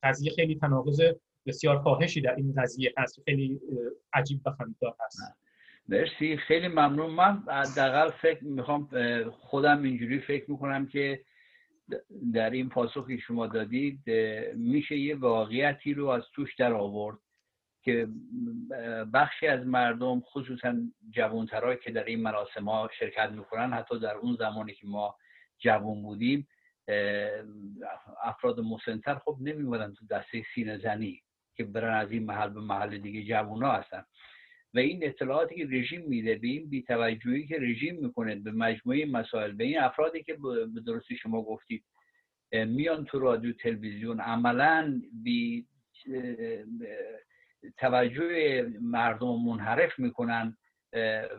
قضیه 0.03 0.31
خیلی 0.31 0.55
تناقض 0.55 1.01
بسیار 1.45 1.81
فاحشی 1.83 2.21
در 2.21 2.35
این 2.35 2.53
قضیه 2.57 2.93
هست. 2.97 3.21
خیلی 3.25 3.59
عجیب 4.13 4.41
و 4.45 4.51
خنده‌دار 4.51 4.95
هست. 5.05 5.37
مرسی. 5.89 6.37
خیلی 6.37 6.67
ممنون. 6.67 7.09
من 7.09 7.43
حداقل 7.47 8.11
فکر 8.11 8.43
می‌خوام 8.43 8.89
خودم 9.31 9.83
اینجوری 9.83 10.19
فکر 10.19 10.51
می‌کنم 10.51 10.87
که 10.87 11.21
در 12.33 12.49
این 12.49 12.69
پاسخی 12.69 13.19
شما 13.19 13.47
دادید 13.47 13.99
میشه 14.55 14.97
یه 14.97 15.15
واقعیتی 15.15 15.93
رو 15.93 16.07
از 16.07 16.23
توش 16.33 16.55
در 16.55 16.73
آورد 16.73 17.17
که 17.83 18.07
بخشی 19.13 19.47
از 19.47 19.65
مردم 19.65 20.19
خصوصا 20.19 20.75
جوانترهایی 21.09 21.77
که 21.83 21.91
در 21.91 22.03
این 22.03 22.21
مراسم 22.21 22.69
ها 22.69 22.89
شرکت 22.99 23.29
می‌کنن 23.29 23.73
حتی 23.73 23.99
در 23.99 24.15
اون 24.15 24.35
زمانی 24.35 24.73
که 24.73 24.87
ما 24.87 25.15
جوان 25.61 26.01
بودیم 26.01 26.47
افراد 28.23 28.59
مسنتر 28.59 29.15
خب 29.15 29.37
نمیمدن 29.41 29.93
تو 29.93 30.05
دسته 30.05 30.43
سینه 30.55 30.77
زنی 30.77 31.23
که 31.55 31.63
برن 31.63 31.93
از 31.93 32.11
این 32.11 32.23
محل 32.23 32.49
به 32.49 32.61
محل 32.61 32.97
دیگه 32.97 33.23
جوونا 33.23 33.71
هستن. 33.71 34.03
و 34.73 34.79
این 34.79 35.03
اطلاعاتی 35.03 35.55
که 35.55 35.65
رژیم 35.65 36.01
میده 36.01 36.35
به 36.35 36.47
این 36.47 36.69
بیتوجهی 36.69 37.47
که 37.47 37.57
رژیم 37.59 37.95
می‌کنه 37.95 38.35
به 38.35 38.51
مجموعه 38.51 39.05
مسائل 39.05 39.51
به 39.51 39.63
این 39.63 39.79
افرادی 39.79 40.23
که 40.23 40.33
به 40.73 40.81
درستی 40.85 41.15
شما 41.15 41.41
گفتید 41.41 41.83
میان 42.51 43.05
تو 43.05 43.19
رادیو 43.19 43.53
تلویزیون 43.53 44.19
عملا 44.19 45.01
بی 45.23 45.67
توجه 47.77 48.63
مردم 48.81 49.35
منحرف 49.45 49.99
می‌کنن 49.99 50.57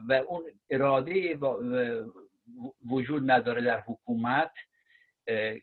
و 0.08 0.12
اون 0.28 0.42
اراده 0.70 1.38
وجود 2.90 3.30
نداره 3.30 3.62
در 3.62 3.80
حکومت 3.80 4.52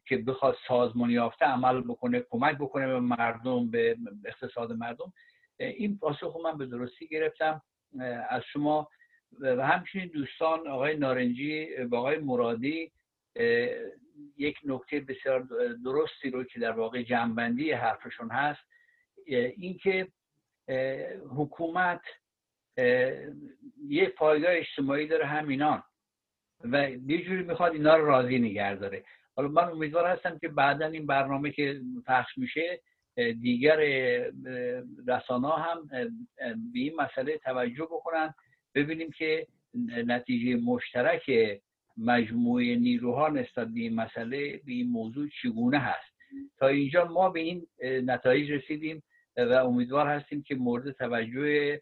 که 0.06 0.18
بخواد 0.28 0.58
سازمانی 0.68 1.14
یافته 1.14 1.46
عمل 1.46 1.82
بکنه 1.82 2.20
کمک 2.30 2.58
بکنه 2.58 2.88
به 2.88 3.00
مردم 3.00 3.72
به 3.72 3.98
اقتصاد 4.26 4.72
مردم. 4.72 5.14
این 5.60 5.98
پاسخ 5.98 6.36
من 6.44 6.58
به 6.58 6.66
درستی 6.66 7.08
گرفتم. 7.08 7.62
از 8.30 8.44
شما. 8.54 8.90
و 9.40 9.68
همچنین 9.68 10.08
دوستان 10.08 10.68
آقای 10.68 10.98
نارنجی 10.98 11.76
و 11.76 11.96
آقای 11.96 12.18
مرادی 12.18 12.92
یک 14.38 14.58
نکته 14.66 15.00
بسیار 15.00 15.48
درستی 15.84 16.30
رو 16.30 16.44
که 16.44 16.60
در 16.60 16.72
واقع 16.72 17.04
جنبندی 17.04 17.72
حرفشون 17.72 18.30
هست. 18.30 18.62
اینکه 19.26 20.08
حکومت 21.38 22.02
یه 23.88 24.10
پایگاه 24.18 24.52
اجتماعی 24.52 25.08
داره 25.08 25.26
همینان. 25.26 25.84
و 26.64 26.90
یه 26.90 27.22
جوری 27.24 27.44
می‌خواد 27.44 27.74
اینا 27.74 27.96
رو 27.96 28.06
راضی 28.06 28.40
نگه 28.40 28.76
داره. 28.76 29.04
حالا 29.36 29.50
من 29.50 29.64
امیدوار 29.64 30.08
هستم 30.08 30.38
که 30.38 30.48
بعدا 30.48 30.86
این 30.86 31.06
برنامه 31.06 31.52
که 31.52 31.82
پخش 32.08 32.38
میشه 32.38 32.82
دیگر 33.16 33.78
رسانه 35.08 35.54
هم 35.58 35.88
به 36.74 36.80
این 36.80 36.96
مسئله 36.96 37.38
توجه 37.38 37.86
بکنن. 37.86 38.34
ببینیم 38.76 39.12
که 39.12 39.48
نتیجه 40.06 40.56
مشترک 40.64 41.32
مجموعه 41.98 42.76
نیروها 42.76 43.28
نسبت 43.28 43.68
به 43.68 43.80
این 43.80 43.96
مسئله 43.96 44.62
به 44.66 44.72
این 44.72 44.90
موضوع 44.90 45.28
چگونه 45.42 45.80
هست. 45.80 46.16
تا 46.58 46.68
اینجا 46.68 47.06
ما 47.06 47.30
به 47.30 47.40
این 47.40 47.68
نتایج 47.84 48.52
رسیدیم 48.52 49.04
و 49.38 49.54
امیدوار 49.54 50.08
هستیم 50.08 50.44
که 50.44 50.56
مورد 50.56 50.92
توجه 50.92 51.82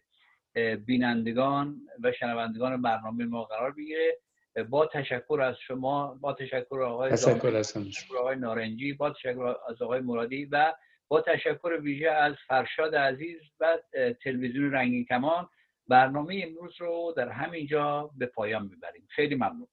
بینندگان 0.86 1.80
و 2.02 2.12
شنوندگان 2.12 2.82
برنامه 2.82 3.24
ما 3.24 3.44
قرار 3.44 3.72
بگیره. 3.72 4.18
با 4.62 4.86
تشکر 4.86 5.40
از 5.40 5.56
شما 5.66 6.18
با 6.20 6.32
تشکر 6.32 6.82
آقای 6.82 7.10
تشکر 7.10 8.16
آقای 8.18 8.36
نارنجی 8.36 8.92
با 8.92 9.10
تشکر 9.10 9.54
از 9.68 9.82
آقای 9.82 10.00
مرادی 10.00 10.44
و 10.44 10.74
با 11.08 11.20
تشکر 11.20 11.78
ویژه 11.82 12.10
از 12.10 12.34
فرشاد 12.48 12.94
عزیز 12.94 13.40
و 13.60 13.78
تلویزیون 14.24 14.72
رنگین 14.72 15.04
کمان. 15.04 15.48
برنامه 15.88 16.44
امروز 16.48 16.80
رو 16.80 17.14
در 17.16 17.28
همینجا 17.28 18.10
به 18.18 18.26
پایان 18.26 18.62
می‌بریم. 18.62 19.06
خیلی 19.10 19.34
ممنون. 19.34 19.68